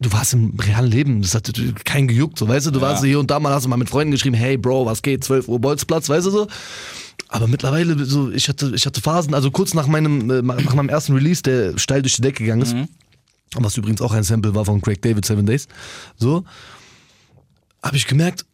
du 0.00 0.12
warst 0.12 0.32
im 0.32 0.54
realen 0.58 0.90
Leben, 0.90 1.22
das 1.22 1.34
hat 1.34 1.52
keinen 1.84 2.08
gejuckt, 2.08 2.38
so, 2.38 2.48
weißt 2.48 2.66
du, 2.66 2.70
du 2.70 2.80
warst 2.80 3.04
hier 3.04 3.18
und 3.18 3.30
da 3.30 3.40
mal, 3.40 3.52
hast 3.52 3.64
du 3.64 3.68
mal 3.68 3.76
mit 3.76 3.90
Freunden 3.90 4.12
geschrieben, 4.12 4.36
hey 4.36 4.56
Bro, 4.56 4.86
was 4.86 5.02
geht, 5.02 5.24
12 5.24 5.48
Uhr 5.48 5.58
Bolzplatz, 5.58 6.08
weißt 6.08 6.26
du 6.26 6.30
so. 6.30 6.48
Aber 7.28 7.46
mittlerweile, 7.48 8.04
so, 8.04 8.30
ich 8.30 8.48
hatte, 8.48 8.72
ich 8.74 8.86
hatte 8.86 9.00
Phasen, 9.00 9.34
also 9.34 9.50
kurz 9.50 9.74
nach 9.74 9.86
meinem, 9.86 10.30
äh, 10.30 10.42
nach 10.42 10.74
meinem 10.74 10.88
ersten 10.88 11.14
Release, 11.14 11.42
der 11.42 11.76
steil 11.78 12.02
durch 12.02 12.16
die 12.16 12.22
Decke 12.22 12.44
gegangen 12.44 12.62
ist, 12.62 12.76
was 13.54 13.76
übrigens 13.76 14.00
auch 14.00 14.12
ein 14.12 14.22
Sample 14.22 14.54
war 14.54 14.64
von 14.64 14.80
Craig 14.80 15.02
David 15.02 15.24
Seven 15.24 15.46
Days, 15.46 15.66
so, 16.16 16.44
habe 17.82 17.96
ich 17.96 18.06
gemerkt, 18.06 18.46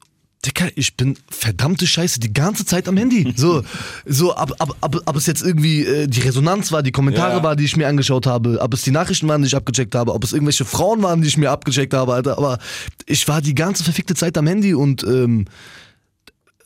Dicker, 0.44 0.68
ich 0.74 0.96
bin 0.96 1.16
verdammte 1.30 1.86
Scheiße 1.86 2.20
die 2.20 2.32
ganze 2.32 2.66
Zeit 2.66 2.86
am 2.88 2.96
Handy. 2.96 3.32
So, 3.36 3.62
so 4.04 4.34
ab, 4.34 4.52
ab, 4.58 4.76
ab, 4.80 4.96
ab 5.04 5.16
es 5.16 5.26
jetzt 5.26 5.42
irgendwie 5.42 5.84
äh, 5.84 6.06
die 6.06 6.20
Resonanz 6.20 6.70
war, 6.72 6.82
die 6.82 6.92
Kommentare 6.92 7.38
Ja. 7.38 7.42
war, 7.42 7.56
die 7.56 7.64
ich 7.64 7.76
mir 7.76 7.88
angeschaut 7.88 8.26
habe, 8.26 8.60
ob 8.60 8.74
es 8.74 8.82
die 8.82 8.90
Nachrichten 8.90 9.26
waren, 9.28 9.42
die 9.42 9.48
ich 9.48 9.56
abgecheckt 9.56 9.94
habe, 9.94 10.12
ob 10.12 10.22
es 10.22 10.32
irgendwelche 10.32 10.64
Frauen 10.64 11.02
waren, 11.02 11.22
die 11.22 11.28
ich 11.28 11.36
mir 11.36 11.50
abgecheckt 11.50 11.94
habe, 11.94 12.14
Alter. 12.14 12.36
Aber 12.36 12.58
ich 13.06 13.26
war 13.28 13.40
die 13.40 13.54
ganze 13.54 13.84
verfickte 13.84 14.14
Zeit 14.14 14.36
am 14.36 14.46
Handy 14.46 14.74
und 14.74 15.02
ähm, 15.04 15.46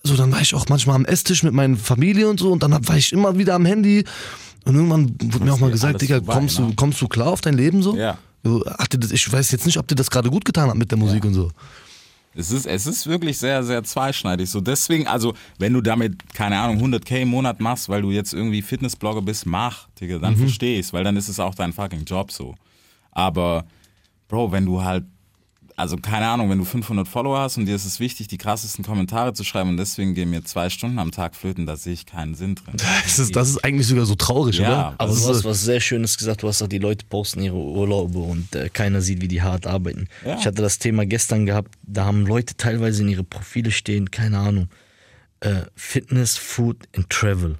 so, 0.03 0.17
dann 0.17 0.33
war 0.33 0.41
ich 0.41 0.55
auch 0.55 0.67
manchmal 0.69 0.97
am 0.97 1.05
Esstisch 1.05 1.43
mit 1.43 1.53
meiner 1.53 1.77
Familie 1.77 2.29
und 2.29 2.41
so 2.41 2.51
und 2.53 2.63
dann 2.63 2.73
war 2.89 2.97
ich 2.97 3.13
immer 3.13 3.39
wieder 3.39 3.55
am 3.55 3.65
Handy. 3.65 4.05
Und 4.65 4.75
irgendwann 4.75 5.15
wurde 5.23 5.45
mir 5.45 5.53
auch 5.53 5.61
mal 5.61 5.71
gesagt, 5.71 6.03
Digga, 6.03 6.17
vorbei, 6.17 6.33
kommst, 6.35 6.59
du, 6.59 6.63
ne? 6.67 6.73
kommst 6.77 7.01
du 7.01 7.09
klar 7.09 7.29
auf 7.29 7.41
dein 7.41 7.55
Leben 7.55 7.83
so? 7.83 7.97
Ja. 7.97 8.19
So, 8.45 8.65
ich 9.11 9.33
weiß 9.33 9.51
jetzt 9.51 9.67
nicht, 9.67 9.79
ob 9.79 9.89
dir 9.89 9.95
das 9.95 10.11
gerade 10.11 10.31
gut 10.31 10.45
getan 10.45 10.69
hat 10.69 10.77
mit 10.77 10.91
der 10.91 10.99
Musik 10.99 11.25
und 11.25 11.35
so. 11.35 11.51
Es 12.39 12.53
ist, 12.53 12.67
es 12.67 12.87
ist 12.87 13.09
wirklich 13.09 13.37
sehr, 13.37 13.65
sehr 13.65 13.83
zweischneidig. 13.83 14.49
So 14.49 14.61
deswegen, 14.61 15.09
also 15.09 15.35
wenn 15.59 15.73
du 15.73 15.81
damit, 15.81 16.33
keine 16.35 16.57
Ahnung, 16.57 16.81
100k 16.81 17.23
im 17.23 17.31
Monat 17.31 17.59
machst, 17.59 17.89
weil 17.89 18.01
du 18.01 18.13
jetzt 18.13 18.33
irgendwie 18.33 18.63
Fitnessblogger 18.63 19.23
bist, 19.23 19.45
mach, 19.45 19.89
Digga, 20.01 20.19
dann 20.19 20.37
versteh 20.37 20.79
ich's, 20.79 20.93
weil 20.93 21.03
dann 21.03 21.17
ist 21.17 21.29
es 21.29 21.41
auch 21.41 21.57
dein 21.57 21.73
fucking 21.73 22.05
Job 22.05 22.31
so. 22.31 22.55
Aber, 23.11 23.65
Bro, 24.29 24.53
wenn 24.53 24.67
du 24.67 24.85
halt, 24.85 25.05
also 25.79 25.97
keine 25.97 26.27
Ahnung, 26.27 26.51
wenn 26.51 26.59
du 26.59 26.65
500 26.65 27.07
Follower 27.07 27.39
hast 27.39 27.57
und 27.57 27.67
dir 27.67 27.77
ist 27.77 27.85
es 27.85 28.01
wichtig, 28.01 28.27
die 28.27 28.37
krassesten 28.37 28.85
Kommentare 28.85 29.33
zu 29.33 29.45
schreiben 29.45 29.71
und 29.71 29.77
deswegen 29.77 30.13
gehen 30.13 30.29
mir 30.31 30.43
zwei 30.43 30.71
Stunden 30.71 30.99
am 30.99 31.13
Tag 31.13 31.37
flöten, 31.37 31.67
da 31.67 31.77
sehe 31.77 31.93
ich 31.93 32.05
keinen 32.05 32.35
Sinn 32.35 32.57
drin. 32.57 32.75
Das 33.05 33.19
ist, 33.19 33.37
das 33.37 33.49
ist 33.49 33.65
eigentlich 33.65 33.87
sogar 33.87 34.05
so 34.05 34.17
traurig, 34.17 34.59
Ja, 34.59 34.69
oder? 34.69 34.95
Aber 34.99 35.13
Das 35.13 35.23
du 35.23 35.29
hast 35.29 35.45
was 35.45 35.63
sehr 35.63 35.81
Schönes 35.81 36.19
gesagt. 36.19 36.43
Du 36.43 36.49
hast 36.49 36.59
gesagt, 36.59 36.73
die 36.73 36.79
Leute 36.79 37.07
posten 37.09 37.43
ihre 37.43 37.57
Urlaube 37.57 38.19
und 38.19 38.55
äh, 38.55 38.69
keiner 38.69 39.01
sieht, 39.01 39.21
wie 39.23 39.29
die 39.29 39.41
hart 39.41 39.67
arbeiten. 39.67 40.09
Ja. 40.25 40.37
Ich 40.39 40.47
hatte 40.47 40.63
das 40.63 40.79
Thema 40.79 41.07
gestern 41.07 41.47
gehabt. 41.47 41.75
Da 41.83 42.05
haben 42.05 42.27
Leute 42.27 42.57
teilweise 42.57 43.03
in 43.03 43.09
ihre 43.09 43.25
Profile 43.25 43.71
stehen, 43.71 44.11
keine 44.11 44.39
Ahnung, 44.39 44.69
äh, 45.41 45.63
Fitness, 45.77 46.37
Food 46.37 46.89
and 46.97 47.09
Travel. 47.09 47.57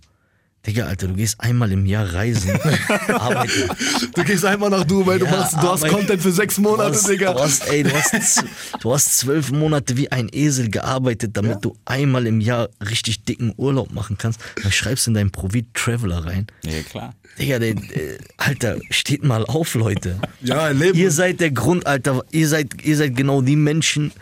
Digga, 0.69 0.85
Alter, 0.85 1.09
du 1.09 1.15
gehst 1.15 1.41
einmal 1.41 1.73
im 1.73 1.87
Jahr 1.87 2.13
reisen, 2.13 2.51
arbeiten. 3.09 3.71
Du 4.15 4.23
gehst 4.23 4.45
einmal 4.45 4.69
nach 4.69 4.85
Dubai, 4.85 5.17
du, 5.17 5.25
Ja, 5.25 5.31
machst, 5.31 5.55
du 5.55 5.63
hast 5.63 5.89
Content 5.89 6.21
für 6.21 6.31
sechs 6.31 6.59
Monate, 6.59 6.91
du 6.91 6.97
hast, 6.97 7.09
Digga. 7.09 7.33
Du 7.33 7.41
hast, 7.41 7.67
ey, 7.71 7.83
du 7.85 7.91
hast, 7.95 8.45
du 8.81 8.93
hast 8.93 9.19
zwölf 9.19 9.51
Monate 9.51 9.97
wie 9.97 10.13
ein 10.13 10.29
Esel 10.31 10.69
gearbeitet, 10.71 11.39
damit 11.39 11.65
du 11.65 11.75
einmal 11.87 12.27
im 12.27 12.43
Jahr 12.43 12.69
richtig 12.87 13.25
dicken 13.25 13.55
Urlaub 13.57 13.93
machen 13.93 14.19
kannst. 14.19 14.41
Dann 14.63 14.71
schreibst 14.71 15.07
du 15.07 15.13
in 15.13 15.15
dein 15.15 15.31
Profil 15.31 15.65
Traveler 15.73 16.27
rein. 16.27 16.47
Ja, 16.65 16.83
klar. 16.83 17.15
Digga, 17.39 17.61
der, 17.61 17.71
äh, 17.71 18.19
Alter, 18.37 18.77
steht 18.91 19.25
mal 19.25 19.47
auf, 19.47 19.75
Leute. 19.75 20.21
Ja, 20.43 20.69
Leben. 20.69 20.99
Ihr 20.99 21.11
seid 21.11 21.41
der 21.41 21.51
Grund, 21.51 21.87
Alter. 21.87 22.23
Ihr 22.31 22.47
seid, 22.47 22.83
ihr 22.85 22.97
seid 22.99 23.17
genau 23.17 23.41
die 23.41 23.57
Menschen, 23.57 24.13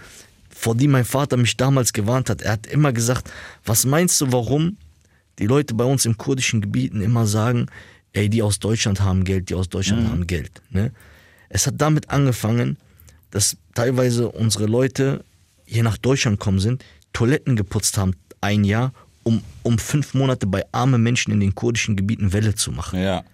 vor 0.48 0.76
die 0.76 0.86
mein 0.86 1.04
Vater 1.04 1.36
mich 1.38 1.56
damals 1.56 1.92
gewarnt 1.92 2.30
hat. 2.30 2.42
Er 2.42 2.52
hat 2.52 2.68
immer 2.68 2.92
gesagt, 2.92 3.32
was 3.64 3.84
meinst 3.84 4.20
du, 4.20 4.30
warum 4.30 4.76
die 5.38 5.46
Leute 5.46 5.74
bei 5.74 5.84
uns 5.84 6.04
im 6.04 6.16
kurdischen 6.16 6.60
Gebieten 6.60 7.00
immer 7.00 7.26
sagen, 7.26 7.66
ey, 8.12 8.28
die 8.28 8.42
aus 8.42 8.58
Deutschland 8.58 9.00
haben 9.00 9.24
Geld, 9.24 9.50
die 9.50 9.54
aus 9.54 9.68
Deutschland 9.68 10.08
haben 10.08 10.26
Geld. 10.26 10.62
Ne? 10.70 10.92
Es 11.48 11.66
hat 11.66 11.74
damit 11.78 12.10
angefangen, 12.10 12.76
dass 13.30 13.56
teilweise 13.74 14.28
unsere 14.28 14.66
Leute 14.66 15.24
hier 15.66 15.82
nach 15.82 15.98
Deutschland 15.98 16.38
kommen 16.38 16.60
sind, 16.60 16.84
Toiletten 17.12 17.56
geputzt 17.56 17.98
haben 17.98 18.14
ein 18.40 18.64
Jahr, 18.64 18.92
um, 19.22 19.42
um 19.62 19.78
fünf 19.78 20.14
Monate 20.14 20.46
bei 20.46 20.64
armen 20.72 21.02
Menschen 21.02 21.32
in 21.32 21.40
den 21.40 21.54
kurdischen 21.54 21.96
Gebieten 21.96 22.32
Welle 22.32 22.54
zu 22.54 22.70
machen. 22.70 23.00
Ja. 23.00 23.24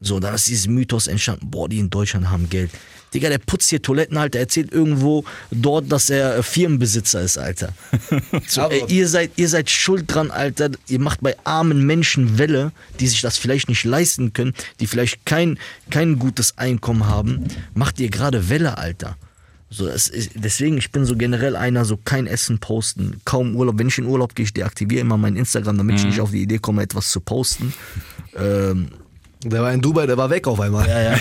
So, 0.00 0.20
dann 0.20 0.34
ist 0.34 0.48
dieses 0.48 0.66
Mythos 0.66 1.06
entstanden, 1.06 1.50
boah, 1.50 1.68
die 1.68 1.78
in 1.78 1.90
Deutschland 1.90 2.30
haben 2.30 2.48
Geld. 2.50 2.70
Digga, 3.14 3.28
der 3.28 3.38
putzt 3.38 3.70
hier 3.70 3.80
Toiletten, 3.80 4.16
Alter, 4.16 4.40
erzählt 4.40 4.72
irgendwo 4.72 5.24
dort, 5.50 5.90
dass 5.90 6.10
er 6.10 6.42
Firmenbesitzer 6.42 7.22
ist, 7.22 7.38
Alter. 7.38 7.72
So, 8.46 8.62
ey, 8.62 8.84
ihr, 8.88 9.08
seid, 9.08 9.32
ihr 9.36 9.48
seid 9.48 9.70
schuld 9.70 10.04
dran, 10.12 10.30
Alter. 10.30 10.70
Ihr 10.88 11.00
macht 11.00 11.20
bei 11.22 11.34
armen 11.44 11.86
Menschen 11.86 12.38
Welle, 12.38 12.72
die 13.00 13.06
sich 13.06 13.22
das 13.22 13.38
vielleicht 13.38 13.68
nicht 13.68 13.84
leisten 13.84 14.32
können, 14.32 14.52
die 14.80 14.86
vielleicht 14.86 15.24
kein, 15.24 15.58
kein 15.90 16.18
gutes 16.18 16.58
Einkommen 16.58 17.06
haben. 17.06 17.44
Macht 17.74 18.00
ihr 18.00 18.10
gerade 18.10 18.50
Welle, 18.50 18.76
Alter. 18.76 19.16
So, 19.70 19.86
das 19.86 20.08
ist, 20.08 20.32
deswegen, 20.34 20.78
ich 20.78 20.92
bin 20.92 21.04
so 21.04 21.16
generell 21.16 21.56
einer, 21.56 21.84
so 21.84 21.96
kein 21.96 22.26
Essen 22.26 22.58
posten, 22.58 23.20
kaum 23.24 23.56
Urlaub. 23.56 23.78
Wenn 23.78 23.88
ich 23.88 23.98
in 23.98 24.06
Urlaub 24.06 24.34
gehe, 24.34 24.44
ich 24.44 24.52
deaktiviere 24.52 25.00
immer 25.00 25.16
mein 25.16 25.36
Instagram, 25.36 25.78
damit 25.78 25.96
ich 25.96 26.04
nicht 26.04 26.20
auf 26.20 26.30
die 26.30 26.42
Idee 26.42 26.58
komme, 26.58 26.82
etwas 26.82 27.10
zu 27.10 27.20
posten. 27.20 27.72
Ähm, 28.38 28.90
Der 29.48 29.62
war 29.62 29.72
in 29.72 29.80
Dubai, 29.80 30.06
der 30.06 30.16
war 30.16 30.28
weg 30.30 30.46
auf 30.46 30.60
einmal. 30.60 30.86
Ja, 30.88 31.00
ja. 31.02 31.14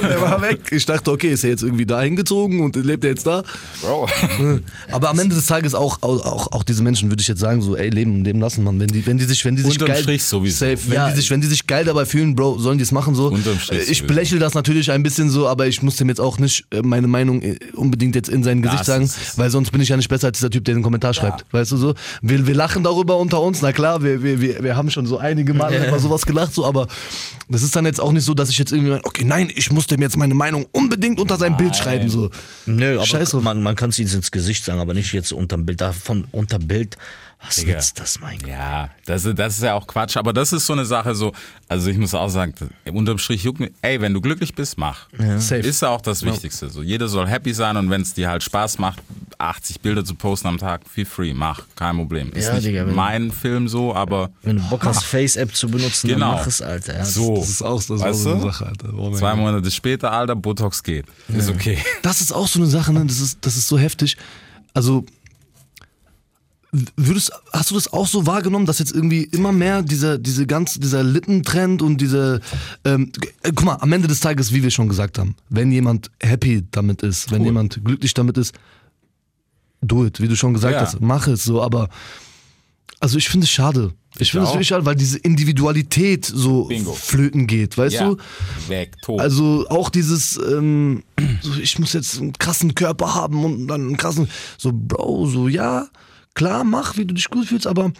der 0.00 0.20
war 0.20 0.40
weg. 0.42 0.60
Ich 0.70 0.86
dachte, 0.86 1.10
okay, 1.10 1.28
ist 1.32 1.44
er 1.44 1.50
jetzt 1.50 1.62
irgendwie 1.62 1.86
da 1.86 2.00
hingezogen 2.00 2.60
und 2.60 2.76
lebt 2.76 3.04
er 3.04 3.10
jetzt 3.10 3.26
da? 3.26 3.42
Bro. 3.82 4.08
Aber 4.92 5.10
am 5.10 5.18
Ende 5.18 5.34
des 5.34 5.46
Tages 5.46 5.74
auch, 5.74 5.98
auch, 6.02 6.24
auch, 6.24 6.52
auch 6.52 6.62
diese 6.62 6.82
Menschen 6.82 7.10
würde 7.10 7.20
ich 7.20 7.28
jetzt 7.28 7.40
sagen, 7.40 7.60
so, 7.62 7.76
ey, 7.76 7.90
leben, 7.90 8.24
leben 8.24 8.40
lassen, 8.40 8.64
man. 8.64 8.78
Wenn 8.80 8.88
die, 8.88 9.06
wenn 9.06 9.18
die 9.18 9.24
sich, 9.24 9.44
wenn 9.44 9.56
die 9.56 9.62
sich 9.62 9.72
Unterm 9.72 9.88
geil, 9.88 10.02
Strich 10.02 10.24
sowieso. 10.24 10.64
safe, 10.66 10.78
wenn 10.86 10.94
Ja. 10.94 11.10
die 11.10 11.16
sich, 11.16 11.30
wenn 11.30 11.40
die 11.40 11.46
sich 11.46 11.66
geil 11.66 11.84
dabei 11.84 12.04
fühlen, 12.06 12.34
Bro, 12.34 12.58
sollen 12.58 12.78
die 12.78 12.82
es 12.84 12.92
machen 12.92 13.14
so. 13.14 13.28
Unterm 13.28 13.58
Strich 13.58 13.88
Ich 13.90 14.06
belächle 14.06 14.38
das 14.38 14.54
natürlich 14.54 14.90
ein 14.90 15.02
bisschen 15.02 15.30
so, 15.30 15.46
aber 15.48 15.66
ich 15.66 15.82
muss 15.82 15.96
dem 15.96 16.08
jetzt 16.08 16.20
auch 16.20 16.38
nicht 16.38 16.64
äh, 16.70 16.82
meine 16.82 17.06
Meinung 17.08 17.42
äh, 17.42 17.58
unbedingt 17.74 18.14
jetzt 18.14 18.28
in 18.28 18.42
sein 18.42 18.62
Gesicht 18.62 18.80
Das 18.80 18.86
sagen, 18.86 19.04
ist- 19.04 19.38
weil 19.38 19.50
sonst 19.50 19.70
bin 19.72 19.80
ich 19.80 19.88
ja 19.88 19.96
nicht 19.96 20.08
besser 20.08 20.28
als 20.28 20.38
dieser 20.38 20.50
Typ, 20.50 20.64
der 20.64 20.74
den 20.74 20.82
Kommentar 20.82 21.12
schreibt. 21.14 21.44
Weißt 21.52 21.72
du 21.72 21.76
so? 21.76 21.94
Wir, 22.22 22.46
wir 22.46 22.54
lachen 22.54 22.82
darüber 22.82 23.16
unter 23.18 23.40
uns, 23.42 23.62
na 23.62 23.72
klar, 23.72 24.02
wir, 24.02 24.22
wir, 24.22 24.40
wir, 24.40 24.62
wir 24.62 24.76
haben 24.76 24.90
schon 24.90 25.06
so 25.06 25.18
einige 25.18 25.54
Mal 25.54 25.74
über 25.74 25.98
sowas 25.98 26.24
gelacht, 26.26 26.54
so, 26.54 26.64
aber 26.64 26.86
das 27.48 27.62
ist 27.62 27.65
dann 27.70 27.86
jetzt 27.86 28.00
auch 28.00 28.12
nicht 28.12 28.24
so, 28.24 28.34
dass 28.34 28.48
ich 28.50 28.58
jetzt 28.58 28.72
irgendwie, 28.72 28.92
okay, 29.04 29.24
nein, 29.24 29.50
ich 29.54 29.70
muss 29.72 29.86
dem 29.86 30.00
jetzt 30.02 30.16
meine 30.16 30.34
Meinung 30.34 30.66
unbedingt 30.72 31.18
unter 31.20 31.36
sein 31.36 31.56
Bild 31.56 31.74
schreiben, 31.76 32.08
so. 32.08 32.30
Nö, 32.66 32.96
aber 32.96 33.06
Scheiß 33.06 33.30
drauf. 33.30 33.42
man, 33.42 33.62
man 33.62 33.74
kann 33.76 33.90
es 33.90 33.98
ihnen 33.98 34.12
ins 34.12 34.30
Gesicht 34.30 34.64
sagen, 34.64 34.80
aber 34.80 34.94
nicht 34.94 35.12
jetzt 35.12 35.32
unterm 35.32 35.64
Bild. 35.66 35.80
Davon 35.80 36.26
unter 36.32 36.58
Bild, 36.58 36.96
was 37.44 37.56
Digga. 37.56 37.74
nützt 37.74 37.98
das, 38.00 38.20
mein 38.20 38.38
Gott? 38.38 38.48
Ja, 38.48 38.90
das, 39.06 39.24
ist- 39.24 39.38
das 39.38 39.56
ist 39.56 39.62
ja 39.62 39.74
auch 39.74 39.86
Quatsch, 39.86 40.16
aber 40.16 40.32
das 40.32 40.52
ist 40.52 40.66
so 40.66 40.72
eine 40.72 40.84
Sache 40.86 41.14
so, 41.14 41.32
also 41.68 41.90
ich 41.90 41.98
muss 41.98 42.14
auch 42.14 42.28
sagen, 42.28 42.54
unterm 42.92 43.18
Strich 43.18 43.42
juckt 43.44 43.60
mir, 43.60 43.70
ey, 43.82 44.00
wenn 44.00 44.14
du 44.14 44.20
glücklich 44.20 44.54
bist, 44.54 44.78
mach. 44.78 45.08
Safe. 45.38 45.56
Ist 45.60 45.82
ja 45.82 45.88
auch 45.90 46.00
das 46.00 46.22
Wichtigste. 46.24 46.70
So, 46.70 46.82
jeder 46.82 47.08
soll 47.08 47.26
happy 47.28 47.52
sein 47.52 47.76
und 47.76 47.90
wenn 47.90 48.00
es 48.02 48.14
dir 48.14 48.28
halt 48.30 48.42
Spaß 48.42 48.78
macht, 48.78 49.00
80 49.38 49.80
Bilder 49.80 50.04
zu 50.04 50.14
posten 50.14 50.48
am 50.48 50.58
Tag, 50.58 50.82
feel 50.88 51.04
free, 51.04 51.34
mach, 51.34 51.62
kein 51.76 51.96
Problem. 51.96 52.30
Ist 52.32 52.46
Ja, 52.46 52.54
nicht 52.54 52.66
Digga, 52.66 52.84
mein 52.86 53.30
Film 53.30 53.68
so, 53.68 53.94
aber 53.94 54.30
Wenn 54.42 54.56
du 54.56 54.62
Bock 54.68 54.84
hast, 54.84 55.04
Face-App 55.04 55.54
zu 55.54 55.68
benutzen, 55.68 56.08
Genau. 56.08 56.30
dann 56.30 56.36
mach 56.38 56.46
es, 56.46 56.62
Alter. 56.62 56.96
Ja, 56.98 57.04
so. 57.04 57.36
Das 57.36 57.50
ist 57.50 57.62
auch, 57.62 57.76
das 57.82 57.90
ist 57.90 58.02
auch 58.02 58.12
so 58.14 58.30
eine? 58.32 58.40
Sache, 58.42 58.66
Alter. 58.66 58.94
Oh 58.96 59.10
zwei 59.14 59.30
Gott. 59.30 59.38
Monate 59.40 59.70
später, 59.70 60.12
Alter, 60.12 60.36
Botox 60.36 60.82
geht. 60.82 61.06
Ist 61.28 61.50
okay. 61.50 61.78
Das 62.02 62.20
ist 62.20 62.32
auch 62.32 62.48
so 62.48 62.58
eine 62.58 62.68
Sache, 62.68 62.92
ne? 62.92 63.04
das, 63.06 63.20
ist, 63.20 63.38
das 63.42 63.56
ist 63.56 63.68
so 63.68 63.78
heftig. 63.78 64.16
Also, 64.74 65.04
Würdest, 66.96 67.32
hast 67.52 67.70
du 67.70 67.74
das 67.74 67.90
auch 67.90 68.06
so 68.06 68.26
wahrgenommen, 68.26 68.66
dass 68.66 68.80
jetzt 68.80 68.92
irgendwie 68.92 69.22
immer 69.22 69.50
mehr 69.50 69.82
dieser, 69.82 70.18
diese 70.18 70.46
ganze, 70.46 70.78
dieser 70.78 71.02
Lippentrend 71.02 71.80
und 71.80 72.00
diese, 72.02 72.40
ähm, 72.84 73.12
äh, 73.42 73.52
guck 73.54 73.64
mal, 73.64 73.74
am 73.76 73.92
Ende 73.92 74.08
des 74.08 74.20
Tages, 74.20 74.52
wie 74.52 74.62
wir 74.62 74.70
schon 74.70 74.88
gesagt 74.88 75.18
haben, 75.18 75.36
wenn 75.48 75.72
jemand 75.72 76.10
happy 76.20 76.64
damit 76.72 77.02
ist, 77.02 77.30
wenn 77.30 77.40
Cool. 77.40 77.46
jemand 77.46 77.82
glücklich 77.82 78.12
damit 78.12 78.36
ist, 78.36 78.52
do 79.86 80.06
it, 80.06 80.20
wie 80.20 80.28
du 80.28 80.36
schon 80.36 80.54
gesagt 80.54 80.74
Ja. 80.74 80.80
hast, 80.80 81.00
mach 81.00 81.26
es 81.26 81.44
so, 81.44 81.62
aber 81.62 81.88
also 83.00 83.18
ich 83.18 83.28
finde 83.28 83.44
es 83.44 83.50
schade. 83.50 83.92
Ich 84.18 84.30
finde 84.30 84.46
es 84.46 84.52
wirklich 84.52 84.68
schade, 84.68 84.86
weil 84.86 84.94
diese 84.94 85.18
Individualität 85.18 86.24
so 86.24 86.64
Bingo. 86.64 86.94
flöten 86.94 87.46
geht, 87.46 87.76
weißt 87.76 87.96
Ja. 87.96 88.08
du? 88.08 88.16
Weg, 88.68 88.94
tot. 89.02 89.20
Also 89.20 89.66
auch 89.68 89.90
dieses, 89.90 90.38
ähm, 90.38 91.02
so, 91.42 91.52
ich 91.60 91.78
muss 91.78 91.92
jetzt 91.92 92.18
einen 92.18 92.32
krassen 92.32 92.74
Körper 92.74 93.14
haben 93.14 93.44
und 93.44 93.68
dann 93.68 93.82
einen 93.82 93.96
krassen, 93.98 94.28
so 94.56 94.70
Bro, 94.72 95.26
so 95.26 95.48
ja, 95.48 95.88
klar, 96.34 96.64
mach, 96.64 96.96
wie 96.96 97.04
du 97.04 97.12
dich 97.14 97.28
gut 97.28 97.46
fühlst, 97.46 97.66
aber 97.66 97.92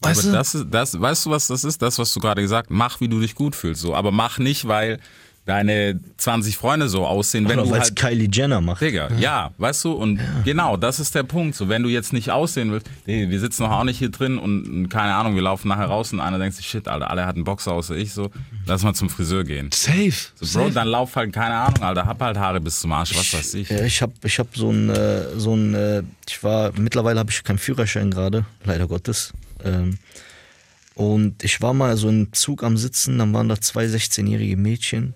weißt 0.00 0.20
aber 0.20 0.28
du, 0.30 0.32
das 0.38 0.54
ist, 0.54 0.66
das, 0.70 1.00
weißt 1.00 1.26
du, 1.26 1.30
was 1.30 1.46
das 1.48 1.64
ist? 1.64 1.82
Das, 1.82 1.98
was 1.98 2.12
du 2.12 2.20
gerade 2.20 2.40
gesagt 2.42 2.70
hast. 2.70 2.76
Mach, 2.76 3.00
wie 3.00 3.08
du 3.08 3.20
dich 3.20 3.34
gut 3.34 3.54
fühlst. 3.54 3.82
So. 3.82 3.94
Aber 3.94 4.10
mach 4.10 4.38
nicht, 4.38 4.66
weil 4.66 5.00
deine 5.46 6.00
20 6.16 6.56
Freunde 6.56 6.88
so 6.88 7.06
aussehen, 7.06 7.48
wenn 7.48 7.58
Oder 7.58 7.68
du 7.68 7.74
es 7.74 7.80
halt. 7.82 7.96
Kylie 7.96 8.28
Jenner 8.32 8.62
macht. 8.62 8.80
Digga, 8.80 9.10
ja. 9.18 9.50
weißt 9.58 9.84
du, 9.84 9.92
und 9.92 10.18
genau, 10.44 10.76
das 10.78 11.00
ist 11.00 11.14
der 11.14 11.22
Punkt. 11.22 11.54
So, 11.54 11.68
wenn 11.68 11.82
du 11.82 11.90
jetzt 11.90 12.14
nicht 12.14 12.30
aussehen 12.30 12.72
willst, 12.72 12.88
nee, 13.06 13.28
wir 13.28 13.40
sitzen 13.40 13.64
doch 13.64 13.70
auch 13.70 13.84
nicht 13.84 13.98
hier 13.98 14.10
drin 14.10 14.38
und, 14.38 14.88
keine 14.88 15.14
Ahnung, 15.14 15.34
wir 15.34 15.42
laufen 15.42 15.68
nachher 15.68 15.86
raus 15.86 16.12
und 16.12 16.20
einer 16.20 16.38
denkt 16.38 16.56
sich, 16.56 16.66
shit, 16.66 16.88
Alter, 16.88 17.10
alle 17.10 17.26
hatten 17.26 17.44
Boxer 17.44 17.72
außer 17.72 17.94
ich, 17.94 18.12
so, 18.12 18.30
lass 18.66 18.82
mal 18.82 18.94
zum 18.94 19.10
Friseur 19.10 19.44
gehen. 19.44 19.70
safe. 19.72 20.12
So, 20.34 20.46
safe. 20.46 20.64
Bro, 20.66 20.74
dann 20.74 20.88
lauf 20.88 21.14
halt, 21.14 21.32
keine 21.32 21.56
Ahnung, 21.56 21.82
Alter, 21.82 22.06
hab 22.06 22.22
halt 22.22 22.38
Haare 22.38 22.60
bis 22.60 22.80
zum 22.80 22.92
Arsch, 22.92 23.14
was 23.14 23.34
weiß 23.34 23.54
ich. 23.54 23.68
Ja, 23.68 23.84
ich 23.84 24.00
habe 24.00 24.14
ich 24.24 24.38
hab 24.38 24.56
so 24.56 24.70
ein, 24.70 24.88
äh, 24.88 25.38
so 25.38 25.54
ein 25.54 25.74
äh, 25.74 26.02
ich 26.26 26.42
war, 26.42 26.72
mittlerweile 26.78 27.18
habe 27.18 27.30
ich 27.30 27.44
keinen 27.44 27.58
Führerschein 27.58 28.10
gerade, 28.10 28.46
leider 28.64 28.86
Gottes. 28.86 29.34
Ähm, 29.62 29.98
und 30.94 31.44
ich 31.44 31.60
war 31.60 31.74
mal 31.74 31.96
so 31.98 32.08
im 32.08 32.32
Zug 32.32 32.62
am 32.62 32.78
Sitzen, 32.78 33.18
dann 33.18 33.34
waren 33.34 33.48
da 33.48 33.60
zwei 33.60 33.84
16-jährige 33.84 34.56
Mädchen 34.56 35.14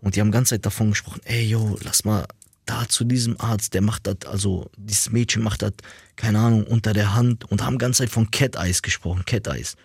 und 0.00 0.16
die 0.16 0.20
haben 0.20 0.28
die 0.28 0.36
ganze 0.36 0.54
Zeit 0.54 0.66
davon 0.66 0.90
gesprochen, 0.90 1.20
ey, 1.24 1.44
yo, 1.44 1.78
lass 1.82 2.04
mal 2.04 2.26
da 2.66 2.88
zu 2.88 3.04
diesem 3.04 3.40
Arzt, 3.40 3.74
der 3.74 3.82
macht 3.82 4.06
das, 4.06 4.16
also 4.26 4.70
dieses 4.76 5.10
Mädchen 5.10 5.42
macht 5.42 5.62
das, 5.62 5.72
keine 6.16 6.38
Ahnung, 6.38 6.64
unter 6.64 6.92
der 6.92 7.14
Hand 7.14 7.50
und 7.50 7.64
haben 7.64 7.74
die 7.74 7.78
ganze 7.78 8.02
Zeit 8.02 8.10
von 8.10 8.30
Cat 8.30 8.56
Eyes 8.56 8.82
gesprochen, 8.82 9.24
Cat 9.24 9.48
Eyes. 9.48 9.76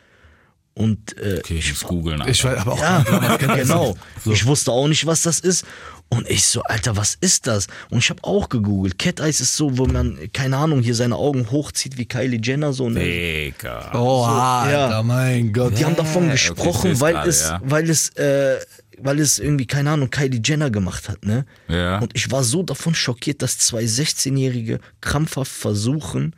Und 0.78 1.18
äh, 1.18 1.38
Okay, 1.39 1.55
ich 1.55 1.70
muss 1.70 1.84
googeln. 1.84 2.22
Ich 2.28 2.43
weiß 2.43 2.57
aber 2.59 2.74
auch 2.74 2.80
ja, 2.80 2.99
nicht, 2.99 3.09
was 3.09 3.38
kennt 3.38 3.51
das? 3.51 3.59
genau. 3.59 3.95
So. 4.24 4.32
Ich 4.34 4.45
wusste 4.45 4.72
auch 4.74 4.89
nicht, 4.89 5.05
was 5.05 5.22
das 5.22 5.39
ist. 5.39 5.66
Und 6.09 6.30
ich 6.30 6.45
so, 6.45 6.61
Alter, 6.63 6.97
was 6.97 7.16
ist 7.16 7.47
das? 7.47 7.68
Und 7.89 7.99
ich 7.99 8.09
habe 8.09 8.22
auch 8.26 8.49
gegoogelt. 8.49 8.99
Cat 8.99 9.22
Eyes 9.22 9.39
ist 9.39 9.55
so, 9.55 9.78
wo 9.78 9.86
man, 9.86 10.20
keine 10.34 10.57
Ahnung, 10.57 10.82
hier 10.82 10.93
seine 10.93 11.16
Augen 11.16 11.49
hochzieht 11.49 11.97
wie 11.97 12.05
Kylie 12.05 12.41
Jenner. 12.43 12.74
So, 12.74 12.89
ne? 12.89 12.99
Digga. 12.99 13.91
Oh, 13.93 14.26
Alter, 14.26 14.89
ja. 14.89 15.03
mein 15.03 15.53
Gott. 15.53 15.80
Die 15.80 15.86
haben 15.86 15.95
davon 15.95 16.26
okay, 16.26 16.36
ich 16.36 16.47
gesprochen, 16.47 16.91
seh's 16.91 16.99
weil, 16.99 17.13
gerade, 17.13 17.30
es, 17.30 17.41
ja. 17.43 17.61
weil 17.63 17.89
es, 17.89 18.09
äh, 18.09 18.57
weil 19.00 19.20
es 19.20 19.39
irgendwie, 19.39 19.66
keine 19.68 19.91
Ahnung, 19.91 20.10
Kylie 20.10 20.41
Jenner 20.43 20.70
gemacht 20.70 21.10
hat, 21.10 21.26
ne? 21.26 21.46
Ja. 21.68 22.00
Und 22.00 22.12
ich 22.16 22.32
war 22.32 22.43
so 22.43 22.64
davon 22.64 22.96
schockiert, 22.96 23.41
dass 23.41 23.58
zwei 23.58 23.84
16-Jährige 23.84 24.80
krampfhaft 25.02 25.52
versuchen, 25.52 26.36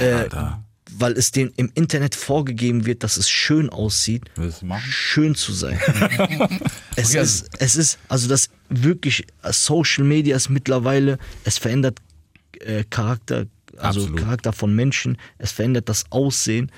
äh, 0.00 0.10
Alter. 0.12 0.64
weil 0.92 1.12
es 1.12 1.32
denen 1.32 1.52
im 1.56 1.70
Internet 1.74 2.14
vorgegeben 2.14 2.86
wird, 2.86 3.02
dass 3.02 3.16
es 3.16 3.28
schön 3.28 3.68
aussieht, 3.70 4.24
schön 4.80 5.34
zu 5.34 5.52
sein. 5.52 5.78
es, 6.96 7.10
Okay. 7.10 7.20
ist, 7.22 7.48
es 7.58 7.76
ist, 7.76 7.98
also 8.08 8.28
das 8.28 8.48
wirklich, 8.68 9.26
äh, 9.42 9.52
Social 9.52 10.04
Media 10.04 10.36
ist 10.36 10.48
mittlerweile, 10.48 11.18
es 11.44 11.58
verändert 11.58 11.98
äh, 12.60 12.84
Charakter, 12.88 13.46
also 13.76 14.00
Absolut. 14.00 14.18
Charakter 14.20 14.52
von 14.54 14.74
Menschen, 14.74 15.18
es 15.38 15.52
verändert 15.52 15.88
das 15.90 16.04
Aussehen, 16.10 16.72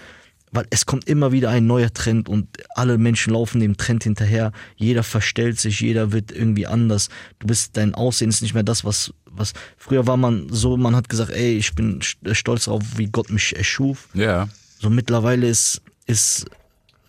weil 0.52 0.66
es 0.70 0.86
kommt 0.86 1.06
immer 1.08 1.32
wieder 1.32 1.50
ein 1.50 1.66
neuer 1.66 1.92
Trend 1.92 2.28
und 2.28 2.46
alle 2.74 2.98
Menschen 2.98 3.32
laufen 3.32 3.60
dem 3.60 3.76
Trend 3.76 4.04
hinterher, 4.04 4.52
jeder 4.76 5.02
verstellt 5.02 5.60
sich, 5.60 5.80
jeder 5.80 6.12
wird 6.12 6.32
irgendwie 6.32 6.66
anders. 6.66 7.08
Du 7.38 7.46
bist, 7.46 7.76
dein 7.76 7.94
Aussehen 7.94 8.30
ist 8.30 8.42
nicht 8.42 8.54
mehr 8.54 8.62
das, 8.62 8.84
was, 8.84 9.12
was, 9.30 9.52
früher 9.76 10.06
war 10.06 10.16
man 10.16 10.48
so, 10.50 10.76
man 10.76 10.96
hat 10.96 11.08
gesagt, 11.08 11.30
ey, 11.30 11.56
ich 11.58 11.74
bin 11.74 12.00
st- 12.00 12.34
stolz 12.34 12.64
darauf, 12.64 12.82
wie 12.96 13.06
Gott 13.06 13.30
mich 13.30 13.54
erschuf. 13.56 14.08
Ja. 14.14 14.48
So 14.80 14.90
mittlerweile 14.90 15.48
ist, 15.48 15.82
ist 16.06 16.46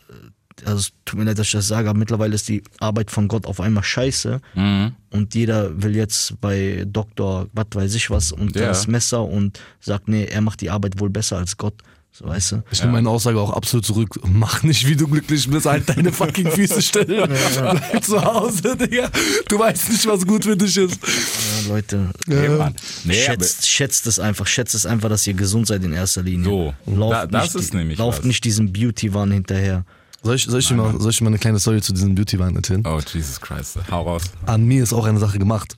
äh, 0.09 0.65
also 0.65 0.79
es 0.79 0.91
tut 1.05 1.17
mir 1.19 1.25
leid, 1.25 1.39
dass 1.39 1.47
ich 1.47 1.53
das 1.53 1.67
sage, 1.67 1.89
aber 1.89 1.97
mittlerweile 1.97 2.35
ist 2.35 2.49
die 2.49 2.63
Arbeit 2.79 3.11
von 3.11 3.27
Gott 3.27 3.45
auf 3.45 3.61
einmal 3.61 3.83
scheiße 3.83 4.41
Mhm. 4.55 4.93
und 5.11 5.33
jeder 5.35 5.81
will 5.81 5.95
jetzt 5.95 6.39
bei 6.41 6.83
Doktor, 6.87 7.47
was 7.53 7.67
weiß 7.73 7.95
ich 7.95 8.09
was, 8.09 8.31
und 8.33 8.55
Ja. 8.55 8.67
das 8.67 8.87
Messer 8.87 9.23
und 9.23 9.59
sagt, 9.79 10.07
nee, 10.09 10.25
er 10.25 10.41
macht 10.41 10.59
die 10.61 10.69
Arbeit 10.69 10.99
wohl 10.99 11.09
besser 11.09 11.37
als 11.37 11.55
Gott. 11.57 11.75
So 12.11 12.25
weißt 12.27 12.51
du? 12.51 12.63
Ich 12.71 12.81
nehme 12.81 12.93
meine 12.93 13.09
Aussage 13.09 13.39
auch 13.39 13.51
absolut 13.51 13.85
zurück. 13.85 14.19
Mach 14.27 14.61
nicht, 14.63 14.85
wie 14.87 14.95
du 14.95 15.07
glücklich 15.07 15.49
bist, 15.49 15.65
halt 15.65 15.87
deine 15.87 16.11
fucking 16.11 16.51
Füße 16.51 16.81
still. 16.81 17.05
Bleib 17.27 18.03
zu 18.03 18.21
Hause, 18.21 18.75
Digga. 18.75 19.09
Du 19.47 19.57
weißt 19.57 19.89
nicht, 19.91 20.05
was 20.05 20.25
gut 20.27 20.43
für 20.43 20.57
dich 20.57 20.75
ist. 20.75 20.99
Ja, 21.01 21.69
Leute, 21.73 22.09
Nee, 22.27 22.49
Mann. 22.49 22.75
Nee, 23.05 23.13
schätzt, 23.13 23.67
schätzt 23.69 24.05
es 24.07 24.19
einfach, 24.19 24.47
schätzt 24.47 24.75
es 24.75 24.85
einfach, 24.85 25.07
dass 25.07 25.25
ihr 25.27 25.33
gesund 25.33 25.67
seid 25.67 25.81
in 25.83 25.93
erster 25.93 26.21
Linie. 26.23 26.43
So, 26.45 26.73
Lauft 26.87 27.13
da- 27.13 27.27
das 27.27 27.53
nicht, 27.53 27.63
ist 27.63 27.73
nämlich 27.73 27.97
Lauft 27.99 28.19
was. 28.19 28.25
nicht 28.25 28.43
diesem 28.43 28.73
Beauty-Wahn 28.73 29.31
hinterher. 29.31 29.85
Soll 30.21 30.35
ich, 30.35 30.43
soll, 30.43 30.59
ich 30.59 30.67
dir 30.67 30.73
mal, 30.75 30.99
soll 30.99 31.11
ich 31.11 31.21
mal 31.21 31.27
eine 31.27 31.37
kleine 31.37 31.59
Story 31.59 31.81
zu 31.81 31.93
diesem 31.93 32.15
Beauty-Wein 32.15 32.53
erzählen? 32.57 32.83
oh, 32.85 32.99
Jesus 33.13 33.39
Christ. 33.39 33.77
Hau 33.89 34.01
raus. 34.03 34.23
An 34.45 34.65
mir 34.65 34.83
ist 34.83 34.91
auch 34.91 35.05
eine 35.05 35.19
Sache 35.19 35.39
gemacht. 35.39 35.77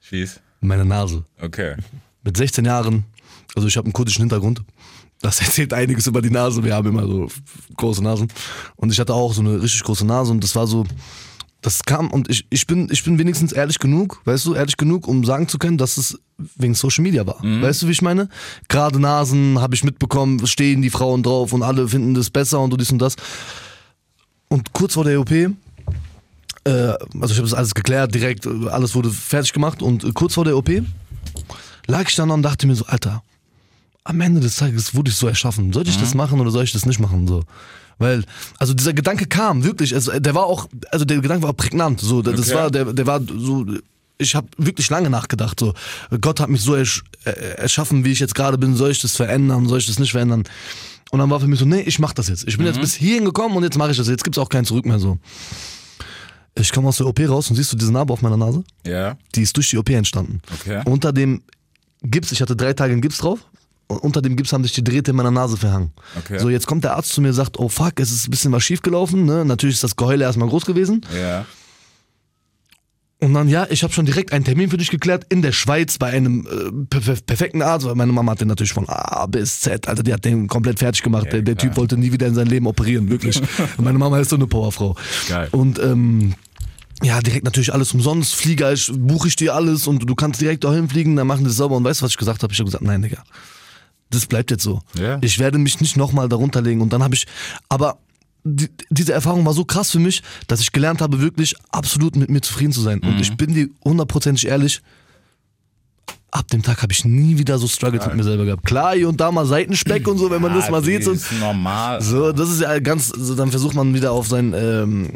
Schieß. 0.00 0.40
Meine 0.60 0.84
Nase. 0.84 1.22
Okay. 1.40 1.76
Mit 2.24 2.36
16 2.36 2.64
Jahren, 2.64 3.04
also 3.54 3.68
ich 3.68 3.76
habe 3.76 3.84
einen 3.84 3.92
kurdischen 3.92 4.22
Hintergrund. 4.22 4.62
Das 5.20 5.40
erzählt 5.40 5.72
einiges 5.72 6.06
über 6.06 6.22
die 6.22 6.30
Nase. 6.30 6.62
Wir 6.62 6.74
haben 6.74 6.88
immer 6.88 7.06
so 7.06 7.28
große 7.76 8.02
Nasen. 8.02 8.28
Und 8.76 8.92
ich 8.92 9.00
hatte 9.00 9.14
auch 9.14 9.32
so 9.32 9.40
eine 9.40 9.60
richtig 9.60 9.82
große 9.82 10.06
Nase 10.06 10.30
und 10.30 10.42
das 10.42 10.54
war 10.54 10.66
so, 10.66 10.84
das 11.60 11.82
kam 11.82 12.10
und 12.10 12.30
ich, 12.30 12.46
ich, 12.50 12.66
bin, 12.66 12.88
ich 12.90 13.02
bin 13.02 13.18
wenigstens 13.18 13.52
ehrlich 13.52 13.78
genug, 13.78 14.20
weißt 14.24 14.46
du, 14.46 14.54
ehrlich 14.54 14.76
genug, 14.76 15.08
um 15.08 15.24
sagen 15.24 15.48
zu 15.48 15.58
können, 15.58 15.76
dass 15.76 15.96
es 15.96 16.18
wegen 16.56 16.74
Social 16.74 17.02
Media 17.02 17.26
war. 17.26 17.42
Weißt 17.62 17.82
du, 17.82 17.88
wie 17.88 17.92
ich 17.92 18.02
meine? 18.02 18.28
Gerade 18.68 19.00
Nasen 19.00 19.58
habe 19.58 19.74
ich 19.74 19.82
mitbekommen, 19.82 20.46
stehen 20.46 20.82
die 20.82 20.90
Frauen 20.90 21.24
drauf 21.24 21.52
und 21.52 21.64
alle 21.64 21.88
finden 21.88 22.14
das 22.14 22.30
besser 22.30 22.60
und 22.60 22.70
so 22.70 22.76
dies 22.76 22.92
und 22.92 23.00
das. 23.00 23.16
Und 24.48 24.72
kurz 24.72 24.94
vor 24.94 25.04
der 25.04 25.20
OP, 25.20 25.32
äh, 25.32 25.50
also 26.68 27.32
ich 27.32 27.38
habe 27.38 27.42
das 27.42 27.54
alles 27.54 27.74
geklärt, 27.74 28.14
direkt, 28.14 28.46
äh, 28.46 28.68
alles 28.68 28.94
wurde 28.94 29.10
fertig 29.10 29.52
gemacht 29.52 29.82
und 29.82 30.04
äh, 30.04 30.12
kurz 30.14 30.34
vor 30.34 30.44
der 30.44 30.56
OP 30.56 30.70
lag 31.88 32.08
ich 32.08 32.14
dann 32.14 32.30
und 32.30 32.42
dachte 32.42 32.66
mir 32.66 32.76
so, 32.76 32.86
Alter, 32.86 33.22
am 34.08 34.20
Ende 34.20 34.40
des 34.40 34.56
Tages 34.56 34.94
wurde 34.94 35.10
ich 35.10 35.16
so 35.16 35.26
erschaffen. 35.28 35.72
Soll 35.72 35.86
ich 35.86 35.98
das 35.98 36.14
machen 36.14 36.40
oder 36.40 36.50
soll 36.50 36.64
ich 36.64 36.72
das 36.72 36.86
nicht 36.86 36.98
machen? 36.98 37.26
So. 37.28 37.42
Weil, 37.98 38.24
also 38.58 38.74
dieser 38.74 38.92
Gedanke 38.92 39.26
kam, 39.26 39.64
wirklich, 39.64 39.94
also 39.94 40.18
der 40.18 40.34
war 40.34 40.46
auch, 40.46 40.68
also 40.90 41.04
der 41.04 41.20
Gedanke 41.20 41.42
war 41.44 41.52
prägnant. 41.52 42.00
So, 42.00 42.22
das 42.22 42.38
Okay. 42.40 42.54
war, 42.54 42.70
der, 42.70 42.92
der 42.92 43.06
war 43.06 43.20
so, 43.20 43.66
ich 44.18 44.34
habe 44.34 44.48
wirklich 44.56 44.88
lange 44.90 45.10
nachgedacht. 45.10 45.60
So, 45.60 45.74
Gott 46.20 46.40
hat 46.40 46.48
mich 46.48 46.62
so 46.62 46.74
ersch 46.74 47.02
äh, 47.24 47.30
erschaffen, 47.56 48.04
wie 48.04 48.12
ich 48.12 48.20
jetzt 48.20 48.34
gerade 48.34 48.56
bin. 48.58 48.76
Soll 48.76 48.90
ich 48.90 49.00
das 49.00 49.16
verändern? 49.16 49.68
Soll 49.68 49.78
ich 49.78 49.86
das 49.86 49.98
nicht 49.98 50.12
verändern? 50.12 50.44
Und 51.10 51.18
dann 51.18 51.28
war 51.30 51.40
für 51.40 51.46
mich 51.46 51.58
so, 51.58 51.64
nee, 51.64 51.80
ich 51.80 51.98
mach 51.98 52.12
das 52.12 52.28
jetzt. 52.28 52.46
Ich 52.48 52.56
bin 52.56 52.66
jetzt 52.66 52.80
bis 52.80 52.94
hierhin 52.94 53.24
gekommen 53.24 53.56
und 53.56 53.62
jetzt 53.62 53.76
mache 53.78 53.90
ich 53.90 53.96
das. 53.96 54.08
Jetzt 54.08 54.24
gibt's 54.24 54.38
auch 54.38 54.48
kein 54.48 54.64
Zurück 54.64 54.86
mehr 54.86 54.98
so. 54.98 55.18
Ich 56.54 56.72
komme 56.72 56.88
aus 56.88 56.96
der 56.96 57.06
OP 57.06 57.20
raus 57.20 57.50
und 57.50 57.56
siehst 57.56 57.72
du 57.72 57.76
diese 57.76 57.92
Narbe 57.92 58.12
auf 58.12 58.20
meiner 58.22 58.36
Nase? 58.36 58.64
Ja. 58.86 59.16
Die 59.34 59.42
ist 59.42 59.56
durch 59.56 59.70
die 59.70 59.78
OP 59.78 59.90
entstanden. 59.90 60.40
Okay. 60.60 60.82
Unter 60.86 61.12
dem 61.12 61.42
Gips, 62.02 62.32
ich 62.32 62.40
hatte 62.42 62.56
drei 62.56 62.72
Tage 62.72 62.92
einen 62.92 63.02
Gips 63.02 63.18
drauf. 63.18 63.40
Und 63.88 63.98
unter 63.98 64.20
dem 64.20 64.36
Gips 64.36 64.52
haben 64.52 64.62
sich 64.62 64.72
die 64.72 64.84
Drähte 64.84 65.12
in 65.12 65.16
meiner 65.16 65.30
Nase 65.30 65.56
verhangen. 65.56 65.92
Okay. 66.18 66.38
So, 66.38 66.50
jetzt 66.50 66.66
kommt 66.66 66.84
der 66.84 66.94
Arzt 66.94 67.10
zu 67.10 67.22
mir 67.22 67.28
und 67.28 67.34
sagt, 67.34 67.58
oh 67.58 67.68
fuck, 67.68 67.98
es 68.00 68.10
ist 68.10 68.28
ein 68.28 68.30
bisschen 68.30 68.52
was 68.52 68.62
schief 68.62 68.82
gelaufen. 68.82 69.24
Ne? 69.24 69.44
Natürlich 69.46 69.76
ist 69.76 69.84
das 69.84 69.96
Geheule 69.96 70.24
erstmal 70.24 70.48
groß 70.48 70.66
gewesen. 70.66 71.00
Ja. 71.18 71.46
Und 73.20 73.34
dann, 73.34 73.48
ja, 73.48 73.66
ich 73.68 73.82
habe 73.82 73.92
schon 73.92 74.06
direkt 74.06 74.32
einen 74.32 74.44
Termin 74.44 74.70
für 74.70 74.76
dich 74.76 74.90
geklärt 74.90 75.26
in 75.28 75.42
der 75.42 75.50
Schweiz 75.50 75.98
bei 75.98 76.10
einem 76.10 76.46
äh, 76.46 76.84
perf 76.88 77.26
perfekten 77.26 77.62
Arzt, 77.62 77.84
weil 77.84 77.96
meine 77.96 78.12
Mama 78.12 78.32
hat 78.32 78.40
den 78.40 78.46
natürlich 78.46 78.72
von 78.72 78.88
A 78.88 79.26
bis 79.26 79.60
Z, 79.60 79.88
Alter, 79.88 80.04
die 80.04 80.12
hat 80.12 80.24
den 80.24 80.46
komplett 80.46 80.78
fertig 80.78 81.02
gemacht. 81.02 81.24
der, 81.32 81.42
der 81.42 81.56
klar. 81.56 81.70
Typ 81.70 81.76
wollte 81.78 81.96
nie 81.96 82.12
wieder 82.12 82.28
in 82.28 82.34
sein 82.34 82.46
Leben 82.46 82.68
operieren, 82.68 83.08
wirklich. 83.10 83.40
Und 83.76 83.84
meine 83.84 83.98
Mama 83.98 84.20
ist 84.20 84.30
so 84.30 84.36
eine 84.36 84.46
Powerfrau. 84.46 84.94
Geil. 85.28 85.48
Und 85.50 85.80
ähm, 85.80 86.34
ja, 87.02 87.20
direkt 87.20 87.44
natürlich 87.44 87.72
alles 87.72 87.92
umsonst. 87.92 88.36
Flieger, 88.36 88.72
ich, 88.72 88.92
buche 88.94 89.28
ich 89.28 89.36
dir 89.36 89.54
alles 89.54 89.86
und 89.86 90.08
du 90.08 90.14
kannst 90.14 90.40
direkt 90.40 90.64
dahin 90.64 90.88
fliegen, 90.88 91.14
dann 91.14 91.28
machen 91.28 91.44
die 91.44 91.50
es 91.50 91.56
sauber. 91.56 91.76
Und 91.76 91.84
weißt 91.84 92.00
du, 92.00 92.04
was 92.04 92.12
ich 92.12 92.18
gesagt 92.18 92.42
habe? 92.42 92.52
Ich 92.52 92.58
habe 92.58 92.66
gesagt, 92.66 92.84
nein, 92.84 93.02
Digga. 93.02 93.22
Das 94.10 94.26
bleibt 94.26 94.50
jetzt 94.50 94.62
so. 94.62 94.80
Ja. 94.94 95.18
Ich 95.20 95.38
werde 95.38 95.58
mich 95.58 95.80
nicht 95.80 95.96
nochmal 95.96 96.28
darunter 96.28 96.62
legen. 96.62 96.80
Und 96.80 96.92
dann 96.92 97.02
habe 97.02 97.14
ich, 97.14 97.26
aber 97.68 97.98
die, 98.44 98.70
diese 98.90 99.12
Erfahrung 99.12 99.44
war 99.44 99.52
so 99.52 99.64
krass 99.64 99.90
für 99.90 99.98
mich, 99.98 100.22
dass 100.46 100.60
ich 100.60 100.72
gelernt 100.72 101.00
habe, 101.00 101.20
wirklich 101.20 101.54
absolut 101.70 102.16
mit 102.16 102.30
mir 102.30 102.40
zufrieden 102.40 102.72
zu 102.72 102.80
sein. 102.80 103.00
Mhm. 103.02 103.08
Und 103.08 103.20
ich 103.20 103.36
bin 103.36 103.54
dir 103.54 103.68
hundertprozentig 103.84 104.46
ehrlich, 104.46 104.80
ab 106.30 106.46
dem 106.48 106.62
Tag 106.62 106.82
habe 106.82 106.92
ich 106.92 107.04
nie 107.04 107.38
wieder 107.38 107.58
so 107.58 107.66
Struggles 107.66 108.06
mit 108.06 108.16
mir 108.16 108.24
selber 108.24 108.44
gehabt. 108.44 108.64
Klar, 108.64 108.94
hier 108.94 109.08
und 109.08 109.20
da 109.20 109.32
mal 109.32 109.46
Seitenspeck 109.46 110.06
und 110.06 110.18
so, 110.18 110.30
wenn 110.30 110.42
man 110.42 110.54
das 110.54 110.70
mal 110.70 110.82
sieht. 110.82 111.00
Das 111.00 111.08
Und, 111.08 111.14
ist 111.16 111.32
normal. 111.40 112.02
so, 112.02 112.32
das 112.32 112.50
ist 112.50 112.60
ja 112.60 112.78
ganz, 112.80 113.12
also 113.12 113.34
dann 113.34 113.50
versucht 113.50 113.74
man 113.74 113.94
wieder 113.94 114.12
auf 114.12 114.28
seinen 114.28 114.52
ähm, 114.54 115.10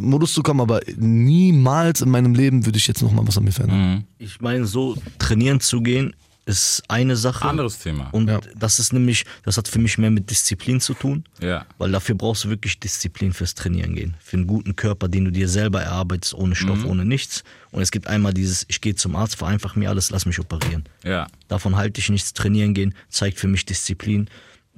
Modus 0.00 0.32
zu 0.32 0.42
kommen, 0.42 0.60
aber 0.60 0.80
niemals 0.96 2.00
in 2.00 2.10
meinem 2.10 2.34
Leben 2.34 2.64
würde 2.64 2.78
ich 2.78 2.86
jetzt 2.86 3.02
nochmal 3.02 3.26
was 3.26 3.36
an 3.36 3.44
mir 3.44 3.52
verändern. 3.52 3.94
Mhm. 3.94 4.04
Ich 4.18 4.40
meine, 4.40 4.66
so 4.66 4.96
trainieren 5.18 5.60
zu 5.60 5.82
gehen, 5.82 6.14
ist 6.46 6.82
eine 6.88 7.16
Sache. 7.16 7.46
Anderes 7.48 7.78
Thema. 7.78 8.08
Und 8.12 8.28
Ja. 8.28 8.40
das 8.54 8.78
ist 8.78 8.92
nämlich, 8.92 9.24
das 9.44 9.56
hat 9.56 9.66
für 9.68 9.78
mich 9.78 9.96
mehr 9.98 10.10
mit 10.10 10.30
Disziplin 10.30 10.80
zu 10.80 10.92
tun. 10.94 11.24
Ja. 11.40 11.64
Weil 11.78 11.90
dafür 11.92 12.14
brauchst 12.14 12.44
du 12.44 12.50
wirklich 12.50 12.78
Disziplin 12.80 13.32
fürs 13.32 13.54
Trainieren 13.54 13.94
gehen. 13.94 14.14
Für 14.22 14.36
einen 14.36 14.46
guten 14.46 14.76
Körper, 14.76 15.08
den 15.08 15.24
du 15.24 15.30
dir 15.30 15.48
selber 15.48 15.80
erarbeitest, 15.82 16.34
ohne 16.34 16.54
Stoff, 16.54 16.80
Mhm. 16.80 16.86
ohne 16.86 17.04
nichts. 17.04 17.44
Und 17.70 17.80
es 17.82 17.90
gibt 17.90 18.06
einmal 18.08 18.34
dieses, 18.34 18.66
ich 18.68 18.80
gehe 18.80 18.94
zum 18.94 19.16
Arzt, 19.16 19.36
vereinfach 19.36 19.74
mir 19.74 19.88
alles, 19.88 20.10
lass 20.10 20.26
mich 20.26 20.38
operieren. 20.38 20.84
Ja. 21.02 21.26
Davon 21.48 21.76
halte 21.76 22.00
ich 22.00 22.10
nichts. 22.10 22.34
Trainieren 22.34 22.74
gehen 22.74 22.94
zeigt 23.08 23.38
für 23.38 23.48
mich 23.48 23.64
Disziplin. 23.64 24.28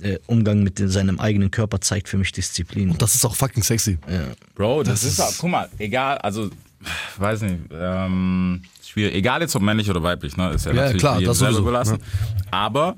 Äh, 0.01 0.19
Umgang 0.27 0.63
mit 0.63 0.79
seinem 0.79 1.19
eigenen 1.19 1.51
Körper 1.51 1.81
zeigt 1.81 2.09
für 2.09 2.19
mich 2.19 2.31
Disziplin. 2.31 2.91
Und 2.91 3.01
das 3.01 3.15
ist 3.15 3.25
auch 3.25 3.35
fucking 3.35 3.63
sexy. 3.63 3.99
Bro, 4.55 4.83
das, 4.83 5.05
ist, 5.05 5.19
auch, 5.21 5.33
guck 5.39 5.51
mal, 5.51 5.69
egal, 5.79 6.19
also, 6.19 6.51
weiß 7.19 7.43
nicht, 7.43 7.59
ähm, 7.73 8.63
schwierig, 8.85 9.15
egal 9.15 9.41
jetzt 9.41 9.57
ob 9.57 9.63
männlich 9.63 9.91
oder 9.91 10.03
weiblich, 10.03 10.37
ne, 10.37 10.51
ist 10.51 10.67
ja, 10.67 10.73
Ja, 10.73 10.83
natürlich 10.83 11.01
klar, 11.01 11.19
jedem 11.21 11.35
selber 11.35 11.59
überlassen. 11.59 11.99
Aber 12.51 12.97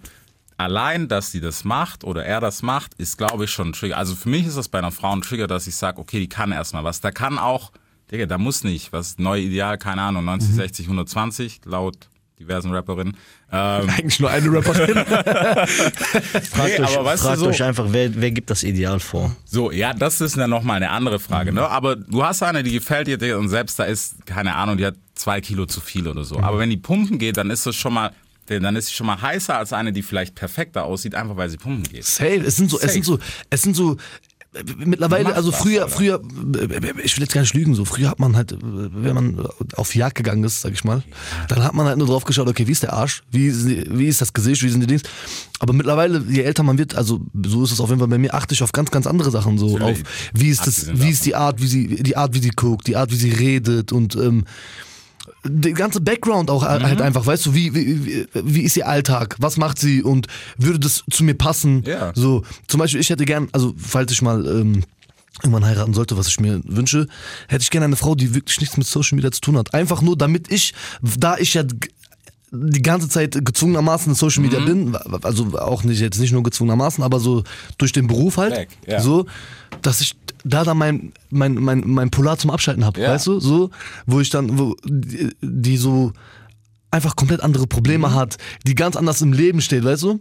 allein, 0.57 1.09
dass 1.09 1.31
sie 1.33 1.41
das 1.41 1.65
macht 1.65 2.05
oder 2.05 2.25
er 2.25 2.41
das 2.41 2.63
macht, 2.63 2.95
ist, 2.95 3.17
glaube 3.17 3.45
ich, 3.45 3.51
schon 3.51 3.69
ein 3.69 3.73
Trigger. 3.73 3.97
Also 3.97 4.15
für 4.15 4.29
mich 4.29 4.47
ist 4.47 4.57
das 4.57 4.69
bei 4.69 4.79
einer 4.79 4.91
Frau 4.91 5.13
ein 5.13 5.23
Trigger, 5.23 5.47
dass 5.47 5.67
ich 5.67 5.77
sage, 5.77 5.99
okay, 6.01 6.19
die 6.19 6.29
kann 6.29 6.53
erstmal 6.53 6.85
was. 6.85 7.01
Da 7.01 7.11
kann 7.11 7.39
auch, 7.39 7.73
Digga, 8.11 8.27
da 8.27 8.39
muss 8.39 8.65
nicht, 8.65 8.93
was 8.93 9.19
neue 9.19 9.43
Ideal, 9.43 9.79
keine 9.79 10.03
Ahnung, 10.03 10.25
90, 10.25 10.55
60, 10.55 10.87
120, 10.87 11.61
laut 11.65 12.09
diversen 12.39 12.73
Rapperinnen. 12.73 13.17
Ähm, 13.51 13.89
Eigentlich 13.89 14.21
nur 14.21 14.29
eine 14.29 14.53
Rapperin. 14.53 14.95
fragt 15.07 16.79
Nee, 16.79 16.81
euch, 16.85 16.97
aber 16.99 17.05
weißt 17.07 17.23
du 17.23 17.27
fragt 17.29 17.39
so- 17.41 17.47
euch 17.49 17.63
einfach, 17.63 17.87
wer, 17.89 18.15
wer 18.21 18.31
gibt 18.31 18.51
das 18.51 18.63
Ideal 18.63 19.01
vor? 19.01 19.35
So, 19.47 19.71
ja, 19.71 19.95
das 19.95 20.21
ist 20.21 20.37
dann 20.37 20.51
nochmal 20.51 20.77
eine 20.77 20.91
andere 20.91 21.19
Frage, 21.19 21.53
ne? 21.53 21.67
Aber 21.69 21.97
du 21.97 22.23
hast 22.23 22.43
eine, 22.43 22.63
die 22.63 22.73
gefällt 22.73 23.07
dir 23.07 23.39
und 23.39 23.49
selbst 23.49 23.79
da 23.79 23.85
ist, 23.85 24.27
keine 24.27 24.55
Ahnung, 24.55 24.77
die 24.77 24.85
hat 24.85 24.97
zwei 25.15 25.41
Kilo 25.41 25.65
zu 25.67 25.81
viel 25.81 26.07
oder 26.09 26.25
so. 26.25 26.39
Aber 26.41 26.59
wenn 26.59 26.69
die 26.71 26.77
pumpen 26.77 27.19
geht, 27.19 27.39
dann 27.39 27.49
ist 27.51 27.65
das 27.67 27.75
schon 27.75 27.95
mal, 27.95 28.13
dann 28.47 28.77
ist 28.77 28.89
sie 28.89 28.95
schon 28.95 29.07
mal 29.07 29.21
heißer 29.21 29.57
als 29.57 29.73
eine, 29.73 29.93
die 29.93 30.03
vielleicht 30.03 30.35
perfekter 30.35 30.85
aussieht, 30.85 31.15
einfach 31.15 31.37
weil 31.39 31.49
sie 31.49 31.57
pumpen 31.57 31.85
geht. 31.91 32.05
Safe. 32.05 32.37
Es 32.45 32.57
sind 32.57 32.71
so, 32.71 32.79
es 32.81 32.93
sind 32.93 33.05
so, 33.07 33.19
es 33.51 33.63
sind 33.63 33.75
so. 33.77 33.97
Mittlerweile, 34.85 35.35
also 35.35 35.53
früher, 35.53 35.83
Alter. 35.85 35.95
früher, 35.95 36.21
ich 37.05 37.17
will 37.17 37.23
jetzt 37.25 37.33
gar 37.33 37.41
nicht 37.43 37.55
lügen, 37.55 37.75
so 37.75 37.85
früher 37.85 38.09
hat 38.11 38.19
man 38.19 38.37
halt, 38.37 38.57
wenn 38.61 39.15
man 39.15 39.47
auf 39.77 39.95
Jagd 39.95 40.17
gegangen 40.17 40.43
ist, 40.45 40.61
sag 40.63 40.73
ich 40.73 40.85
mal, 40.85 41.03
dann 41.49 41.63
hat 41.63 41.75
man 41.75 41.87
halt 41.87 41.99
nur 41.99 42.07
drauf 42.07 42.25
geschaut, 42.25 42.49
okay, 42.49 42.67
wie 42.67 42.73
ist 42.73 42.83
der 42.83 42.93
Arsch, 42.93 43.23
wie, 43.31 43.47
ist- 43.47 43.67
wie 43.67 44.07
ist 44.07 44.21
das 44.21 44.33
Gesicht, 44.33 44.63
wie 44.63 44.69
sind 44.69 44.81
die 44.81 44.87
Dings. 44.87 45.03
Aber 45.61 45.73
mittlerweile, 45.73 46.23
je 46.29 46.43
älter 46.43 46.63
man 46.63 46.79
wird, 46.79 46.95
also 46.95 47.21
so 47.47 47.65
ist 47.65 47.73
es 47.73 47.81
auf 47.81 47.89
jeden 47.89 47.99
Fall 48.01 48.09
bei 48.09 48.19
mir, 48.19 48.35
achte 48.35 48.55
ich 48.55 48.63
auf 48.63 48.73
ganz, 48.73 48.91
ganz 48.91 49.07
andere 49.07 49.31
Sachen, 49.31 49.59
so 49.59 49.79
auf, 49.79 49.99
wie 50.35 50.49
ist 50.49 50.67
das, 50.67 50.87
wie 51.01 51.11
ist 51.11 51.27
die 51.27 51.35
Art, 51.35 51.61
wie 51.63 51.67
sie, 51.67 52.03
die 52.03 52.17
Art, 52.17 52.35
wie 52.35 52.41
sie 52.41 52.51
guckt, 52.51 52.87
die 52.87 52.97
Art, 52.97 53.11
wie 53.11 53.17
sie 53.17 53.31
redet 53.31 53.93
und 53.93 54.17
ähm, 54.17 54.45
der 55.49 55.73
ganze 55.73 56.01
Background 56.01 56.51
auch 56.51 56.63
Mhm. 56.63 56.83
halt 56.85 57.01
einfach, 57.01 57.27
weißt 57.27 57.47
du, 57.47 57.55
wie, 57.55 57.75
wie, 57.75 58.27
wie- 58.35 58.63
ist 58.63 58.77
ihr 58.77 58.89
Alltag, 58.89 59.37
was 59.39 59.57
macht 59.57 59.79
sie 59.79 60.03
und 60.03 60.27
würde 60.57 60.79
das 60.79 61.05
zu 61.11 61.25
mir 61.25 61.35
passen? 61.35 61.83
Ja. 61.87 62.13
So, 62.15 62.43
zum 62.67 62.79
Beispiel, 62.81 63.01
ich 63.01 63.11
hätte 63.11 63.25
gern, 63.25 63.49
also 63.53 63.75
falls 63.77 64.13
ich 64.13 64.23
mal 64.23 64.47
ähm, 64.47 64.85
irgendwann 65.43 65.65
heiraten 65.65 65.95
sollte, 65.95 66.17
was 66.17 66.29
ich 66.29 66.41
mir 66.41 66.61
wünsche, 66.65 67.07
hätte 67.49 67.63
ich 67.63 67.71
gerne 67.71 67.85
eine 67.87 67.97
Frau, 67.97 68.15
die 68.15 68.35
wirklich 68.35 68.61
nichts 68.61 68.77
mit 68.77 68.87
Social 68.87 69.17
Media 69.17 69.31
zu 69.31 69.41
tun 69.41 69.57
hat. 69.57 69.73
Einfach 69.75 70.03
nur, 70.03 70.17
damit 70.17 70.51
ich, 70.53 70.75
da 71.03 71.37
ich 71.39 71.55
ja 71.55 71.63
die 72.51 72.81
ganze 72.83 73.09
Zeit 73.11 73.39
gezwungenermaßen 73.45 74.11
in 74.13 74.15
Social 74.17 74.43
Mhm. 74.43 74.51
Media 74.51 74.65
bin, 74.65 74.97
also 75.23 75.59
auch 75.59 75.85
nicht 75.85 76.01
jetzt 76.01 76.19
nicht 76.19 76.33
nur 76.33 76.43
gezwungenermaßen, 76.43 77.05
aber 77.05 77.21
so 77.21 77.45
durch 77.77 77.93
den 77.93 78.07
Beruf 78.07 78.39
halt, 78.39 78.69
ja. 78.87 79.01
so, 79.01 79.27
dass 79.83 80.01
ich 80.01 80.17
da 80.45 80.65
dann 80.65 80.79
mein 80.79 81.13
mein 81.31 81.55
mein 81.55 81.83
mein 81.87 82.11
Polar 82.11 82.39
zum 82.39 82.51
Abschalten 82.51 82.85
habe, 82.85 83.01
Ja. 83.01 83.11
weißt 83.13 83.27
du, 83.27 83.41
so, 83.41 83.71
wo 84.07 84.21
ich 84.21 84.31
dann 84.31 84.59
wo 84.59 84.75
die, 84.85 85.31
die 85.41 85.77
so 85.77 86.13
einfach 86.91 87.17
komplett 87.17 87.41
andere 87.43 87.65
Mhm. 87.65 87.69
Probleme 87.69 88.15
hat, 88.15 88.39
die 88.67 88.75
ganz 88.75 88.97
anders 88.97 89.21
im 89.23 89.33
Leben 89.33 89.61
steht, 89.61 89.85
weißt 89.85 90.03
du? 90.05 90.21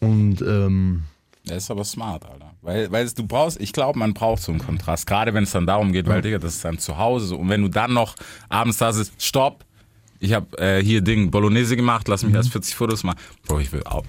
Und 0.00 0.40
ähm, 0.42 1.02
Der 1.48 1.56
ist 1.56 1.70
aber 1.70 1.84
smart, 1.84 2.24
Alter. 2.26 2.50
Weil, 2.62 2.90
weil 2.92 3.08
du 3.08 3.26
brauchst, 3.26 3.58
ich 3.60 3.72
glaube, 3.72 3.98
man 3.98 4.12
braucht 4.12 4.42
so 4.42 4.52
einen 4.52 4.60
Kontrast. 4.60 5.06
Gerade 5.06 5.32
wenn 5.32 5.44
es 5.44 5.52
dann 5.52 5.66
darum 5.66 5.92
geht, 5.92 6.06
weil, 6.06 6.20
Digga, 6.20 6.38
das 6.38 6.56
ist 6.56 6.64
dann 6.64 6.78
zu 6.78 6.98
Hause 6.98 7.26
so. 7.26 7.36
Und 7.38 7.48
wenn 7.48 7.62
du 7.62 7.68
dann 7.68 7.94
noch 7.94 8.14
abends 8.50 8.76
da 8.76 8.92
sitzt, 8.92 9.22
stopp, 9.22 9.64
ich 10.18 10.34
habe 10.34 10.58
äh, 10.58 10.82
hier 10.84 11.00
Ding, 11.00 11.30
Bolognese 11.30 11.76
gemacht, 11.76 12.06
lass 12.08 12.22
mich 12.22 12.34
erst 12.34 12.50
40 12.52 12.74
Fotos 12.74 13.02
machen. 13.04 13.18
Bro, 13.46 13.60
ich 13.60 13.72
will 13.72 13.82
auch. 13.84 14.04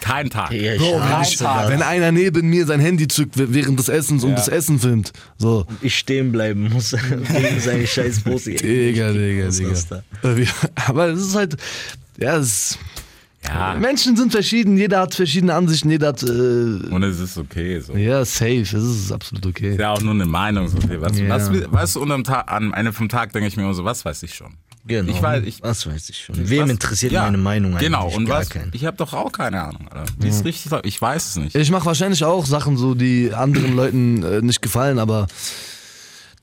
Kein 0.00 0.30
Tag. 0.30 0.52
Ja, 0.52 0.74
ich 0.74 0.78
Bro, 0.80 1.00
wenn, 1.00 1.22
ich, 1.22 1.40
wenn 1.40 1.82
einer 1.82 2.12
neben 2.12 2.48
mir 2.48 2.66
sein 2.66 2.80
Handy 2.80 3.08
zückt 3.08 3.34
während 3.36 3.78
des 3.78 3.88
Essens 3.88 4.22
und 4.24 4.30
Ja. 4.30 4.36
das 4.36 4.48
Essen 4.48 4.78
filmt. 4.78 5.12
So. 5.38 5.66
ich 5.82 5.96
stehen 5.98 6.32
bleiben 6.32 6.68
muss 6.70 6.90
gegen 7.32 7.60
seine 7.60 7.86
scheiß 7.86 8.20
Pussy. 8.20 8.54
Digga, 8.56 9.12
Digga, 9.12 9.46
Was 9.48 9.56
Digga. 9.58 10.02
Aber 10.86 11.08
es 11.08 11.20
ist 11.20 11.34
halt. 11.34 11.56
Ja, 12.18 12.36
es 12.36 12.78
Ja. 13.46 13.74
Menschen 13.74 14.16
sind 14.16 14.30
verschieden, 14.32 14.76
jeder 14.76 15.00
hat 15.00 15.14
verschiedene 15.14 15.54
Ansichten, 15.54 15.90
jeder 15.90 16.08
hat. 16.08 16.22
Äh, 16.22 16.26
Und 16.26 17.02
es 17.02 17.18
ist 17.18 17.38
okay 17.38 17.80
so. 17.80 17.96
ja, 17.96 18.22
safe, 18.24 18.60
es 18.60 18.72
ist 18.74 19.10
absolut 19.12 19.46
okay. 19.46 19.70
Ist 19.72 19.80
ja 19.80 19.92
auch 19.92 20.00
nur 20.02 20.12
eine 20.14 20.26
Meinung. 20.26 20.68
So, 20.68 20.76
okay, 20.78 21.00
was, 21.00 21.18
Ja. 21.18 21.28
was, 21.30 21.50
weißt 21.50 21.96
du, 21.96 22.00
unterm 22.02 22.22
Tag, 22.24 22.44
am 22.52 22.74
Ende 22.74 22.92
vom 22.92 23.08
Tag 23.08 23.32
denke 23.32 23.48
ich 23.48 23.56
mir 23.56 23.62
immer 23.62 23.74
so, 23.74 23.84
was 23.84 24.04
weiß 24.04 24.22
ich 24.24 24.34
schon. 24.34 24.54
Genau. 24.90 25.10
Ich 25.12 25.22
weiß, 25.22 25.44
ich, 25.46 25.62
was 25.62 25.86
weiß 25.86 26.10
ich 26.10 26.18
schon. 26.24 26.48
Wem 26.48 26.64
was- 26.64 26.70
interessiert 26.70 27.12
Ja, 27.12 27.22
meine 27.22 27.38
Meinung 27.38 27.72
eigentlich? 27.72 27.86
Genau, 27.86 28.08
und 28.08 28.28
was, 28.28 28.50
keinen. 28.50 28.70
ich 28.74 28.84
habe 28.84 28.96
doch 28.96 29.12
auch 29.14 29.30
keine 29.32 29.62
Ahnung. 29.62 29.88
Alter. 29.88 30.12
Wie 30.18 30.28
es 30.28 30.44
richtig 30.44 30.70
läuft, 30.70 30.84
ich 30.86 31.00
weiß 31.00 31.26
es 31.30 31.36
nicht. 31.36 31.54
Ich 31.54 31.70
mache 31.70 31.86
wahrscheinlich 31.86 32.24
auch 32.24 32.44
Sachen 32.44 32.76
so, 32.76 32.94
die 32.94 33.32
anderen 33.32 33.74
Leuten 33.76 34.22
äh, 34.22 34.42
nicht 34.42 34.60
gefallen, 34.62 34.98
aber. 34.98 35.26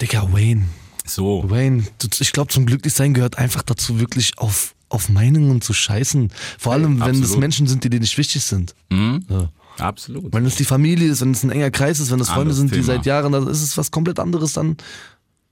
Digga, 0.01 0.27
Wayne. 0.31 0.63
So. 1.05 1.43
Wayne, 1.49 1.83
ich 2.19 2.31
glaube, 2.31 2.51
zum 2.53 2.65
Glücklichsein 2.65 3.13
gehört 3.13 3.37
einfach 3.37 3.63
dazu, 3.63 3.99
wirklich 3.99 4.37
auf, 4.37 4.75
auf 4.89 5.09
Meinungen 5.09 5.61
zu 5.61 5.73
scheißen. 5.73 6.31
Vor 6.57 6.73
allem, 6.73 6.99
wenn 6.99 7.21
es. 7.23 7.35
Menschen 7.37 7.67
sind, 7.67 7.83
die 7.83 7.89
dir 7.89 7.99
nicht 7.99 8.17
wichtig 8.17 8.43
sind. 8.43 8.75
Mhm. 8.89 9.25
Ja. 9.29 9.49
Absolut. 9.79 10.33
Wenn 10.33 10.45
es 10.45 10.55
die 10.55 10.65
Familie 10.65 11.09
ist, 11.11 11.21
wenn 11.21 11.31
es 11.31 11.43
ein 11.43 11.51
enger 11.51 11.69
Kreis 11.69 11.99
ist, 11.99 12.09
wenn 12.11 12.19
es 12.19 12.29
Freunde 12.29 12.53
sind, 12.53 12.71
die 12.71 12.75
Thema. 12.81 12.85
seit 12.87 13.05
Jahren, 13.05 13.31
dann 13.31 13.47
ist 13.47 13.61
es 13.61 13.77
was 13.77 13.91
komplett 13.91 14.19
anderes, 14.19 14.53
dann 14.53 14.75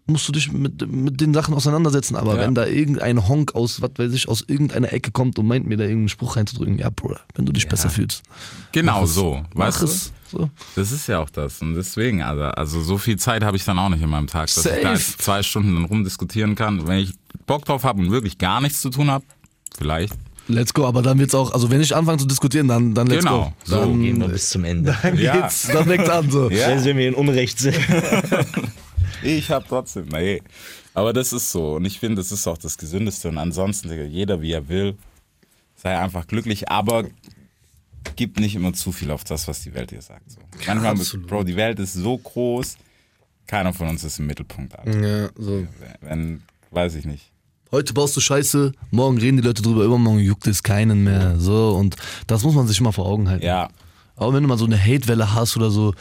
musst 0.08 0.28
du 0.28 0.32
dich 0.32 0.52
mit, 0.52 0.88
mit 0.92 1.20
den 1.20 1.34
Sachen 1.34 1.54
auseinandersetzen. 1.56 2.16
Aber 2.16 2.36
Ja. 2.36 2.42
wenn 2.42 2.54
da 2.56 2.66
irgendein 2.68 3.28
Honk 3.28 3.56
aus, 3.56 3.82
was 3.82 3.92
weiß 3.98 4.14
ich, 4.14 4.28
aus 4.28 4.44
irgendeiner 4.48 4.94
Ecke 4.94 5.12
kommt 5.12 5.40
und 5.40 5.48
meint 5.48 5.66
mir 5.68 5.78
da 5.78 5.84
irgendeinen 5.84 6.10
Spruch 6.10 6.36
reinzudrücken, 6.36 6.78
ja, 6.78 6.90
Bruder, 6.90 7.22
wenn 7.36 7.46
du 7.46 7.52
dich 7.52 7.68
besser 7.68 7.90
fühlst. 7.90 8.22
Genau 8.72 9.00
mach 9.00 9.04
es. 9.04 9.14
so. 9.16 9.42
Mach 9.56 9.68
Weißt 9.68 9.82
du? 9.82 9.86
es. 9.86 10.12
So. 10.32 10.50
Das 10.76 10.92
ist 10.92 11.08
ja 11.08 11.20
auch 11.20 11.30
das. 11.30 11.62
Und 11.62 11.76
deswegen, 11.76 12.22
also, 12.22 12.44
also 12.44 12.82
so 12.82 12.98
viel 12.98 13.18
Zeit 13.18 13.44
habe 13.44 13.58
ich 13.58 13.64
dann 13.66 13.80
auch 13.80 13.90
nicht 13.90 14.02
in 14.02 14.10
meinem 14.10 14.28
Tag, 14.28 14.48
dass 14.54 14.66
ich 14.66 14.82
da 14.82 14.96
zwei 14.96 15.42
Stunden 15.44 15.74
dann 15.76 15.86
rumdiskutieren 15.86 16.56
kann. 16.56 16.88
Wenn 16.88 17.00
ich 17.00 17.14
Bock 17.48 17.66
drauf 17.66 17.84
habe 17.84 18.02
und 18.02 18.12
wirklich 18.12 18.38
gar 18.38 18.60
nichts 18.62 18.82
zu 18.82 18.90
tun 18.90 19.10
habe, 19.10 19.24
vielleicht. 19.78 20.14
Let's 20.48 20.74
go, 20.76 20.86
aber 20.86 21.02
dann 21.02 21.18
wird's 21.18 21.34
auch, 21.34 21.52
also 21.54 21.72
wenn 21.72 21.82
ich 21.82 21.96
anfange 21.96 22.20
zu 22.20 22.28
diskutieren, 22.28 22.68
dann, 22.68 22.94
dann 22.94 23.08
let's 23.08 23.24
Genau. 23.24 23.46
go. 23.46 23.54
So. 23.64 23.76
Dann, 23.80 24.00
Gehen 24.04 24.20
wir 24.22 24.28
bis 24.28 24.50
zum 24.50 24.64
Ende. 24.66 24.96
dann 25.02 25.18
Ja. 25.18 25.42
geht's, 25.42 25.68
dann 25.72 25.86
fängt's 25.86 26.10
an 26.10 26.30
so. 26.30 26.52
Ja. 26.52 26.66
Selbst 26.68 26.86
wenn 26.86 26.98
wir 26.98 27.08
in 27.08 27.16
Unrecht 27.16 27.58
sind. 27.58 27.76
Ich 29.24 29.50
habe 29.52 29.66
trotzdem, 29.68 30.08
nee. 30.10 30.42
Aber 30.94 31.14
das 31.14 31.34
ist 31.34 31.52
so. 31.52 31.76
Und 31.76 31.86
ich 31.86 32.00
finde, 32.00 32.18
das 32.18 32.32
ist 32.32 32.48
auch 32.48 32.58
das 32.58 32.78
Gesündeste. 32.78 33.30
Und 33.30 33.38
ansonsten, 33.38 33.92
jeder 34.10 34.42
wie 34.42 34.52
er 34.52 34.70
will, 34.70 34.96
sei 35.76 35.98
einfach 35.98 36.28
glücklich, 36.28 36.70
aber 36.70 37.06
gib 38.16 38.40
nicht 38.40 38.56
immer 38.56 38.74
zu 38.74 38.92
viel 38.92 39.12
auf 39.12 39.24
das, 39.24 39.48
was 39.48 39.62
die 39.62 39.74
Welt 39.74 39.92
dir 39.92 40.02
sagt. 40.02 40.32
So. 40.32 40.40
Manchmal, 40.66 40.92
absolut. 40.92 41.28
Bro, 41.28 41.44
die 41.44 41.56
Welt 41.56 41.80
ist 41.80 41.94
so 41.94 42.18
groß, 42.18 42.78
keiner 43.48 43.74
von 43.74 43.90
uns 43.90 44.04
ist 44.04 44.20
im 44.20 44.28
Mittelpunkt. 44.28 44.78
Alter. 44.78 45.08
Ja, 45.08 45.30
so. 45.38 45.68
Wenn, 46.02 46.42
weiß 46.72 46.96
ich 46.96 47.06
nicht. 47.06 47.32
Heute 47.72 47.94
baust 47.94 48.16
du 48.16 48.22
Scheiße, 48.22 48.72
morgen 48.92 49.18
reden 49.18 49.38
die 49.38 49.44
Leute 49.44 49.62
drüber, 49.62 49.84
übermorgen 49.84 50.20
juckt 50.20 50.48
es 50.48 50.64
keinen 50.64 51.04
mehr. 51.04 51.38
So, 51.40 51.72
und 51.72 51.96
das 52.28 52.44
muss 52.44 52.56
man 52.56 52.68
sich 52.68 52.80
immer 52.80 52.94
vor 52.94 53.06
Augen 53.06 53.28
halten. 53.28 53.46
Ja, 53.46 53.70
Aber 54.16 54.34
wenn 54.34 54.44
du 54.44 54.48
mal 54.48 54.58
so 54.58 54.66
eine 54.66 54.80
Hatewelle 54.80 55.34
hast 55.34 55.58
oder 55.58 55.72
so, 55.72 55.94